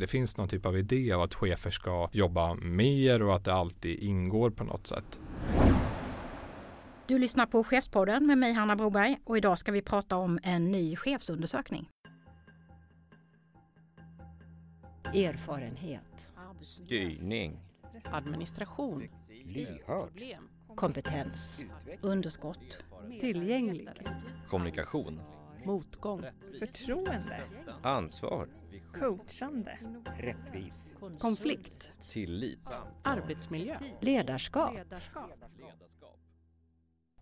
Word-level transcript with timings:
Det 0.00 0.06
finns 0.06 0.36
någon 0.36 0.48
typ 0.48 0.66
av 0.66 0.78
idé 0.78 1.12
av 1.12 1.22
att 1.22 1.34
chefer 1.34 1.70
ska 1.70 2.08
jobba 2.12 2.54
mer 2.54 3.22
och 3.22 3.36
att 3.36 3.44
det 3.44 3.52
alltid 3.52 3.98
ingår 3.98 4.50
på 4.50 4.64
något 4.64 4.86
sätt. 4.86 5.20
Du 7.06 7.18
lyssnar 7.18 7.46
på 7.46 7.64
Chefspodden 7.64 8.26
med 8.26 8.38
mig 8.38 8.52
Hanna 8.52 8.76
Broberg 8.76 9.20
och 9.24 9.36
idag 9.36 9.58
ska 9.58 9.72
vi 9.72 9.82
prata 9.82 10.16
om 10.16 10.38
en 10.42 10.72
ny 10.72 10.96
chefsundersökning. 10.96 11.88
Erfarenhet. 15.14 16.32
Styrning. 16.60 17.60
Administration. 18.04 19.08
Lyhörd. 19.44 20.22
Kompetens. 20.74 21.64
Underskott. 22.00 22.84
Tillgänglig. 23.20 23.88
Kommunikation. 24.48 25.20
Motgång. 25.64 26.24
Förtroende. 26.58 27.40
Ansvar. 27.82 28.48
Coachande. 28.98 29.78
Rättvis. 30.18 30.94
Konflikt. 31.18 31.92
Tillit. 32.10 32.68
Arbetsmiljö. 33.04 33.76
Ledarskap. 34.00 34.74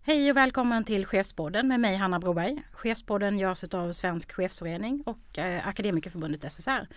Hej 0.03 0.31
och 0.31 0.37
välkommen 0.37 0.85
till 0.85 1.07
Chefspodden 1.07 1.69
med 1.69 1.81
mig 1.81 1.97
Hanna 1.97 2.19
Broberg. 2.19 2.63
Chefspodden 2.73 3.39
görs 3.39 3.65
av 3.65 3.93
Svensk 3.93 4.33
Chefsförening 4.33 5.03
och 5.07 5.39
eh, 5.39 5.69
Akademikerförbundet 5.69 6.53
SSR. 6.53 6.89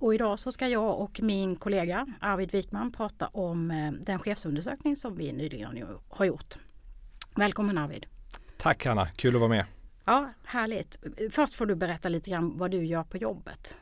Och 0.00 0.14
idag 0.14 0.38
så 0.38 0.52
ska 0.52 0.68
jag 0.68 1.00
och 1.00 1.20
min 1.22 1.56
kollega 1.56 2.06
Arvid 2.20 2.52
Wikman 2.52 2.92
prata 2.92 3.26
om 3.26 3.70
eh, 3.70 3.92
den 3.92 4.18
chefsundersökning 4.18 4.96
som 4.96 5.16
vi 5.16 5.32
nyligen 5.32 5.84
har 6.08 6.24
gjort. 6.24 6.58
Välkommen 7.36 7.78
Arvid! 7.78 8.06
Tack 8.58 8.86
Hanna, 8.86 9.06
kul 9.06 9.34
att 9.34 9.40
vara 9.40 9.48
med. 9.48 9.64
Ja, 10.04 10.32
härligt. 10.44 10.98
Först 11.30 11.54
får 11.54 11.66
du 11.66 11.74
berätta 11.74 12.08
lite 12.08 12.30
grann 12.30 12.58
vad 12.58 12.70
du 12.70 12.84
gör 12.84 13.04
på 13.04 13.16
jobbet. 13.16 13.76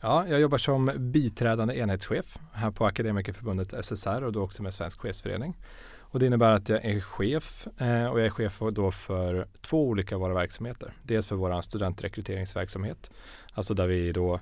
Ja, 0.00 0.28
jag 0.28 0.40
jobbar 0.40 0.58
som 0.58 0.92
biträdande 0.98 1.78
enhetschef 1.78 2.38
här 2.52 2.70
på 2.70 2.86
Akademikerförbundet 2.86 3.84
SSR 3.84 4.22
och 4.22 4.32
då 4.32 4.42
också 4.42 4.62
med 4.62 4.74
Svensk 4.74 5.00
Chefsförening. 5.00 5.56
Och 6.00 6.18
det 6.18 6.26
innebär 6.26 6.50
att 6.50 6.68
jag 6.68 6.84
är 6.84 7.00
chef 7.00 7.66
eh, 7.78 8.06
och 8.06 8.20
jag 8.20 8.26
är 8.26 8.30
chef 8.30 8.62
då 8.72 8.90
för 8.90 9.48
två 9.60 9.88
olika 9.88 10.14
av 10.14 10.20
våra 10.20 10.34
verksamheter. 10.34 10.92
Dels 11.02 11.26
för 11.26 11.36
vår 11.36 11.60
studentrekryteringsverksamhet, 11.60 13.10
alltså 13.52 13.74
där 13.74 13.86
vi 13.86 14.12
då 14.12 14.40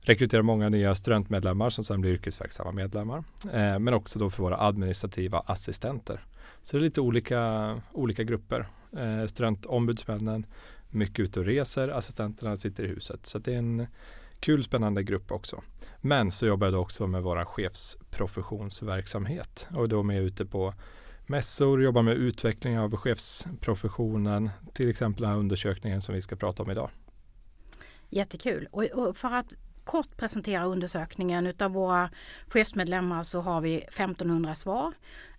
rekryterar 0.00 0.42
många 0.42 0.68
nya 0.68 0.94
studentmedlemmar 0.94 1.70
som 1.70 1.84
sedan 1.84 2.00
blir 2.00 2.12
yrkesverksamma 2.12 2.72
medlemmar. 2.72 3.24
Eh, 3.52 3.78
men 3.78 3.94
också 3.94 4.18
då 4.18 4.30
för 4.30 4.42
våra 4.42 4.60
administrativa 4.60 5.38
assistenter. 5.46 6.24
Så 6.62 6.76
det 6.76 6.80
är 6.80 6.84
lite 6.84 7.00
olika, 7.00 7.74
olika 7.92 8.22
grupper. 8.22 8.66
Eh, 8.96 9.26
studentombudsmännen, 9.26 10.46
mycket 10.90 11.20
ute 11.20 11.40
och 11.40 11.46
reser, 11.46 11.88
assistenterna 11.88 12.56
sitter 12.56 12.84
i 12.84 12.88
huset. 12.88 13.26
Så 13.26 13.38
det 13.38 13.54
är 13.54 13.58
en 13.58 13.86
kul 14.44 14.64
spännande 14.64 15.02
grupp 15.02 15.32
också. 15.32 15.62
Men 16.00 16.32
så 16.32 16.46
jobbar 16.46 16.66
jag 16.66 16.80
också 16.80 17.06
med 17.06 17.22
vår 17.22 17.44
chefsprofessionsverksamhet 17.44 19.68
och 19.76 19.88
då 19.88 20.10
är 20.10 20.12
jag 20.12 20.24
ute 20.24 20.46
på 20.46 20.74
mässor, 21.26 21.82
jobbar 21.82 22.02
med 22.02 22.16
utveckling 22.16 22.78
av 22.78 22.96
chefsprofessionen, 22.96 24.50
till 24.72 24.90
exempel 24.90 25.22
den 25.22 25.30
här 25.30 25.38
undersökningen 25.38 26.00
som 26.00 26.14
vi 26.14 26.20
ska 26.20 26.36
prata 26.36 26.62
om 26.62 26.70
idag. 26.70 26.90
Jättekul. 28.10 28.68
Och, 28.70 28.84
och 28.84 29.16
för 29.16 29.34
att 29.34 29.54
kort 29.84 30.16
presentera 30.16 30.64
undersökningen 30.64 31.46
utav 31.46 31.72
våra 31.72 32.10
chefsmedlemmar 32.48 33.22
så 33.22 33.40
har 33.40 33.60
vi 33.60 33.78
1500 33.78 34.54
svar. 34.54 34.92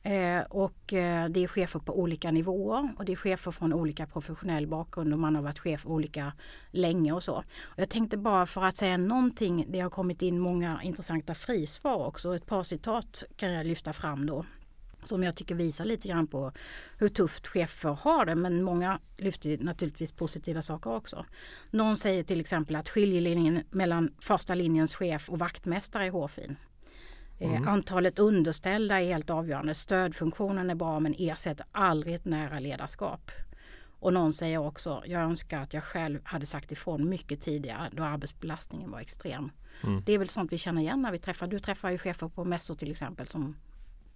Eh, 0.05 0.41
och 0.49 0.93
eh, 0.93 1.29
det 1.29 1.43
är 1.43 1.47
chefer 1.47 1.79
på 1.79 1.99
olika 1.99 2.31
nivåer 2.31 2.89
och 2.97 3.05
det 3.05 3.11
är 3.11 3.15
chefer 3.15 3.51
från 3.51 3.73
olika 3.73 4.05
professionell 4.05 4.67
bakgrund 4.67 5.13
och 5.13 5.19
man 5.19 5.35
har 5.35 5.41
varit 5.41 5.59
chef 5.59 5.85
olika 5.85 6.33
länge 6.71 7.11
och 7.11 7.23
så. 7.23 7.33
Och 7.63 7.79
jag 7.79 7.89
tänkte 7.89 8.17
bara 8.17 8.45
för 8.45 8.63
att 8.63 8.77
säga 8.77 8.97
någonting, 8.97 9.65
det 9.69 9.79
har 9.79 9.89
kommit 9.89 10.21
in 10.21 10.39
många 10.39 10.79
intressanta 10.83 11.35
frisvar 11.35 12.05
också. 12.05 12.35
Ett 12.35 12.45
par 12.45 12.63
citat 12.63 13.23
kan 13.35 13.53
jag 13.53 13.65
lyfta 13.65 13.93
fram 13.93 14.25
då 14.25 14.45
som 15.07 15.23
jag 15.23 15.35
tycker 15.35 15.55
visar 15.55 15.85
lite 15.85 16.07
grann 16.07 16.27
på 16.27 16.51
hur 16.97 17.07
tufft 17.07 17.47
chefer 17.47 17.97
har 18.01 18.25
det. 18.25 18.35
Men 18.35 18.63
många 18.63 18.99
lyfter 19.17 19.57
naturligtvis 19.57 20.11
positiva 20.11 20.61
saker 20.61 20.95
också. 20.95 21.25
Någon 21.71 21.97
säger 21.97 22.23
till 22.23 22.39
exempel 22.39 22.75
att 22.75 22.89
skiljelinjen 22.89 23.63
mellan 23.71 24.13
första 24.19 24.55
linjens 24.55 24.95
chef 24.95 25.29
och 25.29 25.39
vaktmästare 25.39 26.05
är 26.05 26.11
hårfin. 26.11 26.55
Eh, 27.39 27.55
mm. 27.55 27.67
Antalet 27.67 28.19
underställda 28.19 29.01
är 29.01 29.05
helt 29.05 29.29
avgörande. 29.29 29.75
Stödfunktionen 29.75 30.69
är 30.69 30.75
bra 30.75 30.99
men 30.99 31.15
ersätter 31.17 31.65
aldrig 31.71 32.15
ett 32.15 32.25
nära 32.25 32.59
ledarskap. 32.59 33.31
Och 33.99 34.13
någon 34.13 34.33
säger 34.33 34.57
också, 34.57 35.03
jag 35.05 35.21
önskar 35.21 35.61
att 35.61 35.73
jag 35.73 35.83
själv 35.83 36.19
hade 36.23 36.45
sagt 36.45 36.71
ifrån 36.71 37.09
mycket 37.09 37.41
tidigare 37.41 37.89
då 37.91 38.03
arbetsbelastningen 38.03 38.91
var 38.91 38.99
extrem. 38.99 39.51
Mm. 39.83 40.03
Det 40.05 40.13
är 40.13 40.17
väl 40.17 40.29
sånt 40.29 40.51
vi 40.51 40.57
känner 40.57 40.81
igen 40.81 41.01
när 41.01 41.11
vi 41.11 41.19
träffar, 41.19 41.47
du 41.47 41.59
träffar 41.59 41.89
ju 41.89 41.97
chefer 41.97 42.27
på 42.27 42.45
mässor 42.45 42.75
till 42.75 42.91
exempel 42.91 43.27
som 43.27 43.55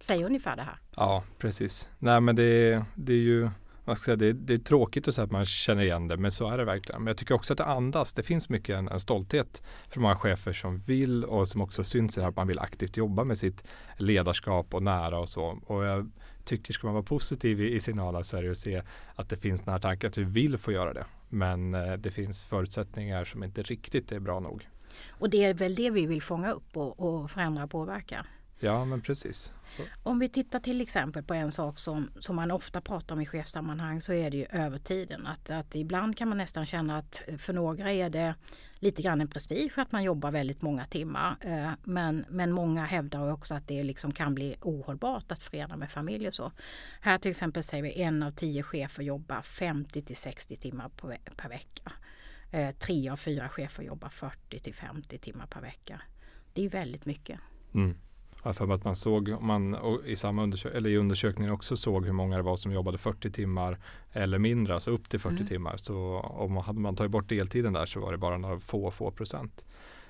säger 0.00 0.26
ungefär 0.26 0.56
det 0.56 0.62
här. 0.62 0.78
Ja, 0.96 1.24
precis. 1.38 1.88
Nej, 1.98 2.20
men 2.20 2.36
det, 2.36 2.84
det 2.94 3.12
är 3.12 3.16
ju 3.16 3.50
man 3.90 3.96
ska 3.96 4.04
säga, 4.04 4.16
det, 4.16 4.32
det 4.32 4.52
är 4.52 4.58
tråkigt 4.58 5.08
att 5.08 5.14
säga 5.14 5.24
att 5.24 5.30
man 5.30 5.44
känner 5.44 5.82
igen 5.82 6.08
det, 6.08 6.16
men 6.16 6.30
så 6.30 6.50
är 6.50 6.58
det 6.58 6.64
verkligen. 6.64 7.02
Men 7.02 7.06
jag 7.06 7.16
tycker 7.16 7.34
också 7.34 7.52
att 7.52 7.56
det 7.56 7.64
andas. 7.64 8.12
Det 8.12 8.22
finns 8.22 8.48
mycket 8.48 8.76
en, 8.76 8.88
en 8.88 9.00
stolthet 9.00 9.62
för 9.88 10.00
många 10.00 10.16
chefer 10.16 10.52
som 10.52 10.78
vill 10.78 11.24
och 11.24 11.48
som 11.48 11.60
också 11.60 11.84
syns 11.84 12.18
i 12.18 12.20
att 12.20 12.36
man 12.36 12.46
vill 12.46 12.58
aktivt 12.58 12.96
jobba 12.96 13.24
med 13.24 13.38
sitt 13.38 13.64
ledarskap 13.96 14.74
och 14.74 14.82
nära 14.82 15.18
och 15.18 15.28
så. 15.28 15.60
Och 15.66 15.84
jag 15.84 16.10
tycker, 16.44 16.72
ska 16.72 16.86
man 16.86 16.94
vara 16.94 17.04
positiv 17.04 17.60
i, 17.60 17.74
i 17.74 17.80
signaler 17.80 18.22
så 18.22 18.36
är 18.36 18.42
det 18.42 18.50
att 18.50 18.56
se 18.56 18.82
att 19.14 19.28
det 19.28 19.36
finns 19.36 19.62
den 19.62 19.72
här 19.72 19.80
tanken 19.80 20.08
att 20.08 20.18
vi 20.18 20.24
vill 20.24 20.58
få 20.58 20.72
göra 20.72 20.92
det. 20.92 21.04
Men 21.28 21.74
eh, 21.74 21.92
det 21.92 22.10
finns 22.10 22.42
förutsättningar 22.42 23.24
som 23.24 23.44
inte 23.44 23.62
riktigt 23.62 24.12
är 24.12 24.20
bra 24.20 24.40
nog. 24.40 24.68
Och 25.10 25.30
det 25.30 25.44
är 25.44 25.54
väl 25.54 25.74
det 25.74 25.90
vi 25.90 26.06
vill 26.06 26.22
fånga 26.22 26.52
upp 26.52 26.76
och, 26.76 27.00
och 27.00 27.30
förändra 27.30 27.64
och 27.64 27.70
påverka? 27.70 28.26
Ja, 28.60 28.84
men 28.84 29.00
precis. 29.00 29.52
Om 30.02 30.18
vi 30.18 30.28
tittar 30.28 30.60
till 30.60 30.80
exempel 30.80 31.22
på 31.22 31.34
en 31.34 31.52
sak 31.52 31.78
som, 31.78 32.10
som 32.18 32.36
man 32.36 32.50
ofta 32.50 32.80
pratar 32.80 33.14
om 33.14 33.20
i 33.20 33.26
chefssammanhang 33.26 34.00
så 34.00 34.12
är 34.12 34.30
det 34.30 34.36
ju 34.36 34.46
övertiden. 34.50 35.26
Att, 35.26 35.50
att 35.50 35.74
ibland 35.74 36.16
kan 36.16 36.28
man 36.28 36.38
nästan 36.38 36.66
känna 36.66 36.98
att 36.98 37.22
för 37.38 37.52
några 37.52 37.92
är 37.92 38.10
det 38.10 38.34
lite 38.78 39.02
grann 39.02 39.20
en 39.20 39.28
prestige 39.28 39.72
att 39.76 39.92
man 39.92 40.02
jobbar 40.02 40.30
väldigt 40.30 40.62
många 40.62 40.84
timmar. 40.84 41.36
Eh, 41.40 41.70
men, 41.84 42.24
men 42.28 42.52
många 42.52 42.84
hävdar 42.84 43.32
också 43.32 43.54
att 43.54 43.68
det 43.68 43.82
liksom 43.82 44.12
kan 44.12 44.34
bli 44.34 44.56
ohållbart 44.60 45.32
att 45.32 45.42
förena 45.42 45.76
med 45.76 45.90
familj 45.90 46.28
och 46.28 46.34
så. 46.34 46.52
Här 47.00 47.18
till 47.18 47.30
exempel 47.30 47.64
säger 47.64 47.82
vi 47.82 48.02
en 48.02 48.22
av 48.22 48.30
tio 48.30 48.62
chefer 48.62 49.02
jobbar 49.02 49.42
50 49.42 50.02
till 50.02 50.16
60 50.16 50.56
timmar 50.56 50.88
per, 50.88 51.18
per 51.36 51.48
vecka. 51.48 51.92
Eh, 52.50 52.70
tre 52.70 53.08
av 53.08 53.16
fyra 53.16 53.48
chefer 53.48 53.82
jobbar 53.82 54.08
40 54.08 54.58
till 54.58 54.74
50 54.74 55.18
timmar 55.18 55.46
per 55.46 55.60
vecka. 55.60 56.02
Det 56.52 56.64
är 56.64 56.68
väldigt 56.68 57.06
mycket. 57.06 57.40
Mm. 57.74 57.96
Jag 58.42 58.56
för 58.56 58.72
att 58.72 58.84
man 58.84 58.96
såg, 58.96 59.42
man 59.42 59.76
i 60.06 60.16
samma 60.16 60.42
undersök 60.42 60.74
eller 60.74 60.90
i 60.90 60.96
undersökningen 60.96 61.52
också 61.52 61.76
såg 61.76 62.06
hur 62.06 62.12
många 62.12 62.36
det 62.36 62.42
var 62.42 62.56
som 62.56 62.72
jobbade 62.72 62.98
40 62.98 63.30
timmar 63.30 63.78
eller 64.12 64.38
mindre, 64.38 64.74
alltså 64.74 64.90
upp 64.90 65.08
till 65.08 65.20
40 65.20 65.34
mm. 65.34 65.46
timmar. 65.46 65.76
Så 65.76 65.96
om 66.20 66.52
man 66.52 66.64
hade 66.64 66.80
man 66.80 66.96
tagit 66.96 67.10
bort 67.10 67.28
deltiden 67.28 67.72
där 67.72 67.86
så 67.86 68.00
var 68.00 68.12
det 68.12 68.18
bara 68.18 68.38
några 68.38 68.60
få, 68.60 68.90
få 68.90 69.10
procent. 69.10 69.64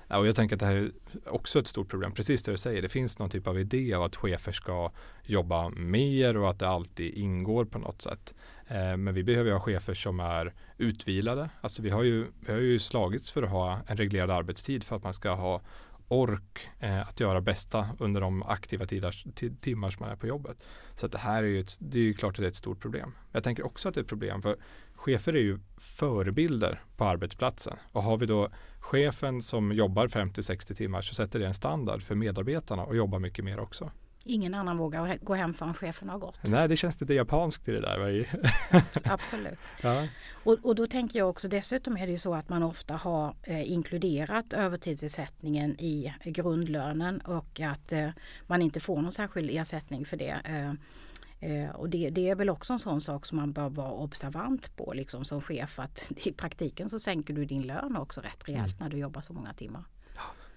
Ja, 0.07 0.17
och 0.17 0.27
jag 0.27 0.35
tänker 0.35 0.55
att 0.55 0.59
det 0.59 0.65
här 0.65 0.75
är 0.75 0.91
också 1.25 1.59
ett 1.59 1.67
stort 1.67 1.89
problem, 1.89 2.11
precis 2.11 2.43
det 2.43 2.51
du 2.51 2.57
säger. 2.57 2.81
Det 2.81 2.89
finns 2.89 3.19
någon 3.19 3.29
typ 3.29 3.47
av 3.47 3.59
idé 3.59 3.93
av 3.93 4.03
att 4.03 4.15
chefer 4.15 4.51
ska 4.51 4.91
jobba 5.23 5.69
mer 5.69 6.37
och 6.37 6.49
att 6.49 6.59
det 6.59 6.67
alltid 6.67 7.13
ingår 7.13 7.65
på 7.65 7.79
något 7.79 8.01
sätt. 8.01 8.35
Eh, 8.67 8.97
men 8.97 9.13
vi 9.13 9.23
behöver 9.23 9.51
ha 9.51 9.59
chefer 9.59 9.93
som 9.93 10.19
är 10.19 10.53
utvilade. 10.77 11.49
Alltså 11.61 11.81
vi 11.81 11.89
har, 11.89 12.03
ju, 12.03 12.25
vi 12.39 12.51
har 12.51 12.59
ju 12.59 12.79
slagits 12.79 13.31
för 13.31 13.43
att 13.43 13.49
ha 13.49 13.79
en 13.87 13.97
reglerad 13.97 14.31
arbetstid 14.31 14.83
för 14.83 14.95
att 14.95 15.03
man 15.03 15.13
ska 15.13 15.31
ha 15.33 15.61
ork 16.11 16.69
eh, 16.79 17.07
att 17.07 17.19
göra 17.19 17.41
bästa 17.41 17.89
under 17.99 18.21
de 18.21 18.43
aktiva 18.43 18.85
tidars, 18.85 19.25
timmar 19.61 19.89
som 19.89 20.03
man 20.03 20.11
är 20.11 20.15
på 20.15 20.27
jobbet. 20.27 20.57
Så 20.95 21.05
att 21.05 21.11
det 21.11 21.17
här 21.17 21.43
är 21.43 21.47
ju, 21.47 21.59
ett, 21.59 21.77
det 21.79 21.97
är 21.97 22.03
ju 22.03 22.13
klart 22.13 22.33
att 22.33 22.37
det 22.37 22.45
är 22.45 22.49
ett 22.49 22.55
stort 22.55 22.79
problem. 22.79 23.15
Jag 23.31 23.43
tänker 23.43 23.65
också 23.65 23.89
att 23.89 23.95
det 23.95 23.99
är 23.99 24.01
ett 24.03 24.09
problem 24.09 24.41
för 24.41 24.57
chefer 24.95 25.33
är 25.33 25.39
ju 25.39 25.59
förebilder 25.77 26.83
på 26.97 27.05
arbetsplatsen. 27.05 27.77
Och 27.91 28.03
har 28.03 28.17
vi 28.17 28.25
då 28.25 28.49
chefen 28.79 29.41
som 29.41 29.71
jobbar 29.71 30.07
50-60 30.07 30.73
timmar 30.73 31.01
så 31.01 31.13
sätter 31.15 31.39
det 31.39 31.47
en 31.47 31.53
standard 31.53 32.01
för 32.01 32.15
medarbetarna 32.15 32.83
och 32.83 32.95
jobbar 32.95 33.19
mycket 33.19 33.45
mer 33.45 33.59
också. 33.59 33.91
Ingen 34.23 34.53
annan 34.53 34.77
vågar 34.77 35.17
gå 35.21 35.33
hem 35.33 35.53
förrän 35.53 35.73
chefen 35.73 36.09
har 36.09 36.17
gått. 36.17 36.39
Nej, 36.43 36.67
det 36.67 36.77
känns 36.77 37.01
lite 37.01 37.13
japanskt 37.13 37.67
i 37.67 37.71
det 37.71 37.81
där. 37.81 38.29
Absolut. 39.03 39.59
Ja. 39.83 40.07
Och, 40.43 40.57
och, 40.63 40.75
då 40.75 40.87
tänker 40.87 41.19
jag 41.19 41.29
också 41.29 41.47
dessutom 41.47 41.97
är 41.97 42.05
det 42.05 42.11
ju 42.11 42.17
så 42.17 42.33
att 42.33 42.49
man 42.49 42.63
ofta 42.63 42.95
har 42.95 43.35
eh, 43.43 43.71
inkluderat 43.71 44.53
övertidsersättningen 44.53 45.79
i 45.79 46.13
grundlönen 46.23 47.21
och 47.21 47.59
att 47.59 47.91
eh, 47.91 48.09
man 48.47 48.61
inte 48.61 48.79
får 48.79 49.01
någon 49.01 49.11
särskild 49.11 49.49
ersättning 49.49 50.05
för 50.05 50.17
det. 50.17 50.41
Eh, 50.45 50.71
eh 51.49 51.69
och 51.69 51.89
det, 51.89 52.09
det, 52.09 52.29
är 52.29 52.35
väl 52.35 52.49
också 52.49 52.73
en 52.73 52.79
sån 52.79 53.01
sak 53.01 53.25
som 53.25 53.37
man 53.37 53.53
bör 53.53 53.69
vara 53.69 53.91
observant 53.91 54.75
på 54.75 54.93
liksom 54.93 55.25
som 55.25 55.41
chef 55.41 55.79
att 55.79 56.11
i 56.15 56.31
praktiken 56.31 56.89
så 56.89 56.99
sänker 56.99 57.33
du 57.33 57.45
din 57.45 57.61
lön 57.61 57.97
också 57.97 58.21
rätt 58.21 58.49
rejält 58.49 58.79
mm. 58.79 58.83
när 58.83 58.89
du 58.89 58.97
jobbar 58.97 59.21
så 59.21 59.33
många 59.33 59.53
timmar. 59.53 59.83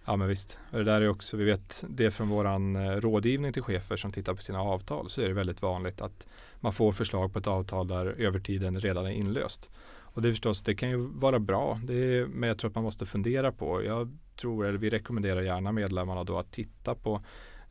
Ja 0.07 0.17
men 0.17 0.29
visst. 0.29 0.59
Och 0.71 0.79
det 0.79 0.85
där 0.85 1.01
är 1.01 1.09
också, 1.09 1.37
vi 1.37 1.45
vet 1.45 1.85
det 1.89 2.11
från 2.11 2.29
våran 2.29 2.77
eh, 2.77 2.91
rådgivning 2.91 3.53
till 3.53 3.63
chefer 3.63 3.97
som 3.97 4.13
tittar 4.13 4.35
på 4.35 4.43
sina 4.43 4.61
avtal 4.61 5.11
så 5.11 5.23
är 5.23 5.29
det 5.29 5.35
väldigt 5.35 5.63
vanligt 5.63 6.01
att 6.01 6.27
man 6.61 6.73
får 6.73 6.93
förslag 6.93 7.33
på 7.33 7.39
ett 7.39 7.47
avtal 7.47 7.89
där 7.89 8.07
övertiden 8.07 8.81
redan 8.81 9.07
är 9.07 9.11
inlöst. 9.11 9.71
Och 9.87 10.23
det 10.23 10.29
är 10.29 10.33
förstås, 10.33 10.63
det 10.63 10.75
kan 10.75 10.91
ju 10.91 10.97
vara 10.97 11.39
bra, 11.39 11.81
det 11.85 11.95
är, 11.95 12.27
men 12.27 12.49
jag 12.49 12.59
tror 12.59 12.69
att 12.69 12.75
man 12.75 12.85
måste 12.85 13.07
fundera 13.07 13.53
på. 13.53 13.85
Jag 13.85 14.19
tror, 14.37 14.67
eller 14.67 14.79
vi 14.79 14.91
rekommenderar 14.91 15.43
gärna 15.43 15.73
medlemmarna 15.73 16.25
då 16.25 16.39
att 16.39 16.53
titta 16.53 16.95
på 16.95 17.25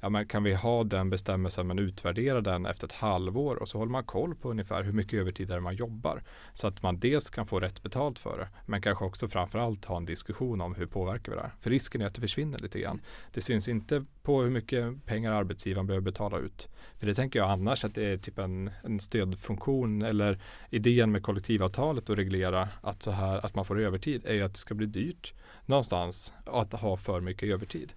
ja, 0.04 0.10
men 0.10 0.28
kan 0.28 0.44
vi 0.44 0.54
ha 0.54 0.84
den 0.84 1.10
bestämmelsen 1.10 1.68
men 1.68 1.80
utvärdera 1.80 2.42
den 2.42 2.66
efter 2.66 2.88
ett 2.88 2.94
halvår 2.94 3.56
och 3.56 3.68
så 3.68 3.78
håller 3.78 3.92
man 3.92 4.04
koll 4.04 4.36
på 4.36 4.52
ungefär 4.52 4.84
hur 4.84 4.94
mycket 4.94 5.20
övertid 5.20 5.62
man 5.62 5.76
jobbar. 5.76 6.24
Så 6.54 6.68
att 6.68 6.84
man 6.84 7.00
dels 7.00 7.30
kan 7.30 7.46
få 7.46 7.60
rätt 7.60 7.84
betalt 7.84 8.20
för 8.20 8.38
det 8.38 8.48
men 8.66 8.82
kanske 8.82 9.06
också 9.06 9.28
framförallt 9.28 9.86
ha 9.86 9.98
en 9.98 10.06
diskussion 10.06 10.62
om 10.62 10.76
hur 10.76 10.86
påverkar 10.86 11.32
vi 11.32 11.36
det 11.36 11.42
här. 11.42 11.54
För 11.60 11.70
risken 11.70 12.02
är 12.02 12.06
att 12.06 12.14
det 12.14 12.22
försvinner 12.22 12.60
lite 12.60 12.80
grann. 12.80 13.02
Det 13.34 13.42
syns 13.42 13.68
inte 13.68 14.06
på 14.22 14.42
hur 14.42 14.50
mycket 14.50 15.06
pengar 15.06 15.32
arbetsgivaren 15.32 15.88
behöver 15.88 16.06
betala 16.06 16.38
ut. 16.38 16.70
För 17.00 17.08
det 17.08 17.14
tänker 17.14 17.40
jag 17.40 17.50
annars 17.50 17.86
att 17.86 17.96
det 17.96 18.06
är 18.06 18.18
typ 18.18 18.40
en, 18.40 18.72
en 18.84 19.00
stödfunktion 19.00 20.02
eller 20.02 20.40
idén 20.70 21.12
med 21.12 21.24
kollektivavtalet 21.24 22.10
att 22.10 22.18
reglera 22.18 22.70
att 22.82 23.04
så 23.04 23.12
här 23.12 23.46
att 23.46 23.56
man 23.56 23.66
får 23.66 23.82
övertid 23.82 24.26
är 24.26 24.34
ju 24.34 24.42
att 24.42 24.54
det 24.54 24.60
ska 24.60 24.76
bli 24.76 24.86
dyrt 24.86 25.34
någonstans 25.66 26.34
att 26.46 26.74
ha 26.74 26.98
för 26.98 27.22
mycket 27.22 27.50
övertid. 27.50 27.94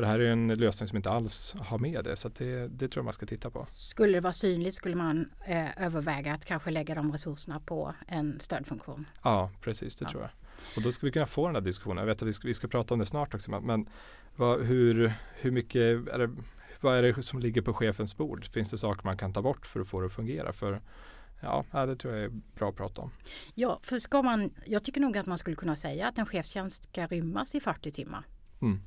Och 0.00 0.06
det 0.06 0.08
här 0.12 0.18
är 0.18 0.32
en 0.32 0.48
lösning 0.48 0.88
som 0.88 0.96
inte 0.96 1.10
alls 1.10 1.54
har 1.58 1.78
med 1.78 2.04
det 2.04 2.16
så 2.16 2.28
det, 2.28 2.68
det 2.68 2.88
tror 2.88 3.00
jag 3.00 3.04
man 3.04 3.12
ska 3.12 3.26
titta 3.26 3.50
på. 3.50 3.66
Skulle 3.72 4.12
det 4.16 4.20
vara 4.20 4.32
synligt 4.32 4.74
skulle 4.74 4.96
man 4.96 5.30
eh, 5.46 5.84
överväga 5.84 6.34
att 6.34 6.44
kanske 6.44 6.70
lägga 6.70 6.94
de 6.94 7.12
resurserna 7.12 7.60
på 7.60 7.94
en 8.06 8.40
stödfunktion. 8.40 9.06
Ja, 9.22 9.50
precis 9.60 9.96
det 9.96 10.04
Ja. 10.04 10.10
tror 10.10 10.22
jag. 10.22 10.30
Och 10.76 10.82
då 10.82 10.92
ska 10.92 11.06
vi 11.06 11.12
kunna 11.12 11.26
få 11.26 11.46
den 11.46 11.54
här 11.54 11.62
diskussionen. 11.62 11.98
Jag 11.98 12.06
vet 12.06 12.22
att 12.22 12.28
vi 12.28 12.32
ska, 12.32 12.48
vi 12.48 12.54
ska 12.54 12.68
prata 12.68 12.94
om 12.94 13.00
det 13.00 13.06
snart 13.06 13.34
också. 13.34 13.60
Men, 13.60 13.86
vad, 14.36 14.60
hur, 14.62 15.12
hur 15.34 15.50
mycket 15.50 15.80
är 16.14 16.18
det, 16.18 16.30
vad 16.80 16.98
är 16.98 17.02
det 17.02 17.22
som 17.22 17.38
ligger 17.38 17.62
på 17.62 17.74
chefens 17.74 18.16
bord? 18.16 18.46
Finns 18.46 18.70
det 18.70 18.78
saker 18.78 19.04
man 19.04 19.16
kan 19.16 19.32
ta 19.32 19.42
bort 19.42 19.66
för 19.66 19.80
att 19.80 19.88
få 19.88 20.00
det 20.00 20.06
att 20.06 20.12
fungera? 20.12 20.52
För 20.52 20.80
ja, 21.40 21.64
ja, 21.70 21.86
det 21.86 21.96
tror 21.96 22.14
jag 22.14 22.24
är 22.24 22.30
bra 22.54 22.68
att 22.68 22.76
prata 22.76 23.02
om. 23.02 23.10
Ja, 23.54 23.80
för 23.82 23.98
ska 23.98 24.22
man, 24.22 24.50
jag 24.66 24.84
tycker 24.84 25.00
nog 25.00 25.16
att 25.18 25.26
man 25.26 25.38
skulle 25.38 25.56
kunna 25.56 25.76
säga 25.76 26.08
att 26.08 26.18
en 26.18 26.26
chefstjänst 26.26 26.84
ska 26.84 27.06
rymmas 27.06 27.54
i 27.54 27.60
40 27.60 27.90
timmar. 27.90 28.24
Mm. 28.62 28.80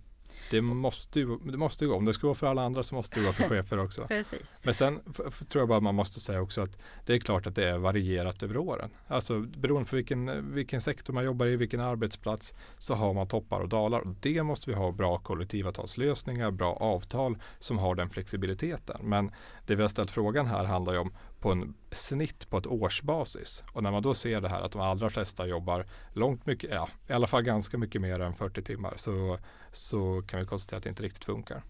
Det 0.52 0.62
måste 0.62 1.20
ju 1.20 1.38
det 1.38 1.58
måste 1.58 1.86
ju 1.86 1.90
gå. 1.90 1.98
Om 1.98 2.06
det 2.06 2.14
ska 2.14 2.28
vara 2.28 2.36
för 2.36 2.48
alla 2.48 2.64
andra 2.64 2.84
så 2.84 2.96
måste 2.96 3.20
det 3.20 3.24
vara 3.24 3.34
för 3.34 3.50
chefer 3.50 3.80
också. 3.80 4.06
Precis. 4.08 4.60
Men 4.64 4.74
sen 4.74 5.00
tror 5.48 5.62
jag 5.62 5.68
bara 5.68 5.80
man 5.80 5.96
måste 5.96 6.20
säga 6.20 6.42
också 6.42 6.62
att 6.62 6.78
det 7.06 7.14
är 7.14 7.20
klart 7.20 7.48
att 7.48 7.56
det 7.56 7.70
är 7.70 7.78
varierat 7.78 8.44
över 8.44 8.58
åren. 8.58 8.90
Alltså 9.08 9.40
beroende 9.40 9.90
på 9.90 9.96
vilken, 9.96 10.54
vilken 10.54 10.82
sektor 10.82 11.14
man 11.14 11.26
jobbar 11.26 11.46
i, 11.46 11.56
vilken 11.56 11.80
arbetsplats 11.80 12.54
så 12.78 12.94
har 12.94 13.14
man 13.14 13.28
toppar 13.28 13.60
och 13.60 13.70
dalar. 13.70 14.00
Och 14.00 14.16
det 14.22 14.44
måste 14.44 14.70
vi 14.70 14.76
ha 14.76 14.92
bra 14.92 15.18
kollektivavtalslösningar, 15.18 16.52
bra 16.52 16.74
avtal 16.74 17.38
som 17.60 17.78
har 17.78 17.96
den 17.96 18.10
flexibiliteten. 18.10 18.98
Men 19.04 19.32
det 19.66 19.76
vi 19.76 19.82
har 19.82 19.90
ställt 19.90 20.12
frågan 20.12 20.48
här 20.48 20.66
handlar 20.66 20.94
ju 20.94 21.00
om 21.00 21.14
på 21.44 21.52
en 21.52 21.74
snitt 21.92 22.50
på 22.50 22.58
ett 22.58 22.68
årsbasis. 22.68 23.64
Och 23.72 23.84
när 23.84 23.92
man 23.92 24.04
då 24.04 24.14
ser 24.14 24.42
det 24.42 24.50
här 24.50 24.62
att 24.62 24.72
de 24.72 24.82
allra 24.82 25.10
flesta 25.10 25.48
jobbar 25.48 25.86
långt 26.14 26.46
mycket, 26.46 26.70
ja 26.74 26.90
i 27.08 27.14
alla 27.14 27.28
fall 27.28 27.44
ganska 27.44 27.78
mycket 27.78 28.02
mer 28.02 28.20
än 28.20 28.36
40 28.36 28.62
timmar 28.62 28.94
så, 28.98 29.38
så 29.72 30.24
kan 30.28 30.40
vi 30.40 30.46
konstatera 30.46 30.78
att 30.78 30.84
det 30.84 30.90
inte 30.90 31.04
riktigt 31.04 31.26
funkar. 31.26 31.64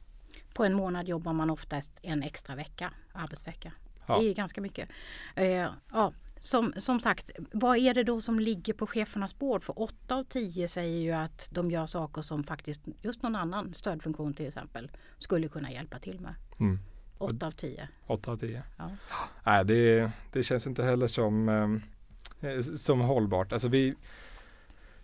På 0.54 0.64
en 0.64 0.74
månad 0.74 1.08
jobbar 1.08 1.34
man 1.34 1.50
oftast 1.50 1.92
en 2.02 2.24
extra 2.24 2.56
vecka, 2.56 2.94
arbetsvecka. 3.14 3.74
Ja. 4.08 4.20
Det 4.20 4.30
är 4.30 4.36
ganska 4.36 4.62
mycket. 4.62 4.90
Eh, 5.36 5.68
ja, 5.92 6.14
som, 6.40 6.74
som 6.78 7.00
sagt, 7.00 7.32
vad 7.52 7.78
är 7.78 7.94
det 7.94 8.04
då 8.04 8.22
som 8.22 8.40
ligger 8.40 8.74
på 8.74 8.88
chefernas 8.88 9.40
bord? 9.40 9.64
För 9.64 9.82
8 9.82 10.16
av 10.16 10.24
10 10.24 10.68
säger 10.68 11.00
ju 11.00 11.12
att 11.12 11.48
de 11.52 11.72
gör 11.72 11.86
saker 11.86 12.22
som 12.22 12.44
faktiskt 12.44 12.82
just 13.02 13.24
någon 13.24 13.36
annan 13.36 13.74
stödfunktion 13.74 14.34
till 14.34 14.48
exempel 14.48 14.92
skulle 15.18 15.48
kunna 15.48 15.72
hjälpa 15.72 16.00
till 16.00 16.20
med. 16.20 16.36
Mm. 16.60 16.80
8 17.18 17.48
av 17.48 17.52
10. 17.52 17.88
8 18.08 18.32
av 18.32 18.38
10. 18.38 18.64
Ja. 18.78 18.90
Nej, 19.44 19.66
det, 19.66 20.12
det 20.32 20.44
känns 20.44 20.68
inte 20.68 20.84
heller 20.84 21.08
som, 21.08 21.50
eh, 22.42 22.60
som 22.60 23.00
hållbart. 23.00 23.54
Alltså 23.54 23.68
vi, 23.68 23.96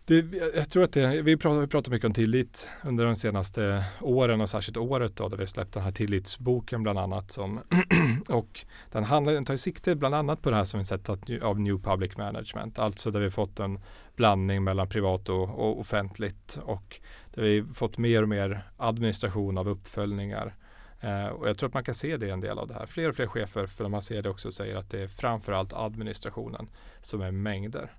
det, 0.09 0.25
jag 0.55 0.69
tror 0.69 0.83
att 0.83 0.93
det, 0.93 1.21
vi 1.21 1.37
pratar, 1.37 1.59
vi 1.59 1.67
pratar 1.67 1.91
mycket 1.91 2.05
om 2.05 2.13
tillit 2.13 2.69
under 2.83 3.05
de 3.05 3.15
senaste 3.15 3.83
åren 4.01 4.41
och 4.41 4.49
särskilt 4.49 4.77
året 4.77 5.15
då, 5.15 5.29
där 5.29 5.37
vi 5.37 5.47
släppt 5.47 5.73
den 5.73 5.83
här 5.83 5.91
tillitsboken 5.91 6.83
bland 6.83 6.99
annat. 6.99 7.31
Som 7.31 7.59
och 8.27 8.65
den, 8.91 9.03
handlar, 9.03 9.33
den 9.33 9.45
tar 9.45 9.55
sikte 9.55 9.95
bland 9.95 10.15
annat 10.15 10.41
på 10.41 10.49
det 10.49 10.55
här 10.55 10.63
som 10.63 10.79
vi 10.79 10.85
sett 10.85 11.09
att, 11.09 11.29
av 11.41 11.59
New 11.59 11.79
Public 11.79 12.17
Management. 12.17 12.79
Alltså 12.79 13.11
där 13.11 13.19
vi 13.19 13.29
fått 13.29 13.59
en 13.59 13.79
blandning 14.15 14.63
mellan 14.63 14.89
privat 14.89 15.29
och, 15.29 15.43
och 15.43 15.79
offentligt 15.79 16.59
och 16.63 16.99
där 17.33 17.43
vi 17.43 17.63
fått 17.73 17.97
mer 17.97 18.21
och 18.21 18.29
mer 18.29 18.63
administration 18.77 19.57
av 19.57 19.69
uppföljningar. 19.69 20.55
Eh, 21.01 21.27
och 21.27 21.49
jag 21.49 21.57
tror 21.57 21.67
att 21.67 21.73
man 21.73 21.83
kan 21.83 21.95
se 21.95 22.17
det 22.17 22.29
en 22.29 22.41
del 22.41 22.59
av 22.59 22.67
det 22.67 22.73
här. 22.73 22.85
Fler 22.85 23.09
och 23.09 23.15
fler 23.15 23.27
chefer, 23.27 23.67
för 23.67 23.87
man 23.87 24.01
ser 24.01 24.21
det 24.21 24.29
också, 24.29 24.51
säger 24.51 24.75
att 24.75 24.89
det 24.89 24.99
är 25.03 25.07
framförallt 25.07 25.73
administrationen 25.73 26.69
som 27.01 27.21
är 27.21 27.31
mängder. 27.31 27.91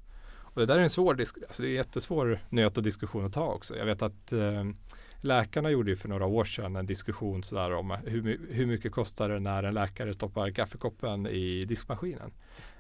Och 0.53 0.61
det 0.61 0.67
där 0.67 0.79
är 0.79 0.83
en 0.83 0.91
svår 0.91 1.15
disk- 1.15 1.43
alltså 1.47 1.63
det 1.63 1.69
är 1.69 1.71
en 1.71 1.77
jättesvår 1.77 2.41
nöt 2.49 2.77
och 2.77 2.83
diskussion 2.83 3.27
att 3.27 3.33
ta 3.33 3.47
också. 3.47 3.77
Jag 3.77 3.87
vet 3.87 4.03
att 4.03 4.33
eh, 4.33 4.65
läkarna 5.21 5.71
gjorde 5.71 5.91
ju 5.91 5.97
för 5.97 6.09
några 6.09 6.27
år 6.27 6.45
sedan 6.45 6.77
en 6.77 6.87
diskussion 6.87 7.43
sådär 7.43 7.73
om 7.73 7.91
hur, 7.91 8.41
hur 8.51 8.67
mycket 8.67 8.93
kostar 8.93 9.29
det 9.29 9.41
när 9.41 9.63
en 9.63 9.75
läkare 9.75 10.15
stoppar 10.15 10.51
kaffekoppen 10.51 11.27
i 11.27 11.65
diskmaskinen. 11.65 12.33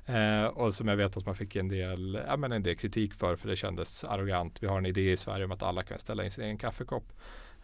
Eh, 0.06 0.44
och 0.44 0.74
som 0.74 0.88
jag 0.88 0.96
vet 0.96 1.16
att 1.16 1.26
man 1.26 1.34
fick 1.34 1.56
en 1.56 1.68
del, 1.68 2.20
ja, 2.26 2.36
men 2.36 2.52
en 2.52 2.62
del 2.62 2.76
kritik 2.76 3.14
för, 3.14 3.36
för 3.36 3.48
det 3.48 3.56
kändes 3.56 4.04
arrogant. 4.04 4.62
Vi 4.62 4.66
har 4.66 4.78
en 4.78 4.86
idé 4.86 5.12
i 5.12 5.16
Sverige 5.16 5.44
om 5.44 5.52
att 5.52 5.62
alla 5.62 5.82
kan 5.82 5.98
ställa 5.98 6.24
in 6.24 6.30
sin 6.30 6.44
egen 6.44 6.58
kaffekopp. 6.58 7.12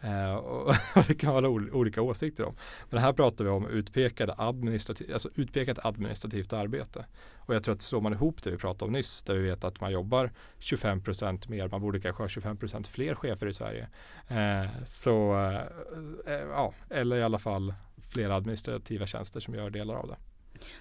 Eh, 0.01 0.35
och, 0.35 0.67
och 0.95 1.03
det 1.07 1.15
kan 1.15 1.33
vara 1.33 1.49
olika 1.49 2.01
åsikter 2.01 2.45
om. 2.45 2.55
Men 2.89 3.01
här 3.01 3.13
pratar 3.13 3.45
vi 3.45 3.49
om 3.49 3.67
utpekade 3.67 4.33
administrativ, 4.37 5.13
alltså 5.13 5.29
utpekat 5.35 5.85
administrativt 5.85 6.53
arbete. 6.53 7.05
Och 7.37 7.55
jag 7.55 7.63
tror 7.63 7.75
att 7.75 7.81
slår 7.81 8.01
man 8.01 8.13
ihop 8.13 8.43
det 8.43 8.51
vi 8.51 8.57
pratade 8.57 8.85
om 8.85 8.91
nyss, 8.91 9.21
där 9.21 9.33
vi 9.33 9.41
vet 9.41 9.63
att 9.63 9.81
man 9.81 9.91
jobbar 9.91 10.31
25% 10.59 11.49
mer, 11.49 11.69
man 11.69 11.81
borde 11.81 11.99
kanske 11.99 12.23
ha 12.23 12.27
25% 12.27 12.87
fler 12.87 13.15
chefer 13.15 13.47
i 13.47 13.53
Sverige. 13.53 13.87
Eh, 14.27 14.83
så, 14.85 15.35
eh, 15.35 16.33
eh 16.33 16.47
ja, 16.49 16.73
eller 16.89 17.17
i 17.17 17.23
alla 17.23 17.37
fall 17.37 17.73
fler 18.09 18.29
administrativa 18.29 19.05
tjänster 19.05 19.39
som 19.39 19.53
gör 19.53 19.69
delar 19.69 19.95
av 19.95 20.07
det. 20.07 20.17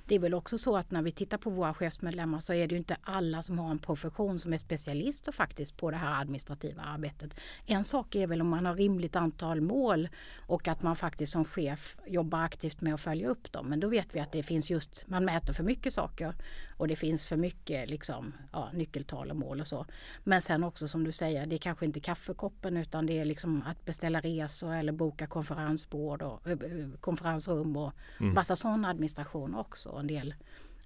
Det 0.07 0.15
är 0.15 0.19
väl 0.19 0.35
också 0.35 0.59
så 0.59 0.77
att 0.77 0.91
när 0.91 1.03
vi 1.03 1.13
tittar 1.13 1.39
på 1.39 1.51
våra 1.51 1.75
chefsmedlemmar 1.75 2.41
så 2.41 2.53
är 2.53 2.69
det 2.69 2.73
ju 2.73 2.79
inte 2.79 2.97
alla 3.03 3.43
som 3.43 3.59
har 3.59 3.71
en 3.71 3.79
profession 3.79 4.39
som 4.39 4.53
är 4.53 4.59
specialister 4.59 5.33
faktiskt 5.33 5.77
på 5.77 5.91
det 5.91 5.97
här 5.97 6.21
administrativa 6.21 6.83
arbetet. 6.83 7.41
En 7.67 7.85
sak 7.85 8.15
är 8.15 8.27
väl 8.27 8.41
om 8.41 8.49
man 8.49 8.67
har 8.67 8.75
rimligt 8.75 9.17
antal 9.17 9.61
mål 9.61 10.09
och 10.47 10.69
att 10.69 10.83
man 10.83 10.97
faktiskt 10.97 11.33
som 11.33 11.45
chef 11.45 11.97
jobbar 12.07 12.39
aktivt 12.39 12.81
med 12.81 12.95
att 12.95 13.01
följa 13.01 13.29
upp 13.29 13.53
dem. 13.53 13.67
Men 13.69 13.81
då 13.81 13.89
vet 13.89 14.15
vi 14.15 14.21
att 14.21 14.33
det 14.33 14.43
finns 14.43 14.71
just, 14.71 15.05
man 15.07 15.25
mäter 15.25 15.53
för 15.53 15.63
mycket 15.65 15.93
saker 15.93 16.35
och 16.77 16.89
det 16.89 16.97
finns 16.97 17.27
för 17.27 17.37
mycket 17.37 17.91
liksom, 17.91 18.35
ja, 18.53 18.71
nyckeltal 18.73 19.31
och 19.31 19.37
mål 19.37 19.61
och 19.61 19.67
så. 19.67 19.87
Men 20.25 20.43
sen 20.43 20.65
också 20.65 20.89
som 20.89 21.05
du 21.05 21.13
säger, 21.13 21.47
det 21.47 21.57
är 21.57 21.59
kanske 21.59 21.87
inte 21.87 22.01
kaffekoppen 22.01 22.77
utan 22.77 23.07
det 23.07 23.19
är 23.19 23.25
liksom 23.25 23.63
att 23.67 23.85
beställa 23.85 24.21
resor 24.21 24.75
eller 24.75 24.93
boka 24.93 25.27
konferensbord 25.27 26.23
och 26.23 26.49
äh, 26.49 26.59
konferensrum 27.01 27.77
och 27.77 27.93
Mm. 28.21 28.35
massa 28.35 28.57
sån 28.57 28.85
administration 28.85 29.55
också. 29.67 29.91
En 29.91 30.07
del 30.07 30.35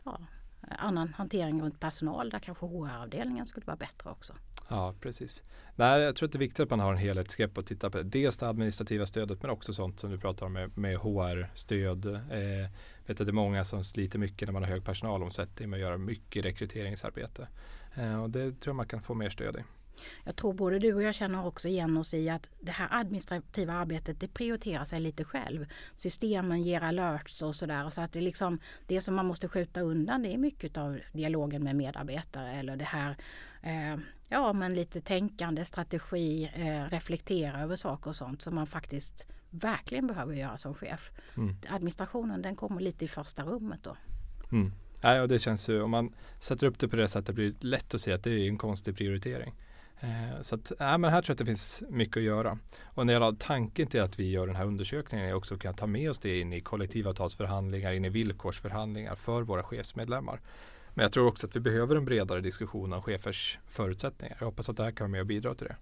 ja, 0.05 0.21
annan 0.61 1.15
hantering 1.15 1.63
runt 1.63 1.81
personal 1.81 2.31
där 2.31 2.39
kanske 2.39 2.67
HR-avdelningen 2.67 3.47
skulle 3.47 3.67
vara 3.67 3.77
bättre 3.77 4.11
också. 4.11 4.35
Ja, 4.69 4.95
precis. 5.01 5.45
Nej, 5.77 6.01
jag 6.01 6.17
tror 6.17 6.27
att 6.27 6.33
det 6.33 6.37
är 6.37 6.41
viktigt 6.41 6.61
att 6.61 6.71
man 6.71 6.81
har 6.81 6.93
en 6.93 6.99
helhetsgrepp 6.99 7.59
och 7.59 7.67
tittar 7.67 7.91
på 7.91 7.99
det. 7.99 8.05
dels 8.05 8.39
det 8.39 8.49
administrativa 8.49 9.07
stödet 9.07 9.43
men 9.43 9.51
också 9.51 9.73
sånt 9.73 10.01
som 10.01 10.11
du 10.11 10.19
pratar 10.19 10.47
om 10.47 10.53
med, 10.53 10.79
med 10.79 10.99
HR-stöd. 10.99 12.07
Eh, 12.07 12.71
vet 13.07 13.21
att 13.21 13.27
det 13.27 13.31
är 13.31 13.33
många 13.33 13.65
som 13.65 13.85
sliter 13.85 14.19
mycket 14.19 14.49
när 14.49 14.53
man 14.53 14.63
har 14.63 14.71
hög 14.71 14.85
personalomsättning 14.85 15.71
med 15.71 15.77
att 15.77 15.81
göra 15.81 15.99
mycket 15.99 16.45
rekryteringsarbete. 16.45 17.49
Eh, 17.95 18.23
och 18.23 18.31
det 18.31 18.41
tror 18.41 18.71
jag 18.71 18.77
man 18.77 18.89
kan 18.89 19.03
få 19.03 19.15
mer 19.15 19.31
stöd 19.31 19.57
i. 19.57 19.61
Jag 20.25 20.37
tror 20.37 20.53
både 20.53 20.79
du 20.79 20.95
och 20.95 21.03
jag 21.03 21.15
känner 21.15 21.47
också 21.47 21.69
igen 21.69 21.97
oss 21.97 22.15
i 22.15 22.31
att 22.31 22.51
det 22.61 22.73
här 22.73 22.89
administrativa 22.91 23.73
arbetet 23.73 24.21
det 24.21 24.29
prioriterar 24.29 24.85
sig 24.85 25.01
lite 25.01 25.25
själv. 25.25 25.67
Systemen 25.97 26.63
ger 26.63 26.81
alerts 26.81 27.43
och 27.43 27.57
sådär. 27.57 27.91
Så 27.91 28.01
att 28.01 28.13
det, 28.13 28.21
liksom, 28.21 28.59
det 28.87 29.01
som 29.01 29.15
man 29.15 29.27
måste 29.27 29.49
skjuta 29.49 29.81
undan 29.81 30.23
det 30.23 30.35
är 30.35 30.39
mycket 30.39 30.77
av 30.77 30.99
dialogen 31.13 31.65
med 31.65 31.77
medarbetare 31.77 32.53
eller 32.53 32.77
det 32.77 32.85
här 32.85 33.17
eh, 33.63 33.97
ja 34.31 34.53
men 34.53 34.75
lite 34.75 35.01
tänkande, 35.01 35.65
strategi, 35.65 36.51
eh, 36.55 36.91
reflektera 36.91 37.61
över 37.61 37.77
saker 37.77 38.11
och 38.11 38.17
sånt 38.17 38.43
som 38.43 38.55
man 38.55 38.67
faktiskt 38.67 39.27
verkligen 39.51 40.07
behöver 40.07 40.35
göra 40.35 40.57
som 40.57 40.75
chef. 40.75 41.13
Mm. 41.37 41.57
Administrationen 41.69 42.43
den 42.43 42.57
kommer 42.57 42.81
lite 42.81 43.05
i 43.05 43.09
första 43.09 43.43
rummet 43.43 43.81
då. 43.83 43.97
Mm. 44.53 44.73
Nej, 45.03 45.21
och 45.21 45.29
det 45.29 45.39
känns 45.39 45.69
ju, 45.69 45.83
om 45.83 45.91
man 45.91 46.15
sätter 46.39 46.67
upp 46.67 46.79
det 46.79 46.89
på 46.89 46.97
det 46.97 47.09
sättet 47.09 47.35
blir 47.35 47.51
det 47.51 47.67
lätt 47.67 47.95
att 47.95 48.01
se 48.01 48.13
att 48.13 48.25
det 48.25 48.31
är 48.31 48.49
en 48.49 48.59
konstig 48.59 48.97
prioritering. 48.97 49.55
Eh, 50.01 50.41
så 50.41 50.55
att, 50.55 50.81
äh, 50.81 50.99
men 50.99 51.05
här 51.05 51.23
tror 51.23 51.31
jag 51.31 51.35
att 51.35 51.39
det 51.39 51.45
finns 51.45 51.83
mycket 51.89 52.17
att 52.17 52.23
göra. 52.23 52.59
Och 52.85 53.07
när 53.07 53.13
jag 53.13 53.39
tanken 53.39 53.87
till 53.87 54.01
att 54.01 54.19
vi 54.19 54.31
gör 54.31 54.47
den 54.47 54.57
här 54.57 54.65
undersökningen 54.65 55.27
är 55.27 55.35
också 55.35 55.55
att 55.55 55.61
kunna 55.61 55.75
ta 55.75 55.87
med 55.87 56.11
oss 56.11 56.19
det 56.19 56.41
in 56.41 56.53
i 56.53 56.61
kollektivavtalsförhandlingar, 56.61 57.93
in 57.93 58.05
i 58.05 58.09
villkorsförhandlingar 58.09 59.15
för 59.15 59.43
våra 59.43 59.63
chefsmedlemmar. 59.63 60.41
Men 60.95 61.03
jag 61.03 61.13
tror 61.13 61.27
också 61.27 61.47
att 61.47 61.57
vi 61.57 61.61
behöver 61.61 61.97
en 61.97 62.05
bredare 62.05 62.41
diskussion 62.41 62.93
om 62.93 63.03
chefers 63.03 63.59
förutsättningar. 63.69 64.37
Jag 64.39 64.47
hoppas 64.47 64.69
att 64.69 64.77
det 64.77 64.85
här 64.85 64.91
kan 64.91 65.05
vara 65.05 65.11
med 65.11 65.21
och 65.21 65.27
bidra 65.27 65.55
till 65.55 65.67
det. 65.67 65.77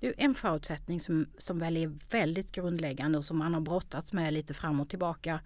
Du, 0.00 0.14
en 0.16 0.34
förutsättning 0.34 1.00
som, 1.00 1.26
som 1.38 1.58
väl 1.58 1.76
är 1.76 1.92
väldigt 2.10 2.52
grundläggande 2.52 3.18
och 3.18 3.24
som 3.24 3.38
man 3.38 3.54
har 3.54 3.60
brottats 3.60 4.12
med 4.12 4.32
lite 4.32 4.54
fram 4.54 4.80
och 4.80 4.88
tillbaka. 4.88 5.40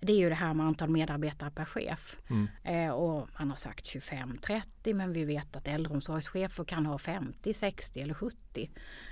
Det 0.00 0.12
är 0.12 0.16
ju 0.16 0.28
det 0.28 0.34
här 0.34 0.54
med 0.54 0.66
antal 0.66 0.90
medarbetare 0.90 1.50
per 1.50 1.64
chef. 1.64 2.18
Mm. 2.30 2.48
Eh, 2.64 2.92
och 2.92 3.28
man 3.38 3.50
har 3.50 3.56
sagt 3.56 3.84
25-30 3.84 4.94
men 4.94 5.12
vi 5.12 5.24
vet 5.24 5.56
att 5.56 5.68
äldreomsorgschefer 5.68 6.64
kan 6.64 6.86
ha 6.86 6.98
50, 6.98 7.54
60 7.54 8.00
eller 8.00 8.14
70. 8.14 8.70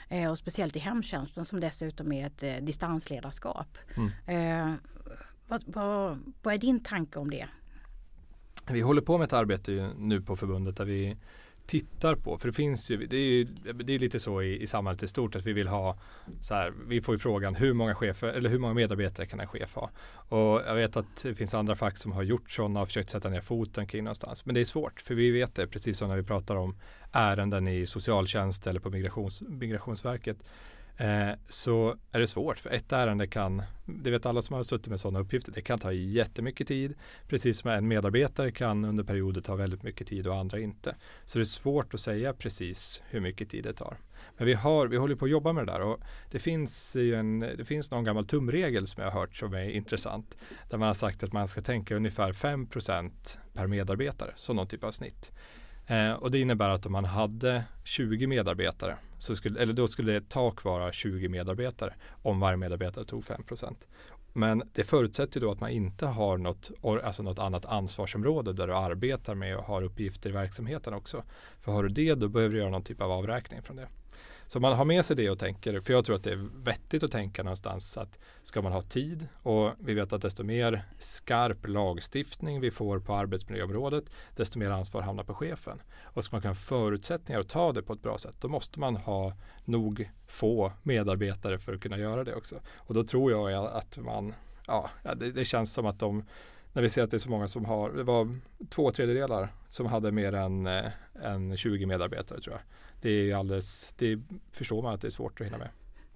Eh, 0.08 0.30
och 0.30 0.38
speciellt 0.38 0.76
i 0.76 0.78
hemtjänsten 0.78 1.44
som 1.44 1.60
dessutom 1.60 2.12
är 2.12 2.26
ett 2.26 2.42
eh, 2.42 2.56
distansledarskap. 2.56 3.78
Mm. 3.96 4.10
Eh, 4.26 4.74
vad, 5.48 5.64
vad, 5.66 6.18
vad 6.42 6.54
är 6.54 6.58
din 6.58 6.80
tanke 6.80 7.18
om 7.18 7.30
det? 7.30 7.48
Vi 8.70 8.80
håller 8.80 9.02
på 9.02 9.18
med 9.18 9.24
ett 9.24 9.32
arbete 9.32 9.90
nu 9.98 10.22
på 10.22 10.36
förbundet 10.36 10.76
där 10.76 10.84
vi 10.84 11.16
tittar 11.66 12.14
på, 12.14 12.38
för 12.38 12.48
det 12.48 12.52
finns 12.52 12.90
ju, 12.90 13.06
det 13.06 13.16
är, 13.16 13.20
ju, 13.20 13.44
det 13.84 13.94
är 13.94 13.98
lite 13.98 14.20
så 14.20 14.42
i, 14.42 14.62
i 14.62 14.66
samhället 14.66 15.02
i 15.02 15.08
stort 15.08 15.36
att 15.36 15.46
vi 15.46 15.52
vill 15.52 15.68
ha 15.68 15.98
så 16.40 16.54
här, 16.54 16.72
vi 16.88 17.00
får 17.00 17.14
ju 17.14 17.18
frågan 17.18 17.54
hur 17.54 17.72
många 17.72 17.94
chefer 17.94 18.28
eller 18.28 18.50
hur 18.50 18.58
många 18.58 18.74
medarbetare 18.74 19.26
kan 19.26 19.40
en 19.40 19.46
chef 19.46 19.74
ha? 19.74 19.90
Och 20.28 20.62
jag 20.66 20.74
vet 20.74 20.96
att 20.96 21.22
det 21.22 21.34
finns 21.34 21.54
andra 21.54 21.76
fack 21.76 21.98
som 21.98 22.12
har 22.12 22.22
gjort 22.22 22.50
sådana 22.50 22.82
och 22.82 22.88
försökt 22.88 23.10
sätta 23.10 23.28
ner 23.28 23.40
foten 23.40 23.86
kring 23.86 24.04
någonstans. 24.04 24.46
Men 24.46 24.54
det 24.54 24.60
är 24.60 24.64
svårt, 24.64 25.00
för 25.00 25.14
vi 25.14 25.30
vet 25.30 25.54
det, 25.54 25.66
precis 25.66 25.98
som 25.98 26.08
när 26.08 26.16
vi 26.16 26.22
pratar 26.22 26.56
om 26.56 26.76
ärenden 27.12 27.68
i 27.68 27.86
socialtjänst 27.86 28.66
eller 28.66 28.80
på 28.80 28.90
migrations, 28.90 29.42
Migrationsverket 29.42 30.36
eh, 30.96 31.30
så 31.48 31.96
är 32.12 32.20
det 32.20 32.26
svårt. 32.26 32.58
För 32.58 32.70
ett 32.70 32.92
ärende 32.92 33.26
kan, 33.26 33.62
det 33.84 34.10
vet 34.10 34.26
alla 34.26 34.42
som 34.42 34.56
har 34.56 34.62
suttit 34.62 34.86
med 34.86 35.00
sådana 35.00 35.18
uppgifter, 35.18 35.52
det 35.52 35.62
kan 35.62 35.78
ta 35.78 35.92
jättemycket 35.92 36.68
tid. 36.68 36.94
Precis 37.28 37.58
som 37.58 37.70
en 37.70 37.88
medarbetare 37.88 38.50
kan 38.52 38.84
under 38.84 39.04
perioder 39.04 39.40
ta 39.40 39.54
väldigt 39.54 39.82
mycket 39.82 40.06
tid 40.06 40.26
och 40.26 40.36
andra 40.36 40.58
inte. 40.58 40.96
Så 41.24 41.38
det 41.38 41.42
är 41.42 41.44
svårt 41.44 41.94
att 41.94 42.00
säga 42.00 42.32
precis 42.32 43.02
hur 43.10 43.20
mycket 43.20 43.50
tid 43.50 43.64
det 43.64 43.72
tar. 43.72 43.96
Men 44.36 44.46
vi, 44.46 44.54
har, 44.54 44.86
vi 44.86 44.96
håller 44.96 45.16
på 45.16 45.24
att 45.24 45.30
jobba 45.30 45.52
med 45.52 45.66
det 45.66 45.72
där 45.72 45.80
och 45.80 46.00
det 46.30 46.38
finns, 46.38 46.96
ju 46.96 47.14
en, 47.14 47.40
det 47.40 47.64
finns 47.64 47.90
någon 47.90 48.04
gammal 48.04 48.26
tumregel 48.26 48.86
som 48.86 49.02
jag 49.02 49.10
har 49.10 49.20
hört 49.20 49.36
som 49.36 49.54
är 49.54 49.70
intressant. 49.70 50.36
Där 50.70 50.78
man 50.78 50.86
har 50.86 50.94
sagt 50.94 51.22
att 51.22 51.32
man 51.32 51.48
ska 51.48 51.62
tänka 51.62 51.96
ungefär 51.96 52.32
5% 52.32 53.38
per 53.52 53.66
medarbetare 53.66 54.32
som 54.34 54.56
någon 54.56 54.68
typ 54.68 54.84
av 54.84 54.90
snitt. 54.90 55.32
Eh, 55.86 56.12
och 56.12 56.30
det 56.30 56.38
innebär 56.38 56.68
att 56.68 56.86
om 56.86 56.92
man 56.92 57.04
hade 57.04 57.64
20 57.84 58.26
medarbetare, 58.26 58.96
så 59.18 59.36
skulle, 59.36 59.60
eller 59.60 59.72
då 59.72 59.88
skulle 59.88 60.16
ett 60.16 60.28
tak 60.28 60.64
vara 60.64 60.92
20 60.92 61.28
medarbetare 61.28 61.94
om 62.22 62.40
varje 62.40 62.56
medarbetare 62.56 63.04
tog 63.04 63.22
5% 63.22 63.74
Men 64.32 64.62
det 64.72 64.84
förutsätter 64.84 65.40
då 65.40 65.50
att 65.50 65.60
man 65.60 65.70
inte 65.70 66.06
har 66.06 66.38
något, 66.38 66.70
alltså 66.82 67.22
något 67.22 67.38
annat 67.38 67.66
ansvarsområde 67.66 68.52
där 68.52 68.66
du 68.66 68.74
arbetar 68.74 69.34
med 69.34 69.56
och 69.56 69.64
har 69.64 69.82
uppgifter 69.82 70.30
i 70.30 70.32
verksamheten 70.32 70.94
också. 70.94 71.22
För 71.60 71.72
har 71.72 71.82
du 71.82 71.88
det 71.88 72.14
då 72.14 72.28
behöver 72.28 72.54
du 72.54 72.60
göra 72.60 72.70
någon 72.70 72.84
typ 72.84 73.00
av 73.00 73.10
avräkning 73.10 73.62
från 73.62 73.76
det. 73.76 73.88
Så 74.46 74.60
man 74.60 74.72
har 74.72 74.84
med 74.84 75.04
sig 75.04 75.16
det 75.16 75.30
och 75.30 75.38
tänker, 75.38 75.80
för 75.80 75.92
jag 75.92 76.04
tror 76.04 76.16
att 76.16 76.22
det 76.22 76.32
är 76.32 76.48
vettigt 76.64 77.02
att 77.02 77.10
tänka 77.10 77.42
någonstans 77.42 77.96
att 77.96 78.18
ska 78.42 78.62
man 78.62 78.72
ha 78.72 78.80
tid 78.80 79.28
och 79.42 79.72
vi 79.78 79.94
vet 79.94 80.12
att 80.12 80.22
desto 80.22 80.44
mer 80.44 80.84
skarp 80.98 81.68
lagstiftning 81.68 82.60
vi 82.60 82.70
får 82.70 82.98
på 82.98 83.14
arbetsmiljöområdet, 83.14 84.04
desto 84.36 84.58
mer 84.58 84.70
ansvar 84.70 85.02
hamnar 85.02 85.24
på 85.24 85.34
chefen. 85.34 85.82
Och 86.02 86.24
ska 86.24 86.36
man 86.36 86.42
kunna 86.42 86.54
ha 86.54 86.60
förutsättningar 86.60 87.40
att 87.40 87.48
ta 87.48 87.72
det 87.72 87.82
på 87.82 87.92
ett 87.92 88.02
bra 88.02 88.18
sätt, 88.18 88.36
då 88.40 88.48
måste 88.48 88.80
man 88.80 88.96
ha 88.96 89.32
nog 89.64 90.10
få 90.26 90.72
medarbetare 90.82 91.58
för 91.58 91.74
att 91.74 91.80
kunna 91.80 91.98
göra 91.98 92.24
det 92.24 92.34
också. 92.34 92.60
Och 92.76 92.94
då 92.94 93.02
tror 93.02 93.32
jag 93.32 93.66
att 93.66 93.98
man, 93.98 94.34
ja, 94.66 94.90
det, 95.16 95.30
det 95.32 95.44
känns 95.44 95.72
som 95.72 95.86
att 95.86 95.98
de 95.98 96.24
när 96.72 96.82
vi 96.82 96.90
ser 96.90 97.02
att 97.02 97.10
det 97.10 97.16
är 97.16 97.18
så 97.18 97.30
många 97.30 97.48
som 97.48 97.64
har, 97.64 97.90
det 97.90 98.02
var 98.02 98.28
två 98.68 98.90
tredjedelar 98.90 99.48
som 99.68 99.86
hade 99.86 100.12
mer 100.12 100.32
än, 100.32 100.66
eh, 100.66 100.84
än 101.22 101.56
20 101.56 101.86
medarbetare 101.86 102.40
tror 102.40 102.54
jag 102.54 102.62
det 103.06 103.30
är 103.30 103.36
alldeles, 103.36 103.94
det 103.96 104.18
förstår 104.52 104.82
man 104.82 104.94
att 104.94 105.00
det 105.00 105.08
är 105.08 105.10
svårt 105.10 105.40
att 105.40 105.46
hinna 105.46 105.58
med. 105.58 105.68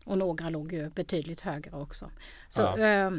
Och 0.04 0.18
några 0.18 0.50
låg 0.50 0.72
ju 0.72 0.88
betydligt 0.88 1.40
högre 1.40 1.76
också. 1.76 2.10
Så, 2.48 2.62
ja. 2.62 2.78
eh, 2.78 3.10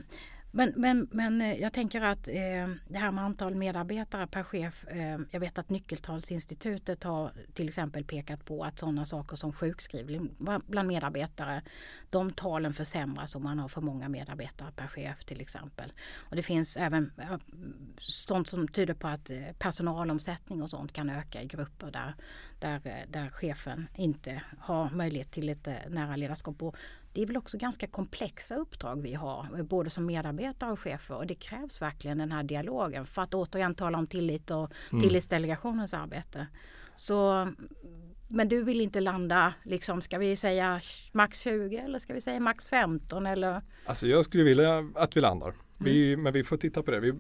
men, 0.51 0.74
men, 0.75 1.08
men 1.12 1.41
eh, 1.41 1.53
jag 1.53 1.74
tänker 1.74 2.01
att 2.01 2.27
eh, 2.27 2.67
det 2.88 2.98
här 2.98 3.12
med 3.12 3.24
antal 3.24 3.55
medarbetare 3.55 4.27
per 4.27 4.43
chef. 4.43 4.88
Eh, 4.88 5.20
jag 5.31 5.39
vet 5.39 5.58
att 5.58 5.70
Nyckeltalsinstitutet 5.70 7.03
har 7.03 7.31
till 7.53 7.67
exempel 7.67 8.03
pekat 8.03 8.46
på 8.46 8.63
att 8.63 8.79
sådana 8.79 9.05
saker 9.05 9.36
som 9.36 9.53
sjukskrivning 9.53 10.36
bland 10.67 10.88
medarbetare. 10.88 11.62
De 12.10 12.31
talen 12.31 12.74
försämras 12.74 13.36
om 13.36 13.43
man 13.43 13.60
har 13.60 13.67
för 13.67 13.81
många 13.81 14.10
medarbetare 14.10 14.72
per 14.75 14.88
chef 14.88 15.25
till 15.25 15.41
exempel. 15.41 15.93
Och 16.15 16.36
det 16.36 16.43
finns 16.43 16.77
även 16.77 17.12
sånt 17.98 18.48
som 18.48 18.67
tyder 18.67 18.93
på 18.93 19.08
att 19.08 19.29
eh, 19.29 19.38
personalomsättning 19.60 20.62
och 20.62 20.70
sånt 20.70 20.93
kan 20.93 21.10
öka 21.10 21.41
i 21.41 21.46
grupper 21.46 21.91
där, 21.91 22.15
där, 22.60 22.88
eh, 22.88 23.10
där 23.10 23.29
chefen 23.29 23.88
inte 23.96 24.41
har 24.60 24.89
möjlighet 24.89 25.31
till 25.31 25.50
ett 25.50 25.67
nära 25.89 26.15
ledarskap. 26.15 26.63
Och 26.63 26.75
det 27.13 27.22
är 27.22 27.25
väl 27.25 27.38
också 27.38 27.58
ganska 27.58 27.88
komplexa 27.88 28.56
uppdrag 28.56 29.01
vi 29.01 29.13
har, 29.13 29.63
både 29.63 29.89
som 29.89 30.06
medarbetare 30.06 30.72
och 30.72 30.80
chefer 30.80 31.15
och 31.15 31.27
det 31.27 31.36
krävs 31.36 31.82
verkligen 31.82 32.18
den 32.18 32.32
här 32.32 32.44
dialogen 32.44 33.06
för 33.06 33.22
att 33.22 33.34
återigen 33.34 33.75
tala 33.75 33.98
om 33.98 34.08
tillit 34.08 34.51
och 34.51 34.72
mm. 34.91 35.01
tillitsdelegationens 35.01 35.94
arbete. 35.94 36.48
Så, 36.96 37.48
men 38.27 38.50
du 38.50 38.63
vill 38.63 38.82
inte 38.82 39.00
landa, 39.00 39.53
liksom, 39.63 40.01
ska 40.01 40.18
vi 40.18 40.36
säga 40.36 40.82
max 41.12 41.39
20 41.39 41.77
eller 41.77 42.00
ska 42.00 42.13
vi 42.13 42.22
säga 42.22 42.39
max 42.39 42.68
15 42.68 43.25
eller? 43.25 43.62
Alltså 43.86 44.08
jag 44.08 44.25
skulle 44.25 44.44
vilja 44.44 44.91
att 44.96 45.18
vi 45.18 45.22
landar, 45.22 45.53
vi, 45.77 46.13
mm. 46.13 46.24
men 46.24 46.34
vi 46.34 46.44
får 46.44 46.58
titta 46.58 46.84
på 46.84 46.91
det. 46.91 47.00
Vi, 47.00 47.13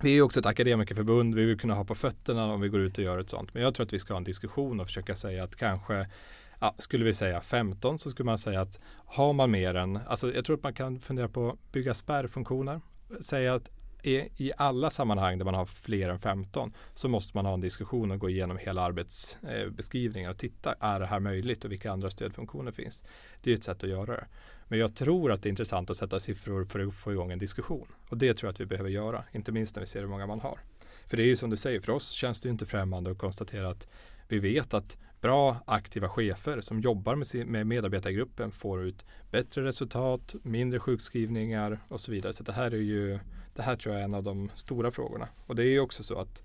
vi 0.00 0.18
är 0.18 0.22
också 0.22 0.40
ett 0.40 0.46
akademikerförbund, 0.46 1.34
vi 1.34 1.44
vill 1.44 1.60
kunna 1.60 1.74
ha 1.74 1.84
på 1.84 1.94
fötterna 1.94 2.52
om 2.52 2.60
vi 2.60 2.68
går 2.68 2.80
ut 2.80 2.98
och 2.98 3.04
gör 3.04 3.18
ett 3.18 3.30
sånt. 3.30 3.54
Men 3.54 3.62
jag 3.62 3.74
tror 3.74 3.86
att 3.86 3.92
vi 3.92 3.98
ska 3.98 4.12
ha 4.12 4.18
en 4.18 4.24
diskussion 4.24 4.80
och 4.80 4.86
försöka 4.86 5.16
säga 5.16 5.44
att 5.44 5.56
kanske 5.56 6.06
ja, 6.60 6.74
skulle 6.78 7.04
vi 7.04 7.14
säga 7.14 7.40
15 7.40 7.98
så 7.98 8.10
skulle 8.10 8.26
man 8.26 8.38
säga 8.38 8.60
att 8.60 8.78
har 9.06 9.32
man 9.32 9.50
mer 9.50 9.74
än, 9.74 9.96
alltså 9.96 10.34
jag 10.34 10.44
tror 10.44 10.56
att 10.56 10.62
man 10.62 10.74
kan 10.74 11.00
fundera 11.00 11.28
på 11.28 11.50
att 11.50 11.72
bygga 11.72 11.94
spärrfunktioner. 11.94 12.80
Säga 13.20 13.54
att 13.54 13.70
i, 14.02 14.16
i 14.36 14.52
alla 14.56 14.90
sammanhang 14.90 15.38
där 15.38 15.44
man 15.44 15.54
har 15.54 15.66
fler 15.66 16.08
än 16.08 16.18
15 16.18 16.72
så 16.94 17.08
måste 17.08 17.36
man 17.36 17.46
ha 17.46 17.54
en 17.54 17.60
diskussion 17.60 18.10
och 18.10 18.18
gå 18.18 18.30
igenom 18.30 18.58
hela 18.58 18.82
arbetsbeskrivningen 18.82 20.30
och 20.30 20.38
titta, 20.38 20.74
är 20.80 21.00
det 21.00 21.06
här 21.06 21.20
möjligt 21.20 21.64
och 21.64 21.72
vilka 21.72 21.92
andra 21.92 22.10
stödfunktioner 22.10 22.72
finns? 22.72 23.00
Det 23.42 23.50
är 23.50 23.54
ett 23.54 23.62
sätt 23.62 23.84
att 23.84 23.90
göra 23.90 24.16
det. 24.16 24.26
Men 24.68 24.78
jag 24.78 24.94
tror 24.94 25.32
att 25.32 25.42
det 25.42 25.46
är 25.46 25.50
intressant 25.50 25.90
att 25.90 25.96
sätta 25.96 26.20
siffror 26.20 26.64
för 26.64 26.80
att 26.80 26.94
få 26.94 27.12
igång 27.12 27.32
en 27.32 27.38
diskussion. 27.38 27.88
Och 28.08 28.18
det 28.18 28.34
tror 28.34 28.48
jag 28.48 28.52
att 28.52 28.60
vi 28.60 28.66
behöver 28.66 28.90
göra, 28.90 29.24
inte 29.32 29.52
minst 29.52 29.76
när 29.76 29.80
vi 29.80 29.86
ser 29.86 30.00
hur 30.00 30.08
många 30.08 30.26
man 30.26 30.40
har. 30.40 30.58
För 31.06 31.16
det 31.16 31.22
är 31.22 31.26
ju 31.26 31.36
som 31.36 31.50
du 31.50 31.56
säger, 31.56 31.80
för 31.80 31.92
oss 31.92 32.10
känns 32.10 32.40
det 32.40 32.48
inte 32.48 32.66
främmande 32.66 33.10
att 33.10 33.18
konstatera 33.18 33.68
att 33.68 33.88
vi 34.28 34.38
vet 34.38 34.74
att 34.74 34.96
bra 35.20 35.56
aktiva 35.66 36.08
chefer 36.08 36.60
som 36.60 36.80
jobbar 36.80 37.14
med, 37.14 37.26
sin, 37.26 37.48
med 37.48 37.66
medarbetargruppen 37.66 38.52
får 38.52 38.82
ut 38.82 39.04
bättre 39.30 39.64
resultat, 39.64 40.34
mindre 40.42 40.80
sjukskrivningar 40.80 41.80
och 41.88 42.00
så 42.00 42.10
vidare. 42.10 42.32
Så 42.32 42.42
det 42.42 42.52
här 42.52 42.70
är 42.70 42.76
ju, 42.76 43.18
det 43.54 43.62
här 43.62 43.76
tror 43.76 43.94
jag 43.94 44.00
är 44.00 44.04
en 44.04 44.14
av 44.14 44.22
de 44.22 44.50
stora 44.54 44.90
frågorna. 44.90 45.28
Och 45.46 45.56
det 45.56 45.62
är 45.62 45.70
ju 45.70 45.80
också 45.80 46.02
så 46.02 46.18
att 46.18 46.42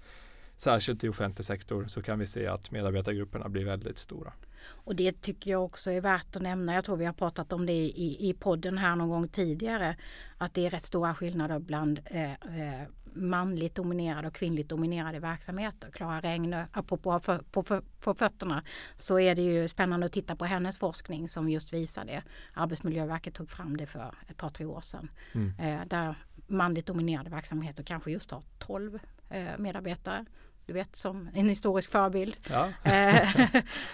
särskilt 0.57 1.03
i 1.03 1.09
offentlig 1.09 1.45
sektor 1.45 1.85
så 1.87 2.01
kan 2.01 2.19
vi 2.19 2.27
se 2.27 2.47
att 2.47 2.71
medarbetargrupperna 2.71 3.49
blir 3.49 3.65
väldigt 3.65 3.97
stora. 3.97 4.33
Och 4.65 4.95
det 4.95 5.21
tycker 5.21 5.51
jag 5.51 5.63
också 5.63 5.91
är 5.91 6.01
värt 6.01 6.35
att 6.35 6.41
nämna. 6.41 6.73
Jag 6.73 6.85
tror 6.85 6.97
vi 6.97 7.05
har 7.05 7.13
pratat 7.13 7.53
om 7.53 7.65
det 7.65 7.73
i, 7.73 8.29
i 8.29 8.33
podden 8.33 8.77
här 8.77 8.95
någon 8.95 9.09
gång 9.09 9.27
tidigare. 9.27 9.95
Att 10.37 10.53
det 10.53 10.65
är 10.65 10.69
rätt 10.69 10.83
stora 10.83 11.15
skillnader 11.15 11.59
bland 11.59 11.99
eh, 12.05 12.31
eh, 12.31 12.87
manligt 13.15 13.75
dominerade 13.75 14.27
och 14.27 14.35
kvinnligt 14.35 14.69
dominerade 14.69 15.19
verksamheter. 15.19 15.91
Klara 15.91 16.19
Regn, 16.21 16.55
apropå 16.71 17.19
för, 17.19 17.37
på, 17.51 17.63
för, 17.63 17.81
på 17.99 18.13
fötterna, 18.13 18.63
så 18.95 19.19
är 19.19 19.35
det 19.35 19.41
ju 19.41 19.67
spännande 19.67 20.05
att 20.05 20.11
titta 20.11 20.35
på 20.35 20.45
hennes 20.45 20.77
forskning 20.77 21.29
som 21.29 21.49
just 21.49 21.73
visar 21.73 22.05
det. 22.05 22.23
Arbetsmiljöverket 22.53 23.33
tog 23.33 23.49
fram 23.49 23.77
det 23.77 23.85
för 23.85 24.13
ett 24.27 24.37
par, 24.37 24.49
tre 24.49 24.65
år 24.65 24.81
sedan. 24.81 25.11
Mm. 25.33 25.53
Eh, 25.59 25.87
där 25.87 26.15
manligt 26.47 26.85
dominerade 26.85 27.29
verksamheter 27.29 27.83
kanske 27.83 28.11
just 28.11 28.31
har 28.31 28.43
12 28.59 28.99
eh, 29.29 29.43
medarbetare. 29.57 30.25
Du 30.65 30.73
vet 30.73 30.95
som 30.95 31.29
en 31.33 31.49
historisk 31.49 31.91
förebild. 31.91 32.37
Ja. 32.49 32.69
Eh, 32.83 33.39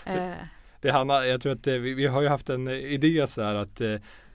eh, 0.32 0.38
det 0.82 0.92
Hanna, 0.92 1.26
jag 1.26 1.42
tror 1.42 1.52
att 1.52 1.68
eh, 1.68 1.74
vi, 1.74 1.94
vi, 1.94 2.08
har 2.08 2.22
ju 2.22 2.28
haft 2.28 2.50
en 2.50 2.68
idé 2.68 3.28
så 3.28 3.44
här 3.44 3.56
att, 3.56 3.82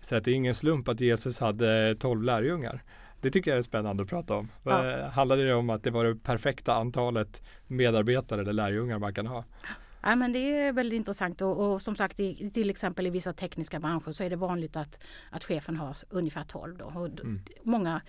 så 0.01 0.17
att 0.17 0.25
det 0.25 0.31
är 0.31 0.35
ingen 0.35 0.55
slump 0.55 0.89
att 0.89 1.01
Jesus 1.01 1.39
hade 1.39 1.95
12 1.95 2.23
lärjungar. 2.23 2.83
Det 3.25 3.31
tycker 3.31 3.51
jag 3.51 3.59
är 3.59 3.63
spännande 3.63 4.03
att 4.03 4.09
prata 4.09 4.35
om. 4.35 4.49
Ja. 4.63 5.09
Handlade 5.09 5.45
det 5.45 5.55
om 5.55 5.71
att 5.71 5.83
det 5.83 5.91
var 5.91 6.05
det 6.05 6.15
perfekta 6.15 6.75
antalet 6.75 7.43
medarbetare 7.67 8.41
eller 8.41 8.53
lärjungar 8.53 8.99
man 8.99 9.15
kan 9.15 9.27
ha? 9.27 9.45
Ja, 10.03 10.17
men 10.17 10.33
det 10.33 10.39
är 10.39 10.73
väldigt 10.73 10.97
intressant 10.97 11.43
och, 11.43 11.73
och 11.73 11.83
som 11.83 11.97
sagt 11.97 12.21
i, 12.21 12.51
till 12.51 12.71
exempel 12.71 13.07
i 13.07 13.11
vissa 13.11 13.33
tekniska 13.33 13.81
branscher 13.81 14.11
så 14.11 14.25
är 14.25 14.31
det 14.31 14.37
vanligt 14.37 14.77
att, 14.77 15.05
att 15.31 15.45
chefen 15.45 15.77
har 15.77 15.97
ungefär 16.11 16.43
12. 16.43 16.77
Då. 16.77 16.85
Och 16.85 17.07
mm. 17.07 17.41
Många 17.63 18.01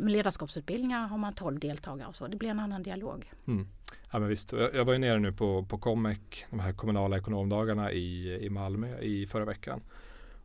ledarskapsutbildningar 0.00 1.06
har 1.06 1.18
man 1.18 1.34
12 1.34 1.58
deltagare 1.58 2.08
och 2.08 2.16
så. 2.16 2.26
Det 2.26 2.36
blir 2.36 2.48
en 2.48 2.60
annan 2.60 2.82
dialog. 2.82 3.30
Mm. 3.46 3.66
Ja, 4.10 4.18
men 4.18 4.28
visst. 4.28 4.52
Jag, 4.52 4.74
jag 4.74 4.84
var 4.84 4.92
ju 4.92 4.98
nere 4.98 5.18
nu 5.18 5.32
på, 5.32 5.64
på 5.64 5.78
COMEC, 5.78 6.18
de 6.50 6.60
här 6.60 6.72
kommunala 6.72 7.16
ekonomdagarna 7.16 7.92
i, 7.92 8.38
i 8.46 8.50
Malmö 8.50 8.98
i 8.98 9.26
förra 9.26 9.44
veckan. 9.44 9.80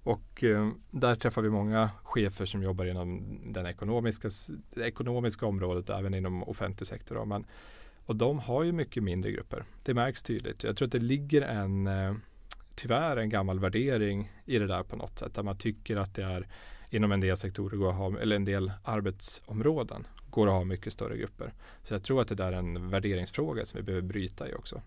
Och 0.03 0.43
eh, 0.43 0.69
där 0.91 1.15
träffar 1.15 1.41
vi 1.41 1.49
många 1.49 1.89
chefer 2.03 2.45
som 2.45 2.63
jobbar 2.63 2.85
inom 2.85 3.39
den 3.53 3.65
ekonomiska, 3.65 4.29
det 4.69 4.87
ekonomiska 4.87 5.45
området, 5.45 5.89
även 5.89 6.13
inom 6.13 6.43
offentlig 6.43 6.87
sektor. 6.87 7.25
Men, 7.25 7.45
och 8.05 8.15
de 8.15 8.39
har 8.39 8.63
ju 8.63 8.71
mycket 8.71 9.03
mindre 9.03 9.31
grupper. 9.31 9.63
Det 9.83 9.93
märks 9.93 10.23
tydligt. 10.23 10.63
Jag 10.63 10.77
tror 10.77 10.85
att 10.85 10.91
det 10.91 10.99
ligger 10.99 11.41
en, 11.41 11.87
eh, 11.87 12.13
tyvärr 12.75 13.17
en 13.17 13.29
gammal 13.29 13.59
värdering 13.59 14.31
i 14.45 14.59
det 14.59 14.67
där 14.67 14.83
på 14.83 14.95
något 14.95 15.19
sätt. 15.19 15.33
Där 15.33 15.43
man 15.43 15.57
tycker 15.57 15.97
att 15.97 16.15
det 16.15 16.23
är 16.23 16.47
inom 16.89 17.11
en 17.11 17.21
del 17.21 17.37
sektorer 17.37 17.77
går 17.77 17.89
att 17.89 17.95
ha, 17.95 18.19
eller 18.19 18.35
en 18.35 18.45
del 18.45 18.71
arbetsområden 18.83 20.07
går 20.29 20.47
att 20.47 20.53
ha 20.53 20.63
mycket 20.63 20.93
större 20.93 21.17
grupper. 21.17 21.53
Så 21.81 21.93
jag 21.93 22.03
tror 22.03 22.21
att 22.21 22.27
det 22.27 22.35
där 22.35 22.51
är 22.51 22.57
en 22.57 22.89
värderingsfråga 22.89 23.65
som 23.65 23.77
vi 23.77 23.83
behöver 23.83 24.07
bryta 24.07 24.49
i 24.49 24.53
också. 24.53 24.81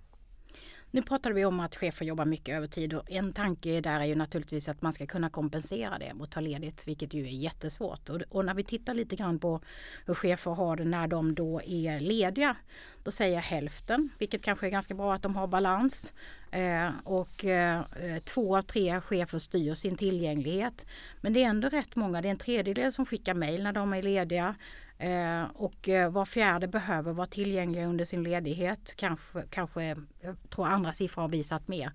Nu 0.94 1.02
pratade 1.02 1.34
vi 1.34 1.44
om 1.44 1.60
att 1.60 1.76
chefer 1.76 2.06
jobbar 2.06 2.24
mycket 2.24 2.54
övertid 2.54 2.94
och 2.94 3.10
en 3.10 3.32
tanke 3.32 3.80
där 3.80 4.00
är 4.00 4.04
ju 4.04 4.14
naturligtvis 4.14 4.68
att 4.68 4.82
man 4.82 4.92
ska 4.92 5.06
kunna 5.06 5.30
kompensera 5.30 5.98
det 5.98 6.12
och 6.20 6.30
ta 6.30 6.40
ledigt, 6.40 6.88
vilket 6.88 7.14
ju 7.14 7.26
är 7.26 7.30
jättesvårt. 7.30 8.10
Och, 8.10 8.20
och 8.28 8.44
när 8.44 8.54
vi 8.54 8.64
tittar 8.64 8.94
lite 8.94 9.16
grann 9.16 9.38
på 9.38 9.60
hur 10.06 10.14
chefer 10.14 10.50
har 10.50 10.76
det 10.76 10.84
när 10.84 11.06
de 11.06 11.34
då 11.34 11.62
är 11.62 12.00
lediga, 12.00 12.56
då 13.02 13.10
säger 13.10 13.38
hälften, 13.38 14.08
vilket 14.18 14.42
kanske 14.42 14.66
är 14.66 14.70
ganska 14.70 14.94
bra 14.94 15.14
att 15.14 15.22
de 15.22 15.36
har 15.36 15.46
balans. 15.46 16.12
Eh, 16.50 16.90
och 17.04 17.44
eh, 17.44 17.82
två 18.24 18.56
av 18.56 18.62
tre 18.62 19.00
chefer 19.00 19.38
styr 19.38 19.74
sin 19.74 19.96
tillgänglighet. 19.96 20.86
Men 21.20 21.32
det 21.32 21.44
är 21.44 21.48
ändå 21.48 21.68
rätt 21.68 21.96
många, 21.96 22.22
det 22.22 22.28
är 22.28 22.30
en 22.30 22.36
tredjedel 22.36 22.92
som 22.92 23.06
skickar 23.06 23.34
mejl 23.34 23.62
när 23.62 23.72
de 23.72 23.92
är 23.92 24.02
lediga. 24.02 24.54
Eh, 25.02 25.44
och 25.54 25.88
eh, 25.88 26.10
var 26.10 26.24
fjärde 26.24 26.68
behöver 26.68 27.12
vara 27.12 27.26
tillgänglig 27.26 27.84
under 27.86 28.04
sin 28.04 28.22
ledighet. 28.22 28.94
Kanske, 28.96 29.44
kanske 29.50 29.96
jag 30.20 30.36
tror 30.50 30.66
andra 30.66 30.92
siffror 30.92 31.22
har 31.22 31.28
visat 31.28 31.68
mer. 31.68 31.92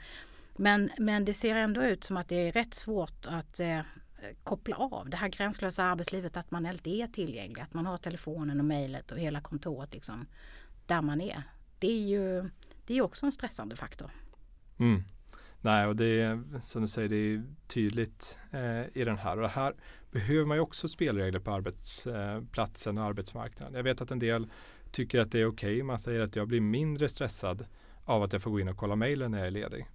Men, 0.55 0.89
men 0.97 1.25
det 1.25 1.33
ser 1.33 1.55
ändå 1.55 1.83
ut 1.83 2.03
som 2.03 2.17
att 2.17 2.29
det 2.29 2.35
är 2.35 2.51
rätt 2.51 2.73
svårt 2.73 3.25
att 3.25 3.59
eh, 3.59 3.79
koppla 4.43 4.75
av 4.75 5.09
det 5.09 5.17
här 5.17 5.27
gränslösa 5.27 5.83
arbetslivet. 5.83 6.37
Att 6.37 6.51
man 6.51 6.65
alltid 6.65 7.03
är 7.03 7.07
tillgänglig. 7.07 7.61
Att 7.61 7.73
man 7.73 7.85
har 7.85 7.97
telefonen 7.97 8.59
och 8.59 8.65
mejlet 8.65 9.11
och 9.11 9.19
hela 9.19 9.41
kontoret 9.41 9.93
liksom, 9.93 10.25
där 10.85 11.01
man 11.01 11.21
är. 11.21 11.43
Det 11.79 11.87
är 11.87 12.07
ju 12.07 12.49
det 12.85 12.97
är 12.97 13.01
också 13.01 13.25
en 13.25 13.31
stressande 13.31 13.75
faktor. 13.75 14.11
Mm. 14.79 15.03
Nej, 15.67 15.87
och 15.87 15.95
det 15.95 16.21
är 16.21 16.59
som 16.59 16.81
du 16.81 16.87
säger, 16.87 17.09
det 17.09 17.15
är 17.15 17.43
tydligt 17.67 18.37
eh, 18.51 18.97
i 19.01 19.03
den 19.03 19.17
här. 19.17 19.35
Och 19.35 19.41
det 19.41 19.47
här 19.47 19.73
behöver 20.11 20.45
man 20.45 20.57
ju 20.57 20.61
också 20.61 20.87
spelregler 20.87 21.39
på 21.39 21.51
arbetsplatsen 21.51 22.97
eh, 22.97 23.03
och 23.03 23.09
arbetsmarknaden. 23.09 23.75
Jag 23.75 23.83
vet 23.83 24.01
att 24.01 24.11
en 24.11 24.19
del 24.19 24.47
tycker 24.91 25.19
att 25.19 25.31
det 25.31 25.39
är 25.39 25.45
okej. 25.45 25.73
Okay. 25.73 25.83
Man 25.83 25.99
säger 25.99 26.19
att 26.19 26.35
jag 26.35 26.47
blir 26.47 26.61
mindre 26.61 27.09
stressad 27.09 27.65
av 28.05 28.23
att 28.23 28.33
jag 28.33 28.41
får 28.41 28.51
gå 28.51 28.59
in 28.59 28.69
och 28.69 28.77
kolla 28.77 28.95
mejlen 28.95 29.31
när 29.31 29.37
jag 29.37 29.47
är 29.47 29.51
ledig. 29.51 29.87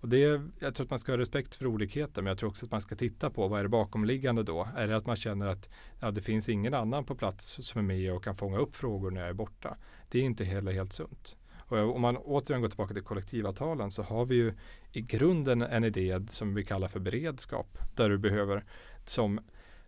Och 0.00 0.08
det, 0.08 0.42
jag 0.58 0.74
tror 0.74 0.84
att 0.84 0.90
man 0.90 0.98
ska 0.98 1.12
ha 1.12 1.18
respekt 1.18 1.54
för 1.54 1.66
olikheter 1.66 2.22
men 2.22 2.30
jag 2.30 2.38
tror 2.38 2.50
också 2.50 2.66
att 2.66 2.70
man 2.72 2.80
ska 2.80 2.96
titta 2.96 3.30
på 3.30 3.48
vad 3.48 3.58
är 3.58 3.62
det 3.62 3.68
bakomliggande 3.68 4.42
då? 4.42 4.68
Är 4.76 4.88
det 4.88 4.96
att 4.96 5.06
man 5.06 5.16
känner 5.16 5.46
att 5.46 5.68
ja, 6.00 6.10
det 6.10 6.20
finns 6.20 6.48
ingen 6.48 6.74
annan 6.74 7.04
på 7.04 7.14
plats 7.14 7.58
som 7.60 7.78
är 7.78 7.82
med 7.82 8.12
och 8.12 8.24
kan 8.24 8.36
fånga 8.36 8.58
upp 8.58 8.76
frågor 8.76 9.10
när 9.10 9.20
jag 9.20 9.30
är 9.30 9.34
borta? 9.34 9.76
Det 10.08 10.18
är 10.18 10.22
inte 10.22 10.44
heller 10.44 10.72
helt 10.72 10.92
sunt. 10.92 11.36
Och 11.68 11.94
om 11.94 12.00
man 12.00 12.16
återigen 12.16 12.62
går 12.62 12.68
tillbaka 12.68 12.94
till 12.94 13.02
kollektivavtalen 13.02 13.90
så 13.90 14.02
har 14.02 14.24
vi 14.24 14.34
ju 14.34 14.54
i 14.92 15.00
grunden 15.00 15.62
en 15.62 15.84
idé 15.84 16.20
som 16.28 16.54
vi 16.54 16.64
kallar 16.64 16.88
för 16.88 17.00
beredskap 17.00 17.78
där 17.94 18.08
du 18.08 18.18
behöver 18.18 18.64
som 19.04 19.40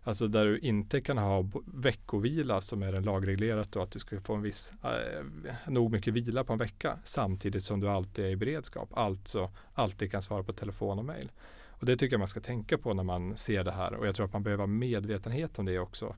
Alltså 0.03 0.27
där 0.27 0.45
du 0.45 0.59
inte 0.59 1.01
kan 1.01 1.17
ha 1.17 1.49
veckovila 1.65 2.61
som 2.61 2.83
är 2.83 2.93
en 2.93 3.03
lagreglerat 3.03 3.75
och 3.75 3.83
att 3.83 3.91
du 3.91 3.99
ska 3.99 4.19
få 4.19 4.33
en 4.33 4.41
viss, 4.41 4.73
eh, 4.83 5.25
nog 5.67 5.91
mycket 5.91 6.13
vila 6.13 6.43
på 6.43 6.53
en 6.53 6.59
vecka 6.59 6.97
samtidigt 7.03 7.63
som 7.63 7.79
du 7.79 7.89
alltid 7.89 8.25
är 8.25 8.29
i 8.29 8.35
beredskap. 8.35 8.89
Alltså 8.93 9.51
alltid 9.73 10.11
kan 10.11 10.21
svara 10.21 10.43
på 10.43 10.53
telefon 10.53 10.99
och 10.99 11.05
mejl. 11.05 11.31
Och 11.67 11.85
det 11.85 11.95
tycker 11.95 12.13
jag 12.13 12.19
man 12.19 12.27
ska 12.27 12.39
tänka 12.39 12.77
på 12.77 12.93
när 12.93 13.03
man 13.03 13.37
ser 13.37 13.63
det 13.63 13.71
här 13.71 13.93
och 13.93 14.07
jag 14.07 14.15
tror 14.15 14.25
att 14.25 14.33
man 14.33 14.43
behöver 14.43 14.61
ha 14.61 14.67
medvetenhet 14.67 15.59
om 15.59 15.65
det 15.65 15.79
också 15.79 16.15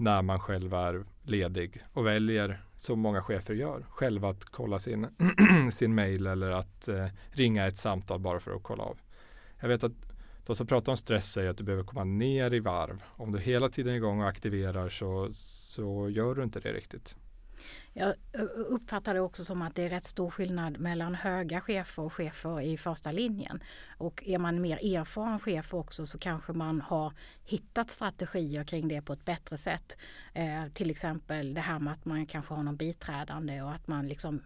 när 0.00 0.22
man 0.22 0.40
själv 0.40 0.74
är 0.74 1.04
ledig 1.22 1.84
och 1.92 2.06
väljer, 2.06 2.64
som 2.76 3.00
många 3.00 3.22
chefer 3.22 3.54
gör, 3.54 3.86
själv 3.90 4.24
att 4.24 4.44
kolla 4.44 4.78
sin, 4.78 5.06
sin 5.72 5.94
mail 5.94 6.26
eller 6.26 6.50
att 6.50 6.88
eh, 6.88 7.06
ringa 7.30 7.66
ett 7.66 7.78
samtal 7.78 8.20
bara 8.20 8.40
för 8.40 8.52
att 8.56 8.62
kolla 8.62 8.82
av. 8.82 8.98
Jag 9.60 9.68
vet 9.68 9.84
att 9.84 9.92
de 10.46 10.56
som 10.56 10.66
pratar 10.66 10.92
om 10.92 10.96
stress 10.96 11.32
säger 11.32 11.50
att 11.50 11.58
du 11.58 11.64
behöver 11.64 11.84
komma 11.84 12.04
ner 12.04 12.54
i 12.54 12.60
varv. 12.60 13.02
Om 13.06 13.32
du 13.32 13.38
hela 13.38 13.68
tiden 13.68 13.92
är 13.92 13.96
igång 13.96 14.20
och 14.20 14.28
aktiverar 14.28 14.88
så, 14.88 15.28
så 15.30 16.08
gör 16.10 16.34
du 16.34 16.42
inte 16.42 16.60
det 16.60 16.72
riktigt. 16.72 17.16
Jag 17.92 18.14
uppfattar 18.54 19.14
det 19.14 19.20
också 19.20 19.44
som 19.44 19.62
att 19.62 19.74
det 19.74 19.82
är 19.82 19.88
rätt 19.88 20.04
stor 20.04 20.30
skillnad 20.30 20.80
mellan 20.80 21.14
höga 21.14 21.60
chefer 21.60 22.02
och 22.02 22.12
chefer 22.12 22.60
i 22.60 22.78
första 22.78 23.12
linjen. 23.12 23.62
Och 23.98 24.22
är 24.26 24.38
man 24.38 24.60
mer 24.60 24.96
erfaren 24.96 25.38
chef 25.38 25.74
också 25.74 26.06
så 26.06 26.18
kanske 26.18 26.52
man 26.52 26.80
har 26.80 27.12
hittat 27.44 27.90
strategier 27.90 28.64
kring 28.64 28.88
det 28.88 29.02
på 29.02 29.12
ett 29.12 29.24
bättre 29.24 29.56
sätt. 29.56 29.96
Eh, 30.32 30.66
till 30.74 30.90
exempel 30.90 31.54
det 31.54 31.60
här 31.60 31.78
med 31.78 31.92
att 31.92 32.04
man 32.04 32.26
kanske 32.26 32.54
har 32.54 32.62
någon 32.62 32.76
biträdande 32.76 33.62
och 33.62 33.72
att 33.72 33.86
man 33.88 34.08
liksom 34.08 34.42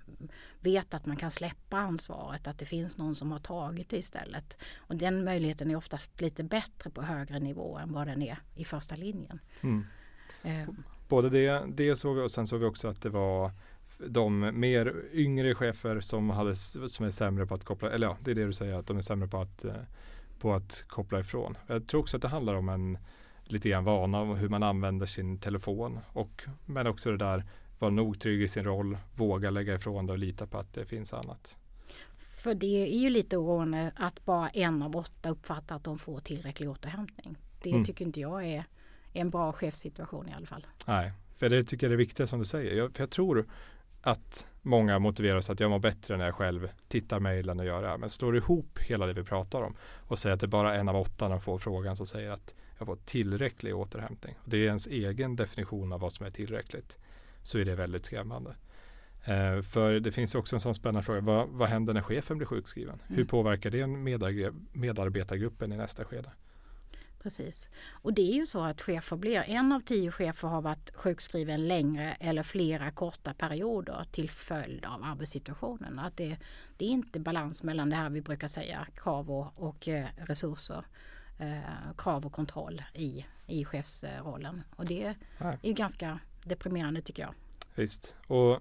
vet 0.61 0.95
att 0.95 1.07
man 1.07 1.17
kan 1.17 1.31
släppa 1.31 1.77
ansvaret, 1.77 2.47
att 2.47 2.59
det 2.59 2.67
finns 2.67 2.99
någon 2.99 3.15
som 3.15 3.33
har 3.33 3.39
tagit 3.39 3.89
det 3.89 3.99
istället. 3.99 4.59
Och 4.77 4.97
den 4.97 5.25
möjligheten 5.25 5.71
är 5.71 5.77
oftast 5.77 6.21
lite 6.21 6.43
bättre 6.43 6.91
på 6.91 7.03
högre 7.03 7.39
nivå 7.39 7.79
än 7.79 7.93
vad 7.93 8.07
den 8.07 8.23
är 8.23 8.39
i 8.55 8.65
första 8.65 8.97
linjen. 8.97 9.41
Mm. 9.63 9.87
Eh 10.43 10.69
både 11.09 11.31
det, 11.31 11.63
det 11.69 11.97
såg 11.97 12.17
vi 12.17 12.23
och 12.23 12.31
sen 12.31 12.47
såg 12.47 12.61
vi 12.61 12.67
också 12.67 12.89
att 12.89 13.03
det 13.03 13.09
var 13.09 13.51
de 13.99 14.61
mer 14.61 14.95
yngre 15.13 15.55
chefer 15.55 16.01
som, 16.01 16.31
hade, 16.31 16.57
som 16.57 17.07
är 17.07 17.11
sämre 17.11 17.47
på 17.47 17.55
att 17.55 17.65
koppla, 17.65 17.91
eller 17.91 18.07
ja, 18.07 18.17
det 18.21 18.31
är 18.31 18.35
det 18.35 18.45
du 18.45 18.53
säger, 18.53 18.75
att 18.75 18.87
de 18.87 18.97
är 18.97 19.01
sämre 19.01 19.29
på 19.29 19.39
att, 19.41 19.65
eh, 19.65 19.75
på 20.39 20.55
att 20.55 20.85
koppla 20.89 21.21
ifrån. 21.21 21.57
Jag 21.67 21.87
tror 21.87 22.01
också 22.01 22.17
att 22.17 22.23
det 22.23 22.29
handlar 22.29 22.55
om 22.55 22.69
en 22.69 22.99
lite 23.45 23.69
grann 23.69 23.85
vana 23.85 24.21
om 24.21 24.37
hur 24.37 24.49
man 24.49 24.63
använder 24.63 25.07
sin 25.07 25.39
telefon 25.39 25.99
och 26.13 26.45
men 26.65 26.87
också 26.87 27.11
det 27.11 27.17
där 27.17 27.45
vara 27.79 27.91
nog 27.91 28.21
trygg 28.21 28.43
i 28.43 28.49
sin 28.49 28.65
roll, 28.65 28.99
våga 29.15 29.51
lägga 29.51 29.75
ifrån 29.75 30.07
det 30.07 30.13
och 30.13 30.19
lita 30.19 30.47
på 30.47 30.59
att 30.59 30.75
det 30.75 30.85
finns 30.85 31.13
annat. 31.13 31.57
För 32.17 32.55
det 32.55 32.95
är 32.95 32.99
ju 32.99 33.11
lite 33.11 33.37
oroande 33.37 33.93
att 33.97 34.25
bara 34.25 34.49
en 34.49 34.83
av 34.83 34.97
åtta 34.97 35.31
uppfattar 35.31 35.77
att 35.77 35.85
de 35.85 35.99
får 35.99 36.21
tillräcklig 36.21 36.71
återhämtning. 36.71 37.37
Det 37.63 37.71
mm. 37.71 37.85
tycker 37.85 38.05
inte 38.05 38.21
jag 38.21 38.47
är 38.47 38.65
en 39.15 39.31
bra 39.31 39.53
chefssituation 39.53 40.29
i 40.29 40.33
alla 40.33 40.47
fall. 40.47 40.67
Nej, 40.87 41.13
för 41.37 41.49
det 41.49 41.63
tycker 41.63 41.87
jag 41.87 41.89
är 41.89 41.97
det 41.97 42.05
viktiga 42.05 42.27
som 42.27 42.39
du 42.39 42.45
säger. 42.45 42.77
Jag, 42.77 42.95
för 42.95 43.03
jag 43.03 43.11
tror 43.11 43.47
att 44.01 44.47
många 44.63 44.99
motiveras 44.99 45.51
att 45.51 45.61
jag 45.61 45.71
mår 45.71 45.79
bättre 45.79 46.17
när 46.17 46.25
jag 46.25 46.35
själv 46.35 46.69
tittar 46.89 47.21
mejlen 47.21 47.61
och 47.61 47.67
gör 47.67 47.83
det 47.83 47.89
här. 47.89 47.99
Men 47.99 48.11
slår 48.11 48.37
ihop 48.37 48.79
hela 48.79 49.07
det 49.07 49.13
vi 49.13 49.25
pratar 49.25 49.63
om 49.63 49.77
och 50.09 50.19
säger 50.19 50.35
att 50.35 50.41
det 50.41 50.47
är 50.47 50.49
bara 50.49 50.77
en 50.77 50.89
av 50.89 50.97
åtta 50.97 51.25
när 51.25 51.31
de 51.31 51.41
får 51.41 51.59
frågan 51.59 51.97
som 51.97 52.07
säger 52.07 52.31
att 52.31 52.55
jag 52.79 52.87
får 52.87 52.97
tillräcklig 53.05 53.77
återhämtning. 53.77 54.37
Och 54.45 54.51
det 54.51 54.57
är 54.57 54.67
ens 54.67 54.87
egen 54.87 55.37
definition 55.37 55.93
av 55.93 56.01
vad 56.01 56.13
som 56.13 56.27
är 56.27 56.31
tillräckligt. 56.31 56.99
Så 57.43 57.59
är 57.59 57.65
det 57.65 57.75
väldigt 57.75 58.05
skrämmande. 58.05 58.55
Eh, 59.25 59.63
för 59.63 60.01
det 60.01 60.13
finns 60.13 60.35
också 60.35 60.57
en 60.57 60.61
sån 60.61 60.75
spännande 60.75 61.03
fråga. 61.03 61.21
Vad, 61.21 61.49
vad 61.49 61.69
händer 61.69 61.95
när 61.95 62.03
chefen 62.03 62.39
blir 62.39 62.47
sjukskriven? 62.47 63.01
Mm. 63.07 63.17
Hur 63.17 63.25
påverkar 63.25 63.71
det 63.71 63.87
medarbetargruppen 64.73 65.73
i 65.73 65.77
nästa 65.77 66.05
skede? 66.05 66.31
Precis. 67.25 67.71
Och 67.91 68.13
det 68.13 68.23
är 68.23 68.35
ju 68.35 68.47
så 68.47 68.65
att 68.65 68.81
chefer 68.81 69.17
blir, 69.17 69.41
en 69.41 69.73
av 69.73 69.81
tio 69.81 70.11
chefer 70.11 70.49
har 70.49 70.63
varit 70.63 70.97
sjukskriven 70.97 71.69
längre 71.69 72.17
eller 72.21 72.43
flera 72.43 72.91
korta 72.91 73.35
perioder 73.35 74.07
till 74.13 74.31
följd 74.31 74.85
av 74.85 75.03
arbetssituationen. 75.03 75.99
Att 75.99 76.17
det, 76.17 76.37
det 76.77 76.85
är 76.85 76.89
inte 76.89 77.21
balans 77.21 77.63
mellan 77.63 77.91
det 77.91 77.97
här 77.97 78.11
vi 78.11 78.21
brukar 78.21 78.49
säga 78.49 78.87
krav 78.95 79.31
och, 79.31 79.53
och 79.57 79.89
eh, 79.89 80.07
resurser. 80.17 80.85
Eh, 81.39 81.95
krav 81.99 82.27
och 82.27 82.33
kontroll 82.33 82.83
i, 82.95 83.27
i 83.47 83.65
chefsrollen. 83.65 84.63
Och 84.77 84.87
det 84.87 85.15
är 85.39 85.59
ju 85.63 85.73
ganska 85.73 86.19
deprimerande 86.45 87.03
tycker 87.03 87.23
jag. 87.23 87.35
Visst. 87.75 88.17
Och 88.27 88.61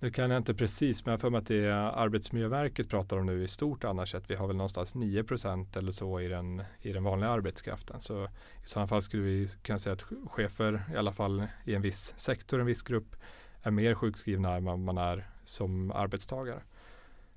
nu 0.00 0.10
kan 0.10 0.30
jag 0.30 0.40
inte 0.40 0.54
precis, 0.54 1.04
men 1.04 1.12
jag 1.12 1.20
för 1.20 1.30
mig 1.30 1.38
att 1.38 1.46
det 1.46 1.64
är 1.64 1.72
Arbetsmiljöverket 1.72 2.88
pratar 2.88 3.18
om 3.18 3.26
nu 3.26 3.44
i 3.44 3.48
stort 3.48 3.84
annars 3.84 4.14
att 4.14 4.30
vi 4.30 4.34
har 4.34 4.46
väl 4.46 4.56
någonstans 4.56 4.94
9% 4.94 5.78
eller 5.78 5.90
så 5.90 6.20
i 6.20 6.28
den, 6.28 6.62
i 6.80 6.92
den 6.92 7.04
vanliga 7.04 7.30
arbetskraften. 7.30 8.00
Så 8.00 8.24
i 8.24 8.28
sådana 8.64 8.86
fall 8.88 9.02
skulle 9.02 9.22
vi 9.22 9.46
kunna 9.62 9.78
säga 9.78 9.92
att 9.92 10.04
chefer, 10.26 10.84
i 10.94 10.96
alla 10.96 11.12
fall 11.12 11.46
i 11.64 11.74
en 11.74 11.82
viss 11.82 12.14
sektor, 12.16 12.60
en 12.60 12.66
viss 12.66 12.82
grupp, 12.82 13.16
är 13.62 13.70
mer 13.70 13.94
sjukskrivna 13.94 14.54
än 14.54 14.64
vad 14.64 14.78
man 14.78 14.98
är 14.98 15.30
som 15.44 15.90
arbetstagare. 15.90 16.62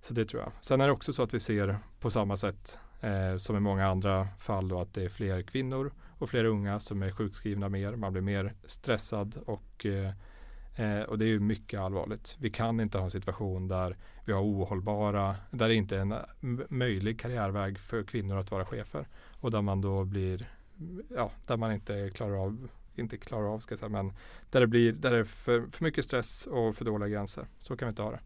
Så 0.02 0.14
det 0.14 0.26
tror 0.26 0.42
jag. 0.42 0.52
Sen 0.62 0.82
är 0.82 0.88
det 0.88 0.94
också 0.94 1.14
så 1.14 1.24
att 1.24 1.34
vi 1.34 1.40
ser 1.40 1.80
på 2.00 2.10
samma 2.10 2.38
sätt 2.38 2.80
eh, 3.02 3.36
som 3.36 3.58
i 3.58 3.60
många 3.60 3.88
andra 3.88 4.28
fall 4.40 4.68
då 4.68 4.80
att 4.80 4.94
det 4.94 5.04
är 5.04 5.10
fler 5.10 5.42
kvinnor 5.42 5.94
och 6.18 6.30
fler 6.30 6.46
unga 6.46 6.80
som 6.80 7.04
är 7.04 7.12
sjukskrivna 7.12 7.70
mer. 7.70 7.96
Man 7.96 8.12
blir 8.12 8.22
mer 8.22 8.54
stressad 8.66 9.38
och 9.46 9.86
eh, 9.86 10.12
Eh, 10.76 11.02
och 11.02 11.18
det 11.18 11.26
är 11.26 11.30
ju 11.30 11.40
mycket 11.40 11.80
allvarligt. 11.80 12.38
Vi 12.40 12.50
kan 12.50 12.80
inte 12.80 12.98
ha 12.98 13.06
en 13.06 13.12
situation 13.12 13.68
där 13.68 13.98
vi 14.26 14.34
har 14.34 14.42
ohållbara, 14.42 15.36
där 15.52 15.68
det 15.68 15.76
inte 15.76 15.98
är 15.98 16.02
en 16.02 16.16
möjlig 16.70 17.20
karriärväg 17.20 17.80
för 17.80 18.04
kvinnor 18.04 18.38
att 18.38 18.52
vara 18.52 18.66
chefer. 18.66 19.08
Och 19.40 19.52
där 19.52 19.62
man 19.62 19.82
då 19.82 20.04
blir, 20.04 20.50
ja, 21.10 21.32
där 21.46 21.58
man 21.58 21.72
inte 21.72 22.10
klarar 22.10 22.36
av, 22.36 22.68
inte 22.96 23.18
klarar 23.18 23.54
av 23.54 23.60
ska 23.60 23.72
jag 23.72 23.80
säga, 23.80 23.90
men 23.90 24.14
där 24.50 24.60
det 24.60 24.68
blir, 24.68 24.94
där 24.94 25.12
det 25.12 25.18
är 25.18 25.24
för, 25.24 25.68
för 25.72 25.84
mycket 25.84 26.06
stress 26.06 26.48
och 26.48 26.76
för 26.76 26.86
dåliga 26.86 27.10
gränser. 27.10 27.48
Så 27.58 27.78
kan 27.78 27.88
vi 27.88 27.90
inte 27.90 28.02
ha 28.02 28.12
det. 28.12 28.20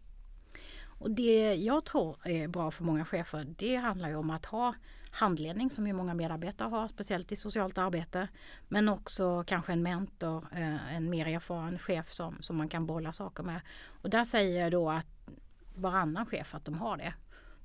Och 0.98 1.10
det 1.10 1.54
jag 1.54 1.84
tror 1.84 2.16
är 2.24 2.48
bra 2.48 2.70
för 2.70 2.84
många 2.84 3.04
chefer, 3.04 3.54
det 3.58 3.76
handlar 3.76 4.08
ju 4.08 4.16
om 4.16 4.30
att 4.30 4.44
ha 4.44 4.74
handledning 5.16 5.70
som 5.70 5.86
ju 5.86 5.92
många 5.92 6.14
medarbetare 6.14 6.68
har, 6.68 6.88
speciellt 6.88 7.32
i 7.32 7.36
socialt 7.36 7.78
arbete. 7.78 8.28
Men 8.68 8.88
också 8.88 9.44
kanske 9.46 9.72
en 9.72 9.82
mentor, 9.82 10.46
eh, 10.52 10.96
en 10.96 11.10
mer 11.10 11.26
erfaren 11.26 11.78
chef 11.78 12.12
som, 12.12 12.36
som 12.40 12.56
man 12.56 12.68
kan 12.68 12.86
bolla 12.86 13.12
saker 13.12 13.42
med. 13.42 13.60
Och 14.02 14.10
där 14.10 14.24
säger 14.24 14.62
jag 14.62 14.72
då 14.72 14.90
att 14.90 15.06
varannan 15.74 16.26
chef 16.26 16.54
att 16.54 16.64
de 16.64 16.78
har 16.78 16.96
det. 16.96 17.14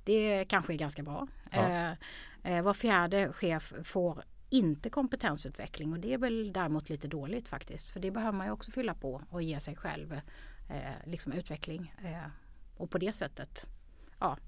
Det 0.04 0.44
kanske 0.44 0.72
är 0.72 0.76
ganska 0.76 1.02
bra. 1.02 1.28
Ja. 1.50 1.68
Eh, 1.68 1.92
eh, 2.42 2.62
var 2.62 2.74
fjärde 2.74 3.32
chef 3.32 3.72
får 3.84 4.22
inte 4.50 4.90
kompetensutveckling 4.90 5.92
och 5.92 5.98
det 5.98 6.14
är 6.14 6.18
väl 6.18 6.52
däremot 6.52 6.88
lite 6.88 7.08
dåligt 7.08 7.48
faktiskt. 7.48 7.88
För 7.88 8.00
det 8.00 8.10
behöver 8.10 8.38
man 8.38 8.46
ju 8.46 8.52
också 8.52 8.70
fylla 8.70 8.94
på 8.94 9.22
och 9.30 9.42
ge 9.42 9.60
sig 9.60 9.76
själv 9.76 10.12
eh, 10.70 10.80
liksom 11.04 11.32
utveckling. 11.32 11.94
Eh, 12.04 12.30
och 12.76 12.90
på 12.90 12.98
det 12.98 13.12
sättet 13.12 13.66
ja, 14.18 14.38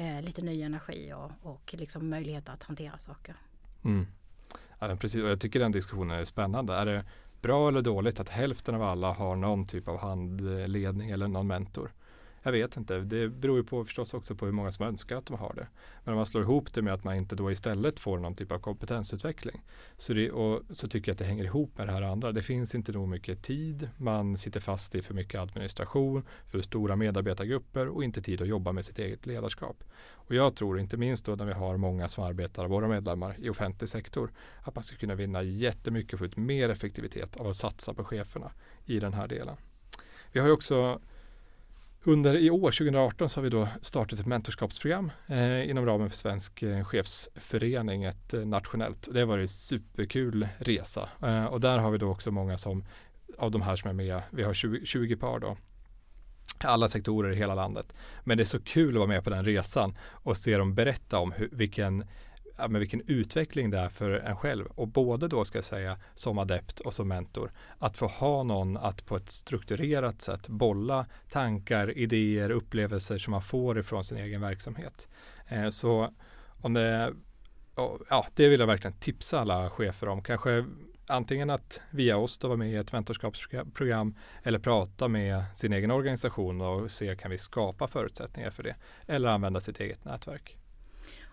eh, 0.00 0.22
lite 0.22 0.42
ny 0.42 0.62
energi 0.62 1.12
och, 1.12 1.52
och 1.52 1.74
liksom 1.78 2.08
möjlighet 2.08 2.48
att 2.48 2.62
hantera 2.62 2.98
saker. 2.98 3.34
Mm. 3.84 4.06
Ja, 4.78 4.88
men 4.88 4.98
precis. 4.98 5.22
Och 5.22 5.30
jag 5.30 5.40
tycker 5.40 5.60
den 5.60 5.72
diskussionen 5.72 6.20
är 6.20 6.24
spännande. 6.24 6.74
Är 6.74 6.86
det 6.86 7.04
bra 7.42 7.68
eller 7.68 7.82
dåligt 7.82 8.20
att 8.20 8.28
hälften 8.28 8.74
av 8.74 8.82
alla 8.82 9.12
har 9.12 9.36
någon 9.36 9.66
typ 9.66 9.88
av 9.88 9.98
handledning 9.98 11.10
eller 11.10 11.28
någon 11.28 11.46
mentor? 11.46 11.92
Jag 12.42 12.52
vet 12.52 12.76
inte. 12.76 12.98
Det 12.98 13.28
beror 13.28 13.56
ju 13.56 13.64
på 13.64 13.84
förstås 13.84 14.14
också 14.14 14.34
på 14.34 14.44
hur 14.46 14.52
många 14.52 14.72
som 14.72 14.86
önskar 14.86 15.16
att 15.16 15.26
de 15.26 15.36
har 15.36 15.52
det. 15.54 15.66
Men 16.04 16.12
om 16.12 16.16
man 16.16 16.26
slår 16.26 16.42
ihop 16.42 16.74
det 16.74 16.82
med 16.82 16.94
att 16.94 17.04
man 17.04 17.16
inte 17.16 17.36
då 17.36 17.50
istället 17.50 18.00
får 18.00 18.18
någon 18.18 18.34
typ 18.34 18.52
av 18.52 18.58
kompetensutveckling 18.58 19.62
så, 19.96 20.12
det, 20.12 20.30
och, 20.30 20.62
så 20.70 20.88
tycker 20.88 21.10
jag 21.10 21.14
att 21.14 21.18
det 21.18 21.24
hänger 21.24 21.44
ihop 21.44 21.78
med 21.78 21.88
det 21.88 21.92
här 21.92 22.02
andra. 22.02 22.32
Det 22.32 22.42
finns 22.42 22.74
inte 22.74 22.92
nog 22.92 23.08
mycket 23.08 23.42
tid. 23.42 23.88
Man 23.96 24.38
sitter 24.38 24.60
fast 24.60 24.94
i 24.94 25.02
för 25.02 25.14
mycket 25.14 25.40
administration, 25.40 26.22
för 26.46 26.60
stora 26.60 26.96
medarbetargrupper 26.96 27.86
och 27.86 28.04
inte 28.04 28.22
tid 28.22 28.42
att 28.42 28.48
jobba 28.48 28.72
med 28.72 28.84
sitt 28.84 28.98
eget 28.98 29.26
ledarskap. 29.26 29.84
Och 30.12 30.34
jag 30.34 30.54
tror 30.54 30.80
inte 30.80 30.96
minst 30.96 31.26
då 31.26 31.34
när 31.34 31.46
vi 31.46 31.52
har 31.52 31.76
många 31.76 32.08
som 32.08 32.24
arbetar, 32.24 32.68
våra 32.68 32.88
medlemmar 32.88 33.36
i 33.38 33.50
offentlig 33.50 33.88
sektor, 33.88 34.32
att 34.62 34.74
man 34.74 34.84
ska 34.84 34.96
kunna 34.96 35.14
vinna 35.14 35.42
jättemycket 35.42 36.12
och 36.12 36.18
få 36.18 36.24
ut 36.24 36.36
mer 36.36 36.68
effektivitet 36.68 37.36
av 37.36 37.46
att 37.46 37.56
satsa 37.56 37.94
på 37.94 38.04
cheferna 38.04 38.52
i 38.84 38.98
den 38.98 39.14
här 39.14 39.28
delen. 39.28 39.56
Vi 40.32 40.40
har 40.40 40.46
ju 40.46 40.52
också 40.52 41.00
under 42.04 42.36
i 42.36 42.50
år, 42.50 42.70
2018, 42.70 43.28
så 43.28 43.40
har 43.40 43.42
vi 43.42 43.50
då 43.50 43.68
startat 43.82 44.18
ett 44.18 44.26
mentorskapsprogram 44.26 45.12
eh, 45.26 45.70
inom 45.70 45.86
ramen 45.86 46.10
för 46.10 46.16
Svensk 46.16 46.62
eh, 46.62 46.84
chefsförening, 46.84 48.04
ett 48.04 48.34
eh, 48.34 48.40
nationellt. 48.40 49.08
Det 49.12 49.18
har 49.18 49.26
varit 49.26 49.42
en 49.42 49.48
superkul 49.48 50.48
resa 50.58 51.08
eh, 51.22 51.44
och 51.44 51.60
där 51.60 51.78
har 51.78 51.90
vi 51.90 51.98
då 51.98 52.10
också 52.10 52.30
många 52.30 52.58
som 52.58 52.84
av 53.38 53.50
de 53.50 53.62
här 53.62 53.76
som 53.76 53.90
är 53.90 53.94
med, 53.94 54.22
vi 54.30 54.42
har 54.42 54.54
20, 54.54 54.86
20 54.86 55.16
par 55.16 55.38
då, 55.38 55.56
alla 56.58 56.88
sektorer 56.88 57.32
i 57.32 57.36
hela 57.36 57.54
landet. 57.54 57.94
Men 58.24 58.36
det 58.36 58.42
är 58.42 58.44
så 58.44 58.60
kul 58.60 58.88
att 58.88 58.98
vara 58.98 59.08
med 59.08 59.24
på 59.24 59.30
den 59.30 59.44
resan 59.44 59.96
och 60.00 60.36
se 60.36 60.56
dem 60.56 60.74
berätta 60.74 61.18
om 61.18 61.32
hur, 61.32 61.48
vilken 61.52 62.04
ja, 62.60 62.68
men 62.68 62.78
vilken 62.78 63.02
utveckling 63.06 63.70
det 63.70 63.78
är 63.78 63.88
för 63.88 64.10
en 64.10 64.36
själv. 64.36 64.66
Och 64.66 64.88
både 64.88 65.28
då 65.28 65.44
ska 65.44 65.58
jag 65.58 65.64
säga 65.64 65.98
som 66.14 66.38
adept 66.38 66.80
och 66.80 66.94
som 66.94 67.08
mentor. 67.08 67.52
Att 67.78 67.96
få 67.96 68.06
ha 68.06 68.42
någon 68.42 68.76
att 68.76 69.06
på 69.06 69.16
ett 69.16 69.30
strukturerat 69.30 70.22
sätt 70.22 70.48
bolla 70.48 71.06
tankar, 71.30 71.98
idéer, 71.98 72.50
upplevelser 72.50 73.18
som 73.18 73.30
man 73.30 73.42
får 73.42 73.78
ifrån 73.78 74.04
sin 74.04 74.18
egen 74.18 74.40
verksamhet. 74.40 75.08
Eh, 75.48 75.68
så 75.68 76.14
om 76.60 76.72
det, 76.72 77.12
ja, 78.10 78.26
det 78.34 78.48
vill 78.48 78.60
jag 78.60 78.66
verkligen 78.66 78.96
tipsa 78.98 79.40
alla 79.40 79.70
chefer 79.70 80.08
om. 80.08 80.22
Kanske 80.22 80.64
antingen 81.06 81.50
att 81.50 81.82
via 81.90 82.16
oss 82.16 82.38
då 82.38 82.48
vara 82.48 82.58
med 82.58 82.70
i 82.70 82.76
ett 82.76 82.92
mentorskapsprogram 82.92 84.16
eller 84.42 84.58
prata 84.58 85.08
med 85.08 85.44
sin 85.56 85.72
egen 85.72 85.90
organisation 85.90 86.60
och 86.60 86.90
se 86.90 87.16
kan 87.16 87.30
vi 87.30 87.38
skapa 87.38 87.88
förutsättningar 87.88 88.50
för 88.50 88.62
det. 88.62 88.74
Eller 89.06 89.28
använda 89.28 89.60
sitt 89.60 89.80
eget 89.80 90.04
nätverk. 90.04 90.59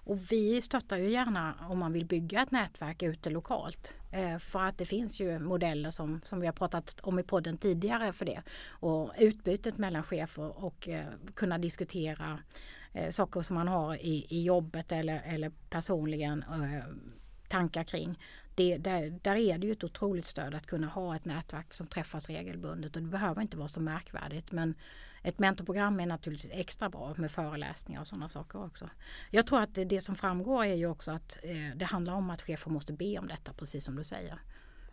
Och 0.07 0.31
vi 0.31 0.61
stöttar 0.61 0.97
ju 0.97 1.09
gärna 1.09 1.53
om 1.69 1.79
man 1.79 1.93
vill 1.93 2.05
bygga 2.05 2.41
ett 2.41 2.51
nätverk 2.51 3.03
ute 3.03 3.29
lokalt. 3.29 3.95
Eh, 4.11 4.37
för 4.37 4.63
att 4.63 4.77
det 4.77 4.85
finns 4.85 5.19
ju 5.19 5.39
modeller 5.39 5.91
som, 5.91 6.21
som 6.23 6.39
vi 6.39 6.45
har 6.45 6.53
pratat 6.53 6.99
om 7.03 7.19
i 7.19 7.23
podden 7.23 7.57
tidigare 7.57 8.13
för 8.13 8.25
det. 8.25 8.41
Och 8.69 9.11
utbytet 9.17 9.77
mellan 9.77 10.03
chefer 10.03 10.65
och 10.65 10.89
eh, 10.89 11.05
kunna 11.33 11.57
diskutera 11.57 12.39
eh, 12.93 13.09
saker 13.09 13.41
som 13.41 13.55
man 13.55 13.67
har 13.67 13.95
i, 13.95 14.25
i 14.29 14.43
jobbet 14.43 14.91
eller, 14.91 15.21
eller 15.25 15.51
personligen 15.69 16.45
tankar 17.47 17.83
kring. 17.83 18.19
Det, 18.55 18.77
där, 18.77 19.19
där 19.21 19.35
är 19.35 19.57
det 19.57 19.67
ju 19.67 19.71
ett 19.71 19.83
otroligt 19.83 20.25
stöd 20.25 20.55
att 20.55 20.65
kunna 20.65 20.87
ha 20.87 21.15
ett 21.15 21.25
nätverk 21.25 21.73
som 21.73 21.87
träffas 21.87 22.29
regelbundet 22.29 22.95
och 22.95 23.01
det 23.01 23.09
behöver 23.09 23.41
inte 23.41 23.57
vara 23.57 23.67
så 23.67 23.79
märkvärdigt 23.79 24.51
men 24.51 24.75
ett 25.23 25.39
mentorprogram 25.39 25.99
är 25.99 26.05
naturligtvis 26.05 26.51
extra 26.53 26.89
bra 26.89 27.13
med 27.17 27.31
föreläsningar 27.31 28.01
och 28.01 28.07
sådana 28.07 28.29
saker 28.29 28.65
också. 28.65 28.89
Jag 29.31 29.47
tror 29.47 29.61
att 29.61 29.75
det, 29.75 29.85
det 29.85 30.01
som 30.01 30.15
framgår 30.15 30.65
är 30.65 30.75
ju 30.75 30.87
också 30.87 31.11
att 31.11 31.37
eh, 31.43 31.75
det 31.75 31.85
handlar 31.85 32.13
om 32.13 32.29
att 32.29 32.41
chefer 32.41 32.71
måste 32.71 32.93
be 32.93 33.19
om 33.19 33.27
detta 33.27 33.53
precis 33.53 33.85
som 33.85 33.95
du 33.95 34.03
säger. 34.03 34.39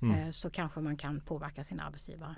Mm. 0.03 0.19
Eh, 0.19 0.31
så 0.31 0.51
kanske 0.51 0.81
man 0.81 0.97
kan 0.97 1.21
påverka 1.21 1.65
sin 1.65 1.81
arbetsgivare. 1.81 2.35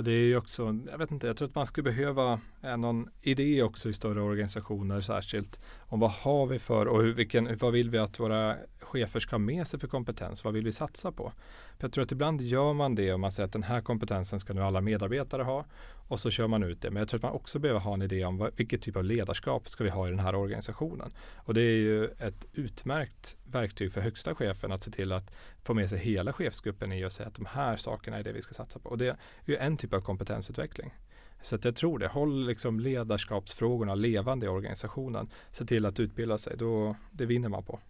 Och 0.00 0.04
det 0.04 0.12
är 0.12 0.24
ju 0.24 0.36
också, 0.36 0.78
jag 0.90 0.98
vet 0.98 1.10
inte, 1.10 1.26
jag 1.26 1.36
tror 1.36 1.48
att 1.48 1.54
man 1.54 1.66
skulle 1.66 1.84
behöva 1.84 2.40
eh, 2.62 2.76
någon 2.76 3.08
idé 3.22 3.62
också 3.62 3.88
i 3.88 3.92
större 3.92 4.20
organisationer 4.20 5.00
särskilt 5.00 5.60
om 5.80 6.00
vad 6.00 6.10
har 6.10 6.46
vi 6.46 6.58
för 6.58 6.86
och 6.86 7.02
hur, 7.02 7.14
vilken, 7.14 7.56
vad 7.56 7.72
vill 7.72 7.90
vi 7.90 7.98
att 7.98 8.20
våra 8.20 8.56
chefer 8.80 9.20
ska 9.20 9.34
ha 9.34 9.38
med 9.38 9.68
sig 9.68 9.80
för 9.80 9.88
kompetens? 9.88 10.44
Vad 10.44 10.54
vill 10.54 10.64
vi 10.64 10.72
satsa 10.72 11.12
på? 11.12 11.32
För 11.78 11.84
jag 11.84 11.92
tror 11.92 12.04
att 12.04 12.12
ibland 12.12 12.40
gör 12.40 12.72
man 12.72 12.94
det 12.94 13.12
om 13.12 13.20
man 13.20 13.32
säger 13.32 13.46
att 13.46 13.52
den 13.52 13.62
här 13.62 13.80
kompetensen 13.80 14.40
ska 14.40 14.52
nu 14.52 14.62
alla 14.62 14.80
medarbetare 14.80 15.42
ha 15.42 15.64
och 16.10 16.20
så 16.20 16.30
kör 16.30 16.46
man 16.46 16.62
ut 16.62 16.82
det. 16.82 16.90
Men 16.90 17.00
jag 17.00 17.08
tror 17.08 17.18
att 17.18 17.22
man 17.22 17.32
också 17.32 17.58
behöver 17.58 17.80
ha 17.80 17.94
en 17.94 18.02
idé 18.02 18.24
om 18.24 18.38
vad, 18.38 18.50
vilket 18.56 18.82
typ 18.82 18.96
av 18.96 19.04
ledarskap 19.04 19.68
ska 19.68 19.84
vi 19.84 19.90
ha 19.90 20.06
i 20.06 20.10
den 20.10 20.18
här 20.18 20.34
organisationen. 20.34 21.12
Och 21.36 21.54
det 21.54 21.60
är 21.60 21.76
ju 21.76 22.04
ett 22.04 22.46
utmärkt 22.52 23.36
verktyg 23.44 23.92
för 23.92 24.00
högsta 24.00 24.34
chefen 24.34 24.72
att 24.72 24.82
se 24.82 24.90
till 24.90 25.12
att 25.12 25.32
få 25.62 25.74
med 25.74 25.90
sig 25.90 25.98
hela 25.98 26.32
chefsgruppen 26.32 26.92
i 26.92 27.04
och 27.04 27.12
säga 27.12 27.28
att 27.28 27.34
de 27.34 27.46
här 27.46 27.76
sakerna 27.76 28.18
är 28.18 28.22
det 28.22 28.32
vi 28.32 28.42
ska 28.42 28.54
satsa 28.54 28.78
på. 28.78 28.88
Och 28.88 28.98
det 28.98 29.06
är 29.06 29.16
ju 29.44 29.56
en 29.56 29.76
typ 29.76 29.94
av 29.94 30.00
kompetensutveckling. 30.00 30.94
Så 31.42 31.54
att 31.54 31.64
jag 31.64 31.76
tror 31.76 31.98
det. 31.98 32.08
Håll 32.08 32.46
liksom 32.46 32.80
ledarskapsfrågorna 32.80 33.94
levande 33.94 34.46
i 34.46 34.48
organisationen. 34.48 35.30
Se 35.50 35.64
till 35.64 35.86
att 35.86 36.00
utbilda 36.00 36.38
sig. 36.38 36.56
Då, 36.56 36.96
det 37.10 37.26
vinner 37.26 37.48
man 37.48 37.64
på. 37.64 37.80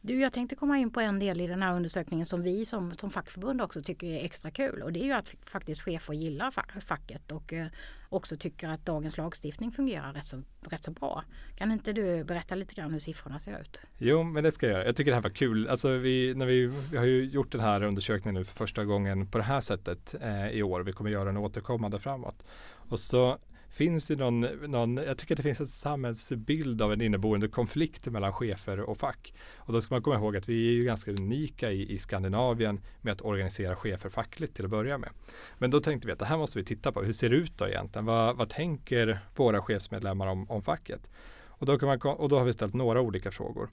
Du, 0.00 0.20
jag 0.20 0.32
tänkte 0.32 0.56
komma 0.56 0.78
in 0.78 0.90
på 0.90 1.00
en 1.00 1.18
del 1.18 1.40
i 1.40 1.46
den 1.46 1.62
här 1.62 1.76
undersökningen 1.76 2.26
som 2.26 2.42
vi 2.42 2.64
som, 2.64 2.96
som 2.96 3.10
fackförbund 3.10 3.62
också 3.62 3.82
tycker 3.82 4.06
är 4.06 4.24
extra 4.24 4.50
kul 4.50 4.82
och 4.82 4.92
det 4.92 5.00
är 5.00 5.04
ju 5.04 5.12
att 5.12 5.34
faktiskt 5.44 5.80
chefer 5.80 6.14
gillar 6.14 6.80
facket 6.80 7.32
och 7.32 7.52
eh, 7.52 7.66
också 8.08 8.36
tycker 8.36 8.68
att 8.68 8.86
dagens 8.86 9.16
lagstiftning 9.16 9.72
fungerar 9.72 10.12
rätt 10.12 10.26
så, 10.26 10.42
rätt 10.70 10.84
så 10.84 10.90
bra. 10.90 11.24
Kan 11.56 11.72
inte 11.72 11.92
du 11.92 12.24
berätta 12.24 12.54
lite 12.54 12.74
grann 12.74 12.92
hur 12.92 12.98
siffrorna 12.98 13.40
ser 13.40 13.60
ut? 13.60 13.82
Jo, 13.98 14.22
men 14.22 14.44
det 14.44 14.52
ska 14.52 14.66
jag 14.66 14.72
göra. 14.72 14.84
Jag 14.84 14.96
tycker 14.96 15.10
det 15.10 15.16
här 15.16 15.22
var 15.22 15.30
kul. 15.30 15.68
Alltså 15.68 15.88
vi, 15.88 16.34
när 16.34 16.46
vi, 16.46 16.66
vi 16.66 16.96
har 16.96 17.04
ju 17.04 17.24
gjort 17.24 17.52
den 17.52 17.60
här 17.60 17.82
undersökningen 17.82 18.34
nu 18.34 18.44
för 18.44 18.54
första 18.54 18.84
gången 18.84 19.26
på 19.26 19.38
det 19.38 19.44
här 19.44 19.60
sättet 19.60 20.14
eh, 20.20 20.48
i 20.48 20.62
år. 20.62 20.80
Vi 20.80 20.92
kommer 20.92 21.10
göra 21.10 21.24
den 21.24 21.36
återkommande 21.36 21.98
framåt. 21.98 22.44
Och 22.88 23.00
så 23.00 23.38
Finns 23.78 24.06
det 24.06 24.16
någon, 24.16 24.40
någon, 24.40 24.96
jag 24.96 25.18
tycker 25.18 25.34
att 25.34 25.36
det 25.36 25.42
finns 25.42 25.60
en 25.60 25.66
samhällsbild 25.66 26.82
av 26.82 26.92
en 26.92 27.00
inneboende 27.00 27.48
konflikt 27.48 28.06
mellan 28.06 28.32
chefer 28.32 28.80
och 28.80 28.98
fack. 28.98 29.34
Och 29.56 29.72
då 29.72 29.80
ska 29.80 29.94
man 29.94 30.02
komma 30.02 30.16
ihåg 30.16 30.36
att 30.36 30.48
vi 30.48 30.68
är 30.68 30.72
ju 30.72 30.84
ganska 30.84 31.10
unika 31.10 31.70
i, 31.70 31.92
i 31.92 31.98
Skandinavien 31.98 32.80
med 33.00 33.12
att 33.12 33.22
organisera 33.22 33.76
chefer 33.76 34.08
fackligt 34.08 34.54
till 34.54 34.64
att 34.64 34.70
börja 34.70 34.98
med. 34.98 35.10
Men 35.58 35.70
då 35.70 35.80
tänkte 35.80 36.06
vi 36.06 36.12
att 36.12 36.18
det 36.18 36.24
här 36.24 36.36
måste 36.36 36.58
vi 36.58 36.64
titta 36.64 36.92
på. 36.92 37.02
Hur 37.02 37.12
ser 37.12 37.30
det 37.30 37.36
ut 37.36 37.58
då 37.58 37.68
egentligen? 37.68 38.04
Vad, 38.04 38.36
vad 38.36 38.50
tänker 38.50 39.18
våra 39.36 39.62
chefsmedlemmar 39.62 40.26
om, 40.26 40.50
om 40.50 40.62
facket? 40.62 41.10
Och 41.46 41.66
då, 41.66 41.78
kan 41.78 41.88
man, 41.88 41.98
och 42.00 42.28
då 42.28 42.38
har 42.38 42.44
vi 42.44 42.52
ställt 42.52 42.74
några 42.74 43.00
olika 43.00 43.30
frågor. 43.30 43.70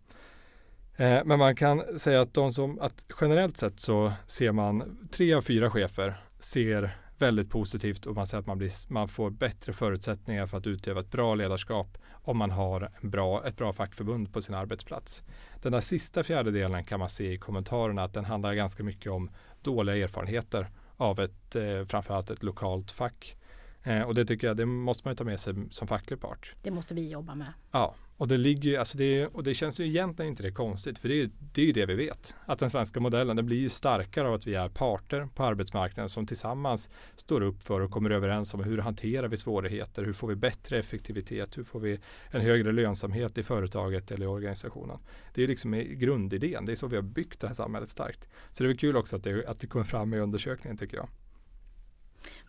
Eh, 0.95 1.21
men 1.25 1.39
man 1.39 1.55
kan 1.55 1.99
säga 1.99 2.21
att, 2.21 2.33
de 2.33 2.51
som, 2.51 2.79
att 2.79 3.05
generellt 3.21 3.57
sett 3.57 3.79
så 3.79 4.13
ser 4.27 4.51
man 4.51 5.07
tre 5.11 5.33
av 5.33 5.41
fyra 5.41 5.71
chefer 5.71 6.15
ser 6.39 6.97
väldigt 7.17 7.49
positivt 7.49 8.05
och 8.05 8.15
man 8.15 8.27
säger 8.27 8.39
att 8.39 8.47
man, 8.47 8.57
blir, 8.57 8.93
man 8.93 9.07
får 9.07 9.29
bättre 9.29 9.73
förutsättningar 9.73 10.45
för 10.45 10.57
att 10.57 10.67
utöva 10.67 10.99
ett 10.99 11.11
bra 11.11 11.35
ledarskap 11.35 11.97
om 12.11 12.37
man 12.37 12.51
har 12.51 12.91
en 13.01 13.09
bra, 13.09 13.47
ett 13.47 13.57
bra 13.57 13.73
fackförbund 13.73 14.33
på 14.33 14.41
sin 14.41 14.55
arbetsplats. 14.55 15.23
Den 15.61 15.71
där 15.71 15.81
sista 15.81 16.23
fjärdedelen 16.23 16.83
kan 16.83 16.99
man 16.99 17.09
se 17.09 17.31
i 17.31 17.37
kommentarerna 17.37 18.03
att 18.03 18.13
den 18.13 18.25
handlar 18.25 18.53
ganska 18.53 18.83
mycket 18.83 19.11
om 19.11 19.29
dåliga 19.61 19.95
erfarenheter 19.95 20.67
av 20.97 21.19
ett, 21.19 21.55
eh, 21.55 21.85
framförallt 21.85 22.29
ett 22.29 22.43
lokalt 22.43 22.91
fack. 22.91 23.37
Eh, 23.83 24.01
och 24.01 24.15
det 24.15 24.25
tycker 24.25 24.47
jag, 24.47 24.57
det 24.57 24.65
måste 24.65 25.07
man 25.07 25.11
ju 25.11 25.15
ta 25.15 25.23
med 25.23 25.39
sig 25.39 25.53
som 25.71 25.87
facklig 25.87 26.21
part. 26.21 26.53
Det 26.61 26.71
måste 26.71 26.93
vi 26.93 27.09
jobba 27.09 27.35
med. 27.35 27.53
Ja, 27.71 27.95
och 28.17 28.27
det, 28.27 28.37
ligger, 28.37 28.79
alltså 28.79 28.97
det, 28.97 29.27
och 29.27 29.43
det 29.43 29.53
känns 29.53 29.79
ju 29.79 29.85
egentligen 29.85 30.29
inte 30.29 30.43
det 30.43 30.51
konstigt, 30.51 30.99
för 30.99 31.09
det 31.09 31.21
är, 31.21 31.29
det 31.53 31.61
är 31.61 31.65
ju 31.65 31.71
det 31.71 31.85
vi 31.85 31.95
vet. 31.95 32.35
Att 32.45 32.59
den 32.59 32.69
svenska 32.69 32.99
modellen 32.99 33.35
den 33.35 33.45
blir 33.45 33.57
ju 33.57 33.69
starkare 33.69 34.27
av 34.27 34.33
att 34.33 34.47
vi 34.47 34.55
är 34.55 34.69
parter 34.69 35.27
på 35.35 35.43
arbetsmarknaden 35.43 36.09
som 36.09 36.25
tillsammans 36.27 36.89
står 37.15 37.41
upp 37.41 37.63
för 37.63 37.81
och 37.81 37.91
kommer 37.91 38.09
överens 38.09 38.53
om 38.53 38.63
hur 38.63 38.77
hanterar 38.77 39.27
vi 39.27 39.37
svårigheter, 39.37 40.03
hur 40.03 40.13
får 40.13 40.27
vi 40.27 40.35
bättre 40.35 40.79
effektivitet, 40.79 41.57
hur 41.57 41.63
får 41.63 41.79
vi 41.79 41.99
en 42.31 42.41
högre 42.41 42.71
lönsamhet 42.71 43.37
i 43.37 43.43
företaget 43.43 44.11
eller 44.11 44.25
i 44.25 44.29
organisationen. 44.29 44.99
Det 45.33 45.43
är 45.43 45.47
liksom 45.47 45.71
grundidén, 45.71 46.65
det 46.65 46.71
är 46.71 46.75
så 46.75 46.87
vi 46.87 46.95
har 46.95 47.03
byggt 47.03 47.39
det 47.39 47.47
här 47.47 47.55
samhället 47.55 47.89
starkt. 47.89 48.27
Så 48.51 48.63
det 48.63 48.67
är 48.67 48.67
väl 48.67 48.77
kul 48.77 48.97
också 48.97 49.15
att 49.15 49.23
det, 49.23 49.47
att 49.47 49.59
det 49.59 49.67
kommer 49.67 49.85
fram 49.85 50.13
i 50.13 50.19
undersökningen 50.19 50.77
tycker 50.77 50.97
jag. 50.97 51.07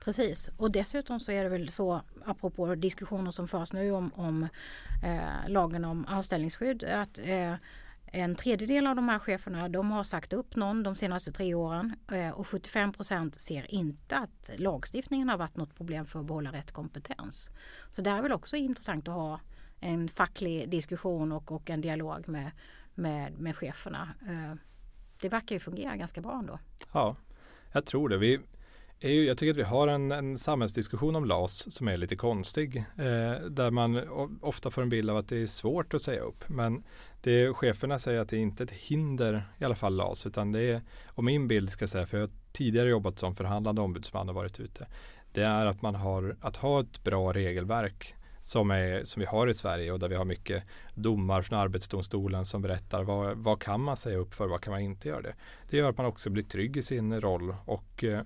Precis 0.05 0.51
och 0.57 0.71
dessutom 0.71 1.21
så 1.21 1.33
är 1.33 1.45
det 1.45 1.51
väl 1.51 1.71
så 1.71 2.01
apropå 2.25 2.75
diskussioner 2.75 3.31
som 3.31 3.49
förs 3.49 3.73
nu 3.73 3.91
om, 3.91 4.13
om 4.15 4.49
eh, 5.05 5.49
lagen 5.49 5.85
om 5.85 6.07
anställningsskydd 6.09 6.85
att 6.85 7.19
eh, 7.19 7.55
en 8.07 8.35
tredjedel 8.35 8.87
av 8.87 8.97
de 8.97 9.09
här 9.09 9.19
cheferna 9.19 9.69
de 9.69 9.91
har 9.91 10.05
sagt 10.05 10.33
upp 10.33 10.57
någon 10.57 10.83
de 10.83 10.97
senaste 10.97 11.33
tre 11.33 11.55
åren 11.55 11.97
eh, 12.13 12.31
och 12.31 12.47
75 12.47 12.93
procent 12.93 13.41
ser 13.41 13.75
inte 13.75 14.17
att 14.17 14.51
lagstiftningen 14.57 15.29
har 15.29 15.37
varit 15.37 15.57
något 15.57 15.75
problem 15.75 16.07
för 16.07 16.21
att 16.21 16.27
behålla 16.27 16.53
rätt 16.53 16.73
kompetens. 16.73 17.51
Så 17.91 18.03
det 18.03 18.11
är 18.11 18.23
väl 18.23 18.33
också 18.33 18.57
intressant 18.57 19.09
att 19.09 19.15
ha 19.15 19.41
en 19.81 20.09
facklig 20.09 20.69
diskussion 20.69 21.33
och, 21.33 21.53
och 21.53 21.71
en 21.71 21.81
dialog 21.81 22.29
med, 22.29 22.51
med, 22.95 23.39
med 23.39 23.57
cheferna. 23.57 24.09
Eh, 24.29 24.55
det 25.21 25.29
verkar 25.29 25.57
ju 25.57 25.61
fungera 25.61 25.97
ganska 25.97 26.21
bra 26.21 26.39
ändå. 26.39 26.59
Ja, 26.93 27.17
jag 27.73 27.85
tror 27.85 28.09
det. 28.09 28.19
Vi 28.19 28.41
är 29.01 29.11
ju, 29.11 29.25
jag 29.25 29.39
tycker 29.39 29.51
att 29.51 29.57
vi 29.57 29.63
har 29.63 29.89
en, 29.89 30.13
en 30.13 30.39
samhällsdiskussion 30.39 31.17
om 31.17 31.25
LAS 31.25 31.75
som 31.75 31.89
är 31.89 31.97
lite 31.97 32.17
konstig. 32.17 32.77
Eh, 32.77 33.47
där 33.51 33.71
man 33.71 34.09
ofta 34.41 34.71
får 34.71 34.83
en 34.83 34.89
bild 34.89 35.11
av 35.11 35.17
att 35.17 35.29
det 35.29 35.37
är 35.37 35.47
svårt 35.47 35.95
att 35.95 36.03
säga 36.03 36.21
upp. 36.21 36.49
Men 36.49 36.85
det 37.23 37.55
cheferna 37.55 37.99
säger 37.99 38.21
att 38.21 38.29
det 38.29 38.37
är 38.37 38.41
inte 38.41 38.65
ett 38.65 38.71
hinder 38.71 39.43
i 39.59 39.65
alla 39.65 39.75
fall 39.75 39.97
LAS. 39.97 40.27
Utan 40.27 40.53
det 40.53 40.61
är, 40.61 40.83
och 41.09 41.25
min 41.25 41.49
bild 41.49 41.71
ska 41.71 41.83
jag 41.83 41.91
säga, 41.91 42.07
för 42.07 42.19
jag 42.19 42.27
har 42.27 42.35
tidigare 42.53 42.89
jobbat 42.89 43.19
som 43.19 43.35
förhandlande 43.35 43.81
ombudsman 43.81 44.29
och 44.29 44.35
varit 44.35 44.61
ute. 44.61 44.87
Det 45.33 45.43
är 45.43 45.67
att 45.67 45.83
man 45.83 45.95
har 45.95 46.37
att 46.41 46.57
ha 46.57 46.81
ett 46.81 47.05
bra 47.05 47.33
regelverk 47.33 48.15
som, 48.41 48.71
är, 48.71 49.05
som 49.05 49.21
vi 49.21 49.27
har 49.27 49.49
i 49.49 49.55
Sverige 49.55 49.93
och 49.93 49.99
där 49.99 50.09
vi 50.09 50.15
har 50.15 50.25
mycket 50.25 50.65
domar 50.95 51.43
från 51.43 51.59
Arbetsdomstolen 51.59 52.45
som 52.45 52.63
berättar 52.63 53.03
vad, 53.03 53.37
vad 53.37 53.61
kan 53.61 53.81
man 53.81 53.97
säga 53.97 54.19
upp 54.19 54.35
för, 54.35 54.47
vad 54.47 54.61
kan 54.61 54.71
man 54.71 54.81
inte 54.81 55.09
göra 55.09 55.23
det. 55.23 55.35
Det 55.71 55.77
gör 55.77 55.91
att 55.91 55.97
man 55.97 56.07
också 56.07 56.31
blir 56.31 56.43
trygg 56.43 56.77
i 56.77 56.83
sin 56.83 57.21
roll 57.21 57.55
och 57.65 58.05
eh, 58.05 58.21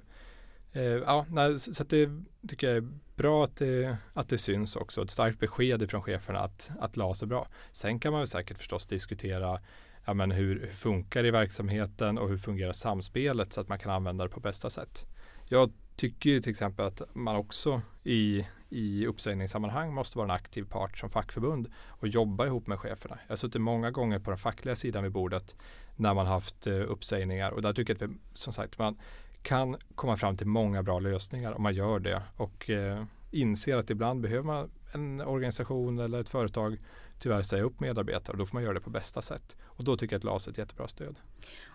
eh, 0.72 0.82
ja, 0.82 1.26
nej, 1.30 1.58
så 1.58 1.84
det 1.84 2.10
tycker 2.48 2.68
jag 2.68 2.76
är 2.76 2.88
bra 3.16 3.44
att 3.44 3.56
det, 3.56 3.96
att 4.14 4.28
det 4.28 4.38
syns 4.38 4.76
också. 4.76 5.02
Ett 5.02 5.10
starkt 5.10 5.38
besked 5.38 5.90
från 5.90 6.02
cheferna 6.02 6.38
att, 6.40 6.70
att 6.80 6.96
LAS 6.96 7.22
är 7.22 7.26
bra. 7.26 7.48
Sen 7.72 7.98
kan 7.98 8.12
man 8.12 8.20
väl 8.20 8.26
säkert 8.26 8.58
förstås 8.58 8.86
diskutera 8.86 9.60
ja, 10.04 10.14
men 10.14 10.30
hur, 10.30 10.60
hur 10.60 10.74
funkar 10.74 11.22
det 11.22 11.28
i 11.28 11.30
verksamheten 11.30 12.18
och 12.18 12.28
hur 12.28 12.38
fungerar 12.38 12.72
samspelet 12.72 13.52
så 13.52 13.60
att 13.60 13.68
man 13.68 13.78
kan 13.78 13.92
använda 13.92 14.24
det 14.24 14.30
på 14.30 14.40
bästa 14.40 14.70
sätt. 14.70 15.06
Jag 15.48 15.72
tycker 15.96 16.30
ju 16.30 16.40
till 16.40 16.50
exempel 16.50 16.86
att 16.86 17.02
man 17.12 17.36
också 17.36 17.82
i, 18.04 18.46
i 18.68 19.06
uppsägningssammanhang 19.06 19.94
måste 19.94 20.18
vara 20.18 20.24
en 20.24 20.30
aktiv 20.30 20.64
part 20.64 20.98
som 20.98 21.10
fackförbund 21.10 21.68
och 21.86 22.08
jobba 22.08 22.46
ihop 22.46 22.66
med 22.66 22.78
cheferna. 22.78 23.18
Jag 23.26 23.32
har 23.32 23.36
suttit 23.36 23.60
många 23.60 23.90
gånger 23.90 24.18
på 24.18 24.30
den 24.30 24.38
fackliga 24.38 24.76
sidan 24.76 25.02
vid 25.02 25.12
bordet 25.12 25.56
när 25.96 26.14
man 26.14 26.26
haft 26.26 26.66
eh, 26.66 26.74
uppsägningar 26.74 27.50
och 27.50 27.62
där 27.62 27.72
tycker 27.72 27.94
jag 27.94 28.02
att 28.02 28.10
vi, 28.10 28.16
som 28.32 28.52
sagt 28.52 28.78
man 28.78 28.98
kan 29.42 29.76
komma 29.94 30.16
fram 30.16 30.36
till 30.36 30.46
många 30.46 30.82
bra 30.82 30.98
lösningar 30.98 31.52
om 31.52 31.62
man 31.62 31.74
gör 31.74 31.98
det 31.98 32.22
och 32.36 32.70
eh, 32.70 33.04
inser 33.30 33.76
att 33.76 33.90
ibland 33.90 34.20
behöver 34.20 34.44
man 34.44 34.70
en 34.92 35.20
organisation 35.20 35.98
eller 35.98 36.20
ett 36.20 36.28
företag 36.28 36.78
tyvärr 37.18 37.42
säga 37.42 37.62
upp 37.62 37.80
medarbetare 37.80 38.32
och 38.32 38.38
då 38.38 38.46
får 38.46 38.56
man 38.56 38.62
göra 38.62 38.74
det 38.74 38.80
på 38.80 38.90
bästa 38.90 39.22
sätt. 39.22 39.56
Och 39.80 39.84
då 39.84 39.96
tycker 39.96 40.14
jag 40.14 40.18
att 40.18 40.24
LAS 40.24 40.46
är 40.46 40.50
ett 40.50 40.58
jättebra 40.58 40.88
stöd. 40.88 41.16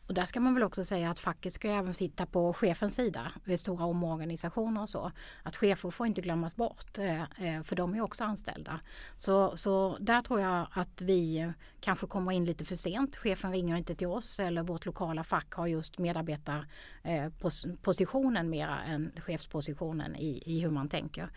Och 0.07 0.13
där 0.13 0.25
ska 0.25 0.39
man 0.39 0.53
väl 0.53 0.63
också 0.63 0.85
säga 0.85 1.09
att 1.09 1.19
facket 1.19 1.53
ska 1.53 1.69
även 1.69 1.93
sitta 1.93 2.25
på 2.25 2.53
chefens 2.53 2.95
sida 2.95 3.31
vid 3.43 3.59
stora 3.59 3.85
omorganisationer 3.85 4.81
och 4.81 4.89
så. 4.89 5.11
Att 5.43 5.57
chefer 5.57 5.89
får 5.89 6.07
inte 6.07 6.21
glömmas 6.21 6.55
bort 6.55 6.97
eh, 6.97 7.21
eh, 7.21 7.63
för 7.63 7.75
de 7.75 7.95
är 7.95 8.01
också 8.01 8.23
anställda. 8.23 8.79
Så, 9.17 9.57
så 9.57 9.97
där 9.99 10.21
tror 10.21 10.41
jag 10.41 10.67
att 10.71 11.01
vi 11.01 11.51
kanske 11.79 12.07
kommer 12.07 12.31
in 12.31 12.45
lite 12.45 12.65
för 12.65 12.75
sent. 12.75 13.15
Chefen 13.15 13.51
ringer 13.51 13.75
inte 13.75 13.95
till 13.95 14.07
oss 14.07 14.39
eller 14.39 14.63
vårt 14.63 14.85
lokala 14.85 15.23
fack 15.23 15.53
har 15.53 15.67
just 15.67 15.97
medarbetarpositionen 15.97 18.45
eh, 18.45 18.49
mera 18.49 18.83
än 18.83 19.11
chefspositionen 19.17 20.15
i, 20.15 20.43
i 20.45 20.59
hur 20.59 20.69
man 20.69 20.89
tänker. 20.89 21.29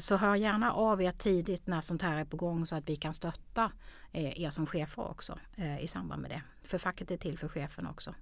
Så 0.00 0.16
hör 0.16 0.36
gärna 0.36 0.72
av 0.72 1.02
er 1.02 1.12
tidigt 1.12 1.66
när 1.66 1.80
sånt 1.80 2.02
här 2.02 2.18
är 2.18 2.24
på 2.24 2.36
gång 2.36 2.66
så 2.66 2.76
att 2.76 2.88
vi 2.88 2.96
kan 2.96 3.14
stötta 3.14 3.72
er 4.12 4.50
som 4.50 4.66
chefer 4.66 5.10
också 5.10 5.38
i 5.80 5.86
samband 5.86 6.22
med 6.22 6.30
det. 6.30 6.42
För 6.62 6.78
facket 6.78 7.10
är 7.10 7.16
till 7.16 7.38
för 7.38 7.48
chefen 7.48 7.86
också. 7.86 8.14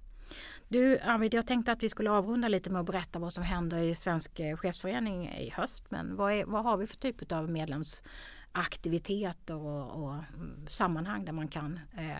Du 0.67 0.99
Arvid, 0.99 1.33
jag 1.33 1.47
tänkte 1.47 1.71
att 1.71 1.83
vi 1.83 1.89
skulle 1.89 2.11
avrunda 2.11 2.47
lite 2.47 2.69
med 2.69 2.79
att 2.79 2.85
berätta 2.85 3.19
vad 3.19 3.33
som 3.33 3.43
händer 3.43 3.77
i 3.77 3.95
Svensk 3.95 4.39
eh, 4.39 4.57
chefsförening 4.57 5.29
i 5.29 5.49
höst. 5.49 5.85
Men 5.89 6.15
vad, 6.15 6.33
är, 6.33 6.45
vad 6.45 6.63
har 6.63 6.77
vi 6.77 6.87
för 6.87 6.97
typ 6.97 7.31
av 7.31 7.49
medlemsaktiviteter 7.49 9.55
och, 9.55 10.03
och 10.03 10.13
mm, 10.13 10.65
sammanhang 10.69 11.25
där 11.25 11.33
man 11.33 11.47
kan 11.47 11.79
eh, 11.97 12.15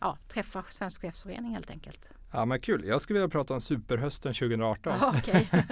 ja, 0.00 0.18
träffa 0.28 0.64
Svensk 0.68 1.00
chefsförening 1.00 1.52
helt 1.52 1.70
enkelt? 1.70 2.12
Ja 2.32 2.44
men 2.44 2.60
kul, 2.60 2.84
jag 2.84 3.00
skulle 3.00 3.18
vilja 3.18 3.30
prata 3.30 3.54
om 3.54 3.60
superhösten 3.60 4.34
2018. 4.34 4.92
Okay. 5.18 5.46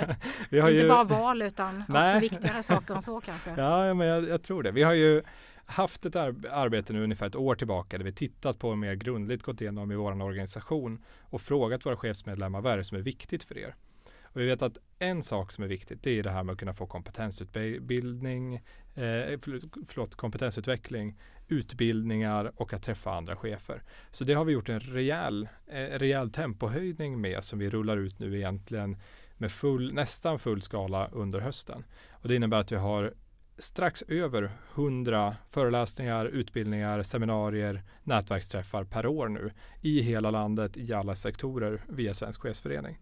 vi 0.50 0.60
har 0.60 0.70
Inte 0.70 0.82
ju... 0.82 0.88
bara 0.88 1.04
val 1.04 1.42
utan 1.42 1.84
också 1.88 2.18
viktigare 2.18 2.62
saker 2.62 2.94
än 2.94 3.02
så 3.02 3.20
kanske. 3.20 3.50
Ja, 3.56 3.94
men 3.94 4.06
jag, 4.06 4.28
jag 4.28 4.42
tror 4.42 4.62
det. 4.62 4.70
Vi 4.70 4.82
har 4.82 4.92
ju 4.92 5.22
haft 5.66 6.06
ett 6.06 6.16
ar 6.16 6.34
arbete 6.50 6.92
nu 6.92 7.04
ungefär 7.04 7.26
ett 7.26 7.36
år 7.36 7.54
tillbaka 7.54 7.98
där 7.98 8.04
vi 8.04 8.12
tittat 8.12 8.58
på 8.58 8.74
mer 8.74 8.94
grundligt 8.94 9.42
gått 9.42 9.60
igenom 9.60 9.92
i 9.92 9.94
vår 9.94 10.22
organisation 10.22 11.04
och 11.20 11.40
frågat 11.40 11.86
våra 11.86 11.96
chefsmedlemmar 11.96 12.60
vad 12.60 12.72
är 12.72 12.76
det 12.76 12.84
som 12.84 12.98
är 12.98 13.02
viktigt 13.02 13.44
för 13.44 13.58
er? 13.58 13.74
Och 14.22 14.40
vi 14.40 14.46
vet 14.46 14.62
att 14.62 14.78
en 14.98 15.22
sak 15.22 15.52
som 15.52 15.64
är 15.64 15.68
viktigt 15.68 16.02
det 16.02 16.18
är 16.18 16.22
det 16.22 16.30
här 16.30 16.42
med 16.42 16.52
att 16.52 16.58
kunna 16.58 16.74
få 16.74 16.86
kompetensutbildning, 16.86 18.54
eh, 18.54 19.38
förlåt, 19.86 20.14
kompetensutveckling, 20.14 21.18
utbildningar 21.48 22.52
och 22.56 22.72
att 22.72 22.82
träffa 22.82 23.14
andra 23.14 23.36
chefer. 23.36 23.82
Så 24.10 24.24
det 24.24 24.34
har 24.34 24.44
vi 24.44 24.52
gjort 24.52 24.68
en 24.68 24.80
rejäl, 24.80 25.48
eh, 25.66 25.98
rejäl 25.98 26.30
tempohöjning 26.30 27.20
med 27.20 27.44
som 27.44 27.58
vi 27.58 27.70
rullar 27.70 27.96
ut 27.96 28.18
nu 28.18 28.36
egentligen 28.36 28.96
med 29.36 29.52
full, 29.52 29.94
nästan 29.94 30.38
full 30.38 30.62
skala 30.62 31.08
under 31.12 31.40
hösten. 31.40 31.84
Och 32.10 32.28
det 32.28 32.34
innebär 32.36 32.60
att 32.60 32.72
vi 32.72 32.76
har 32.76 33.14
strax 33.58 34.02
över 34.02 34.50
100 34.74 35.36
föreläsningar, 35.50 36.26
utbildningar, 36.26 37.02
seminarier, 37.02 37.82
nätverksträffar 38.02 38.84
per 38.84 39.06
år 39.06 39.28
nu 39.28 39.52
i 39.80 40.00
hela 40.00 40.30
landet 40.30 40.76
i 40.76 40.92
alla 40.92 41.14
sektorer 41.14 41.84
via 41.88 42.14
Svensk 42.14 42.42
chefsförening. 42.42 42.98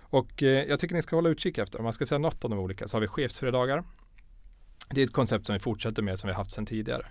Och 0.00 0.42
eh, 0.42 0.64
jag 0.64 0.80
tycker 0.80 0.94
ni 0.94 1.02
ska 1.02 1.16
hålla 1.16 1.28
utkik 1.28 1.58
efter, 1.58 1.78
om 1.78 1.84
man 1.84 1.92
ska 1.92 2.06
säga 2.06 2.18
något 2.18 2.44
om 2.44 2.50
de 2.50 2.60
olika, 2.60 2.88
så 2.88 2.96
har 2.96 3.00
vi 3.00 3.06
chefsfredagar. 3.06 3.84
Det 4.90 5.00
är 5.00 5.04
ett 5.04 5.12
koncept 5.12 5.46
som 5.46 5.52
vi 5.52 5.58
fortsätter 5.58 6.02
med 6.02 6.18
som 6.18 6.28
vi 6.28 6.34
haft 6.34 6.50
sedan 6.50 6.66
tidigare. 6.66 7.06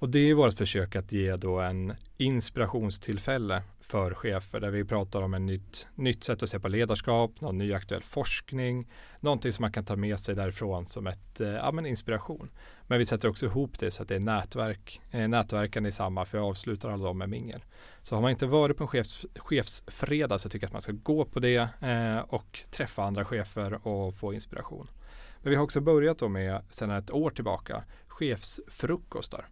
Och 0.00 0.10
det 0.10 0.30
är 0.30 0.34
vårt 0.34 0.54
försök 0.54 0.96
att 0.96 1.12
ge 1.12 1.36
då 1.36 1.60
en 1.60 1.94
inspirationstillfälle 2.16 3.62
för 3.80 4.14
chefer 4.14 4.60
där 4.60 4.70
vi 4.70 4.84
pratar 4.84 5.22
om 5.22 5.34
ett 5.34 5.40
nytt, 5.40 5.86
nytt 5.94 6.24
sätt 6.24 6.42
att 6.42 6.48
se 6.48 6.60
på 6.60 6.68
ledarskap, 6.68 7.40
någon 7.40 7.58
ny 7.58 7.74
aktuell 7.74 8.02
forskning, 8.02 8.88
någonting 9.20 9.52
som 9.52 9.62
man 9.62 9.72
kan 9.72 9.84
ta 9.84 9.96
med 9.96 10.20
sig 10.20 10.34
därifrån 10.34 10.86
som 10.86 11.06
ett, 11.06 11.40
eh, 11.40 11.48
ja, 11.48 11.72
men 11.72 11.86
inspiration. 11.86 12.50
Men 12.86 12.98
vi 12.98 13.04
sätter 13.04 13.28
också 13.28 13.46
ihop 13.46 13.78
det 13.78 13.90
så 13.90 14.02
att 14.02 14.08
det 14.08 14.14
är 14.14 14.20
nätverk, 14.20 15.00
eh, 15.10 15.28
nätverkande 15.28 15.88
i 15.88 15.92
samma, 15.92 16.24
för 16.24 16.38
jag 16.38 16.46
avslutar 16.46 16.90
alla 16.90 17.04
dem 17.04 17.18
med 17.18 17.28
mingel. 17.28 17.64
Så 18.02 18.14
har 18.14 18.22
man 18.22 18.30
inte 18.30 18.46
varit 18.46 18.76
på 18.76 18.84
en 18.84 18.88
chefs, 18.88 19.26
chefsfredag 19.36 20.40
så 20.40 20.48
tycker 20.48 20.64
jag 20.64 20.68
att 20.68 20.72
man 20.72 20.82
ska 20.82 20.92
gå 20.92 21.24
på 21.24 21.40
det 21.40 21.68
eh, 21.80 22.18
och 22.18 22.60
träffa 22.70 23.04
andra 23.04 23.24
chefer 23.24 23.86
och 23.86 24.14
få 24.14 24.34
inspiration. 24.34 24.90
Men 25.42 25.50
vi 25.50 25.56
har 25.56 25.64
också 25.64 25.80
börjat 25.80 26.18
då 26.18 26.28
med, 26.28 26.62
sedan 26.70 26.90
ett 26.90 27.10
år 27.10 27.30
tillbaka, 27.30 27.84
chefsfrukostar. 28.06 29.48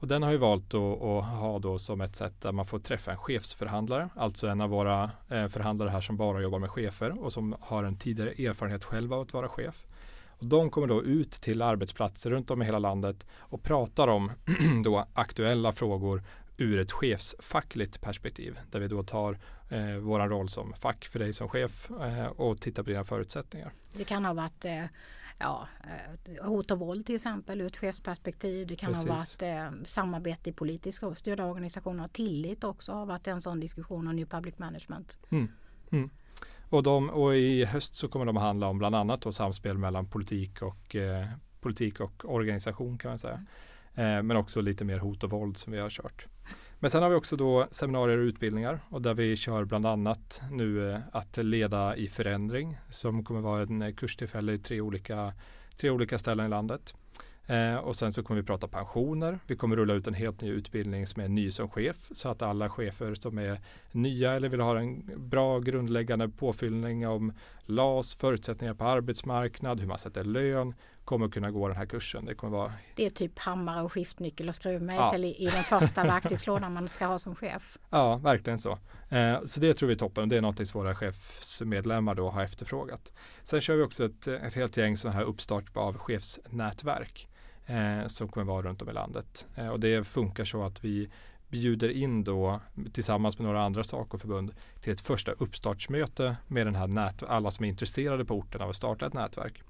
Och 0.00 0.08
den 0.08 0.22
har 0.22 0.30
vi 0.30 0.36
valt 0.36 0.74
att, 0.74 1.02
att, 1.02 1.24
ha 1.24 1.58
då 1.58 1.78
som 1.78 2.00
ett 2.00 2.16
sätt 2.16 2.40
där 2.40 2.52
man 2.52 2.66
får 2.66 2.78
träffa 2.78 3.10
en 3.10 3.18
chefsförhandlare, 3.18 4.08
alltså 4.16 4.46
en 4.46 4.60
av 4.60 4.70
våra 4.70 5.10
eh, 5.28 5.46
förhandlare 5.46 5.90
här 5.90 6.00
som 6.00 6.16
bara 6.16 6.42
jobbar 6.42 6.58
med 6.58 6.70
chefer 6.70 7.24
och 7.24 7.32
som 7.32 7.56
har 7.60 7.84
en 7.84 7.98
tidigare 7.98 8.30
erfarenhet 8.30 8.84
själv 8.84 9.14
av 9.14 9.20
att 9.20 9.32
vara 9.32 9.48
chef. 9.48 9.86
Och 10.28 10.46
de 10.46 10.70
kommer 10.70 10.86
då 10.86 11.02
ut 11.02 11.32
till 11.32 11.62
arbetsplatser 11.62 12.30
runt 12.30 12.50
om 12.50 12.62
i 12.62 12.64
hela 12.64 12.78
landet 12.78 13.26
och 13.38 13.62
pratar 13.62 14.08
om 14.08 14.32
då 14.84 15.06
aktuella 15.14 15.72
frågor 15.72 16.22
ur 16.56 16.78
ett 16.78 16.92
chefsfackligt 16.92 18.00
perspektiv 18.00 18.58
där 18.70 18.80
vi 18.80 18.88
då 18.88 19.02
tar 19.02 19.38
eh, 19.68 19.96
våran 19.96 20.28
roll 20.28 20.48
som 20.48 20.74
fack 20.74 21.04
för 21.04 21.18
dig 21.18 21.32
som 21.32 21.48
chef 21.48 21.90
eh, 21.90 22.26
och 22.26 22.60
tittar 22.60 22.82
på 22.82 22.90
dina 22.90 23.04
förutsättningar. 23.04 23.72
Det 23.92 24.04
kan 24.04 24.24
ha 24.24 24.32
varit 24.32 24.64
eh, 24.64 24.84
ja, 25.40 25.68
eh, 25.84 26.46
hot 26.46 26.70
och 26.70 26.78
våld 26.78 27.06
till 27.06 27.14
exempel 27.14 27.60
ur 27.60 27.66
ett 27.66 27.76
chefsperspektiv. 27.76 28.66
Det 28.66 28.76
kan 28.76 28.92
Precis. 28.92 29.08
ha 29.08 29.16
varit 29.16 29.42
eh, 29.42 29.84
samarbete 29.84 30.50
i 30.50 30.52
politiskt 30.52 31.02
styrda 31.14 31.44
organisationer 31.44 32.04
och 32.04 32.12
tillit 32.12 32.64
också 32.64 32.92
har 32.92 33.06
varit 33.06 33.26
en 33.26 33.42
sån 33.42 33.60
diskussion 33.60 34.08
om 34.08 34.16
New 34.16 34.26
Public 34.26 34.58
Management. 34.58 35.18
Mm. 35.30 35.48
Mm. 35.90 36.10
Och, 36.70 36.82
de, 36.82 37.10
och 37.10 37.36
i 37.36 37.64
höst 37.64 37.94
så 37.94 38.08
kommer 38.08 38.26
de 38.26 38.36
att 38.36 38.42
handla 38.42 38.66
om 38.66 38.78
bland 38.78 38.94
annat 38.94 39.22
då 39.22 39.32
samspel 39.32 39.78
mellan 39.78 40.06
politik 40.06 40.62
och, 40.62 40.96
eh, 40.96 41.26
politik 41.60 42.00
och 42.00 42.24
organisation 42.24 42.98
kan 42.98 43.10
man 43.10 43.18
säga. 43.18 43.44
Eh, 43.94 44.22
men 44.22 44.36
också 44.36 44.60
lite 44.60 44.84
mer 44.84 44.98
hot 44.98 45.24
och 45.24 45.30
våld 45.30 45.56
som 45.56 45.72
vi 45.72 45.78
har 45.78 45.90
kört. 45.90 46.26
Men 46.80 46.90
sen 46.90 47.02
har 47.02 47.10
vi 47.10 47.16
också 47.16 47.36
då 47.36 47.68
seminarier 47.70 48.18
och 48.18 48.22
utbildningar 48.22 48.80
och 48.88 49.02
där 49.02 49.14
vi 49.14 49.36
kör 49.36 49.64
bland 49.64 49.86
annat 49.86 50.40
nu 50.50 50.92
eh, 50.92 51.00
att 51.12 51.36
leda 51.36 51.96
i 51.96 52.08
förändring 52.08 52.78
som 52.90 53.24
kommer 53.24 53.40
vara 53.40 53.62
en 53.62 53.82
eh, 53.82 53.94
kurstillfälle 53.94 54.52
i 54.52 54.58
tre 54.58 54.80
olika, 54.80 55.32
tre 55.76 55.90
olika 55.90 56.18
ställen 56.18 56.46
i 56.46 56.48
landet. 56.48 56.94
Eh, 57.46 57.74
och 57.74 57.96
sen 57.96 58.12
så 58.12 58.22
kommer 58.22 58.40
vi 58.40 58.46
prata 58.46 58.68
pensioner. 58.68 59.38
Vi 59.46 59.56
kommer 59.56 59.76
rulla 59.76 59.94
ut 59.94 60.06
en 60.06 60.14
helt 60.14 60.40
ny 60.40 60.50
utbildning 60.50 61.06
som 61.06 61.22
är 61.22 61.28
ny 61.28 61.50
som 61.50 61.68
chef 61.68 61.96
så 62.10 62.28
att 62.28 62.42
alla 62.42 62.70
chefer 62.70 63.14
som 63.14 63.38
är 63.38 63.60
nya 63.92 64.32
eller 64.32 64.48
vill 64.48 64.60
ha 64.60 64.78
en 64.78 65.10
bra 65.16 65.58
grundläggande 65.58 66.28
påfyllning 66.28 67.08
om 67.08 67.32
LAS, 67.66 68.14
förutsättningar 68.14 68.74
på 68.74 68.84
arbetsmarknad, 68.84 69.80
hur 69.80 69.86
man 69.86 69.98
sätter 69.98 70.24
lön, 70.24 70.74
kommer 71.08 71.28
kunna 71.28 71.50
gå 71.50 71.68
den 71.68 71.76
här 71.76 71.86
kursen. 71.86 72.24
Det, 72.24 72.34
kommer 72.34 72.56
vara... 72.56 72.72
det 72.94 73.06
är 73.06 73.10
typ 73.10 73.38
hammare 73.38 73.82
och 73.82 73.92
skiftnyckel 73.92 74.48
och 74.48 74.54
skruvmejsel 74.54 75.22
ja. 75.22 75.28
i, 75.28 75.44
i 75.44 75.46
den 75.46 75.64
första 75.64 76.04
verktygslådan 76.04 76.72
man 76.72 76.88
ska 76.88 77.06
ha 77.06 77.18
som 77.18 77.34
chef. 77.34 77.78
Ja, 77.90 78.16
verkligen 78.16 78.58
så. 78.58 78.78
Eh, 79.08 79.44
så 79.44 79.60
det 79.60 79.74
tror 79.74 79.86
vi 79.86 79.94
är 79.94 79.98
toppen. 79.98 80.28
Det 80.28 80.36
är 80.36 80.40
något 80.40 80.68
som 80.68 80.80
våra 80.80 80.94
chefsmedlemmar 80.94 82.14
då 82.14 82.30
har 82.30 82.42
efterfrågat. 82.42 83.12
Sen 83.42 83.60
kör 83.60 83.76
vi 83.76 83.82
också 83.82 84.04
ett, 84.04 84.26
ett 84.26 84.54
helt 84.54 84.76
gäng 84.76 84.96
sådana 84.96 85.18
här 85.18 85.24
uppstart 85.24 85.76
av 85.76 85.98
chefsnätverk. 85.98 87.28
eh, 87.66 88.06
som 88.06 88.28
kommer 88.28 88.46
vara 88.46 88.62
runt 88.62 88.82
om 88.82 88.88
i 88.88 88.92
landet. 88.92 89.46
Eh, 89.54 89.68
och 89.68 89.80
det 89.80 90.06
funkar 90.06 90.44
så 90.44 90.64
att 90.64 90.84
vi 90.84 91.10
bjuder 91.48 91.88
in 91.88 92.24
då 92.24 92.60
tillsammans 92.92 93.38
med 93.38 93.46
några 93.46 93.62
andra 93.62 93.84
Sacoförbund 93.84 94.54
till 94.80 94.92
ett 94.92 95.00
första 95.00 95.32
uppstartsmöte 95.32 96.36
med 96.46 96.66
den 96.66 96.74
här 96.74 96.86
nät, 96.86 97.22
alla 97.22 97.50
som 97.50 97.64
är 97.64 97.68
intresserade 97.68 98.24
på 98.24 98.34
orten 98.34 98.60
av 98.60 98.70
att 98.70 98.76
starta 98.76 99.06
ett 99.06 99.14
nätverk. 99.14 99.62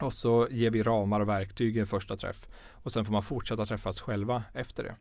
Och 0.00 0.12
så 0.12 0.48
ger 0.50 0.70
vi 0.70 0.82
ramar 0.82 1.20
och 1.20 1.28
verktyg 1.28 1.76
i 1.76 1.80
en 1.80 1.86
första 1.86 2.16
träff 2.16 2.48
och 2.70 2.92
sen 2.92 3.04
får 3.04 3.12
man 3.12 3.22
fortsätta 3.22 3.66
träffas 3.66 4.00
själva 4.00 4.44
efter 4.52 4.82
det. 4.82 4.96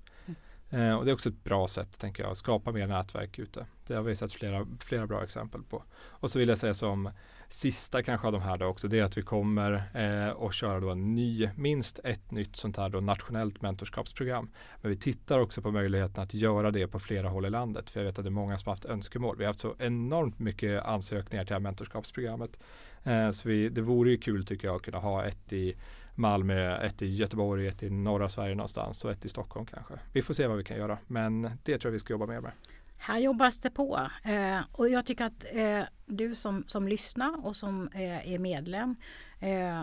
Eh, 0.74 0.94
och 0.94 1.06
det 1.06 1.12
är 1.12 1.14
också 1.14 1.30
ett 1.30 1.44
bra 1.44 1.68
sätt, 1.68 2.00
tänker 2.00 2.24
jag, 2.24 2.32
att 2.32 2.38
skapa 2.38 2.72
mer 2.72 2.88
nätverk 2.88 3.40
ute. 3.40 3.66
Det 3.88 3.94
har 3.94 4.04
vi 4.04 4.16
sett 4.16 4.34
flera, 4.34 4.68
flera 4.80 5.08
bra 5.08 5.24
exempel 5.24 5.64
på. 5.64 5.84
Och 5.94 6.32
så 6.32 6.40
vill 6.40 6.50
jag 6.50 6.58
säga 6.58 6.74
som 6.74 7.10
sista 7.50 8.04
kanske 8.04 8.28
av 8.28 8.34
de 8.34 8.42
här 8.42 8.58
då 8.58 8.66
också, 8.66 8.88
det 8.88 9.00
är 9.00 9.04
att 9.04 9.18
vi 9.18 9.22
kommer 9.22 9.74
eh, 9.94 10.46
att 10.46 10.54
köra 10.54 10.80
då 10.80 10.90
en 10.90 11.16
ny, 11.16 11.50
minst 11.56 12.00
ett 12.04 12.32
nytt 12.32 12.56
sånt 12.56 12.78
här 12.78 12.90
då 12.90 13.00
nationellt 13.00 13.62
mentorskapsprogram. 13.62 14.50
Men 14.82 14.92
vi 14.92 14.98
tittar 14.98 15.40
också 15.40 15.62
på 15.62 15.72
möjligheten 15.72 16.24
att 16.24 16.34
göra 16.34 16.72
det 16.72 16.88
på 16.88 17.00
flera 17.00 17.30
håll 17.30 17.46
i 17.46 17.50
landet. 17.50 17.90
För 17.90 18.00
jag 18.00 18.06
vet 18.06 18.20
att 18.20 18.26
det 18.26 18.30
är 18.30 18.32
många 18.32 18.58
som 18.58 18.70
har 18.70 18.74
haft 18.74 18.86
önskemål. 18.86 19.38
Vi 19.38 19.44
har 19.44 19.50
haft 19.50 19.60
så 19.60 19.76
enormt 19.80 20.40
mycket 20.40 20.84
ansökningar 20.84 21.44
till 21.44 21.50
det 21.50 21.56
här 21.56 21.60
mentorskapsprogrammet. 21.60 22.60
Eh, 23.04 23.32
så 23.32 23.50
vi, 23.50 23.70
det 23.70 23.82
vore 23.82 24.10
ju 24.10 24.18
kul 24.18 24.46
tycker 24.46 24.68
jag 24.68 24.76
att 24.76 24.82
kunna 24.82 25.00
ha 25.00 25.26
ett 25.26 25.54
i 25.54 25.76
Malmö, 26.16 26.78
ett 26.78 27.02
i 27.02 27.16
Göteborg, 27.16 27.68
ett 27.68 27.84
i 27.84 27.90
norra 27.90 28.30
Sverige 28.30 28.56
någonstans 28.56 29.06
och 29.06 29.12
ett 29.12 29.26
i 29.26 29.30
Stockholm 29.30 29.66
kanske. 29.66 29.94
Vi 30.14 30.22
får 30.22 30.34
se 30.34 30.48
vad 30.48 30.58
vi 30.58 30.64
kan 30.64 30.78
göra, 30.78 30.98
men 31.08 31.42
det 31.42 31.78
tror 31.78 31.90
jag 31.90 31.92
vi 31.92 32.00
ska 32.00 32.14
jobba 32.14 32.26
mer 32.26 32.42
med. 32.42 32.52
Här 32.98 33.20
jobbas 33.20 33.62
det 33.62 33.70
på 33.70 34.08
eh, 34.24 34.60
och 34.72 34.90
jag 34.90 35.06
tycker 35.06 35.26
att 35.26 35.46
eh, 35.52 35.82
du 36.06 36.36
som, 36.36 36.64
som 36.68 36.88
lyssnar 36.88 37.46
och 37.46 37.56
som 37.56 37.90
eh, 37.94 38.34
är 38.34 38.40
medlem 38.40 38.96
eh, 39.40 39.82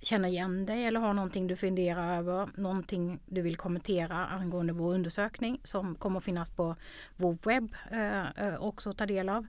känner 0.00 0.28
igen 0.28 0.66
dig 0.66 0.84
eller 0.84 1.00
har 1.00 1.14
någonting 1.14 1.46
du 1.46 1.56
funderar 1.56 2.18
över, 2.18 2.48
någonting 2.56 3.20
du 3.26 3.42
vill 3.42 3.56
kommentera 3.56 4.26
angående 4.26 4.72
vår 4.72 4.94
undersökning 4.94 5.60
som 5.64 5.94
kommer 5.94 6.18
att 6.18 6.24
finnas 6.24 6.50
på 6.50 6.76
vår 7.16 7.36
webb 7.44 7.74
eh, 7.90 8.46
eh, 8.46 8.62
också 8.62 8.90
att 8.90 8.98
ta 8.98 9.06
del 9.06 9.28
av. 9.28 9.46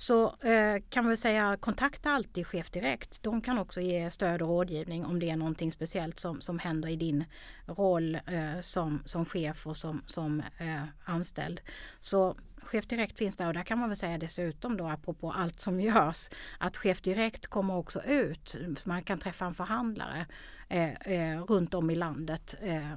Så 0.00 0.36
eh, 0.40 0.82
kan 0.90 1.08
vi 1.08 1.16
säga 1.16 1.56
kontakta 1.60 2.10
alltid 2.10 2.46
Chef 2.46 2.70
Direkt. 2.70 3.22
De 3.22 3.40
kan 3.40 3.58
också 3.58 3.80
ge 3.80 4.10
stöd 4.10 4.42
och 4.42 4.48
rådgivning 4.48 5.04
om 5.04 5.20
det 5.20 5.30
är 5.30 5.36
någonting 5.36 5.72
speciellt 5.72 6.20
som, 6.20 6.40
som 6.40 6.58
händer 6.58 6.88
i 6.88 6.96
din 6.96 7.24
roll 7.66 8.14
eh, 8.14 8.60
som, 8.60 9.02
som 9.04 9.24
chef 9.24 9.66
och 9.66 9.76
som, 9.76 10.02
som 10.06 10.40
eh, 10.58 10.82
anställd. 11.04 11.60
Så 12.00 12.36
Chef 12.68 12.86
Direkt 12.86 13.18
finns 13.18 13.36
där 13.36 13.46
och 13.46 13.54
där 13.54 13.62
kan 13.62 13.78
man 13.78 13.88
väl 13.88 13.98
säga 13.98 14.18
dessutom 14.18 14.76
då 14.76 14.88
apropå 14.88 15.32
allt 15.32 15.60
som 15.60 15.80
görs 15.80 16.28
att 16.58 16.76
Chef 16.76 17.00
Direkt 17.00 17.46
kommer 17.46 17.76
också 17.76 18.02
ut. 18.02 18.56
Man 18.84 19.02
kan 19.02 19.18
träffa 19.18 19.46
en 19.46 19.54
förhandlare 19.54 20.26
eh, 20.68 20.92
eh, 20.92 21.44
runt 21.44 21.74
om 21.74 21.90
i 21.90 21.94
landet. 21.94 22.54
Eh, 22.60 22.92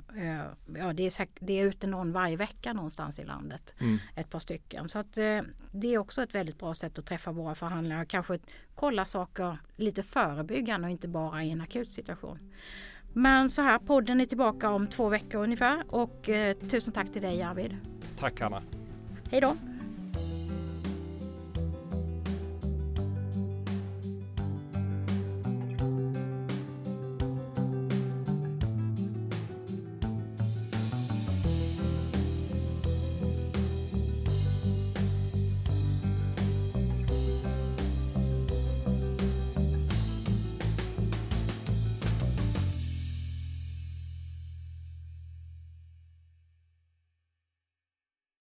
ja, 0.78 0.94
det, 0.94 1.04
är 1.04 1.28
det 1.40 1.54
är 1.54 1.66
ute 1.66 1.88
någon 1.88 2.12
varje 2.12 2.36
vecka 2.36 2.74
någonstans 2.74 3.20
i 3.20 3.26
landet. 3.26 3.76
Mm. 3.80 3.98
Ett 4.16 4.30
par 4.30 4.40
stycken. 4.40 4.90
Så 4.90 5.00
att, 5.00 5.14
det 5.72 5.94
är 5.94 5.98
också 5.98 6.24
ett 6.24 6.36
väldigt 6.36 6.60
bra 6.60 6.74
sätt 6.74 6.91
att 7.00 7.06
träffa 7.06 7.32
våra 7.32 7.56
förhandlare. 7.56 8.06
Kanske 8.06 8.40
kolla 8.76 9.06
saker 9.06 9.58
lite 9.76 10.04
förebyggande 10.04 10.88
och 10.88 10.92
inte 10.92 11.08
bara 11.08 11.44
i 11.44 11.52
en 11.52 11.62
akut 11.62 11.92
situation. 11.92 12.40
Men 13.14 13.50
så 13.50 13.62
här, 13.62 13.80
podden 13.80 14.22
är 14.22 14.26
tillbaka 14.26 14.70
om 14.70 14.88
två 14.88 15.10
veckor 15.10 15.44
ungefär 15.44 15.84
och 15.88 16.30
eh, 16.30 16.58
tusen 16.58 16.94
tack 16.94 17.12
till 17.12 17.22
dig 17.22 17.44
Arvid. 17.44 17.78
Tack 18.20 18.42
Hanna. 18.42 18.64
Hej 19.32 19.42
då! 19.42 19.56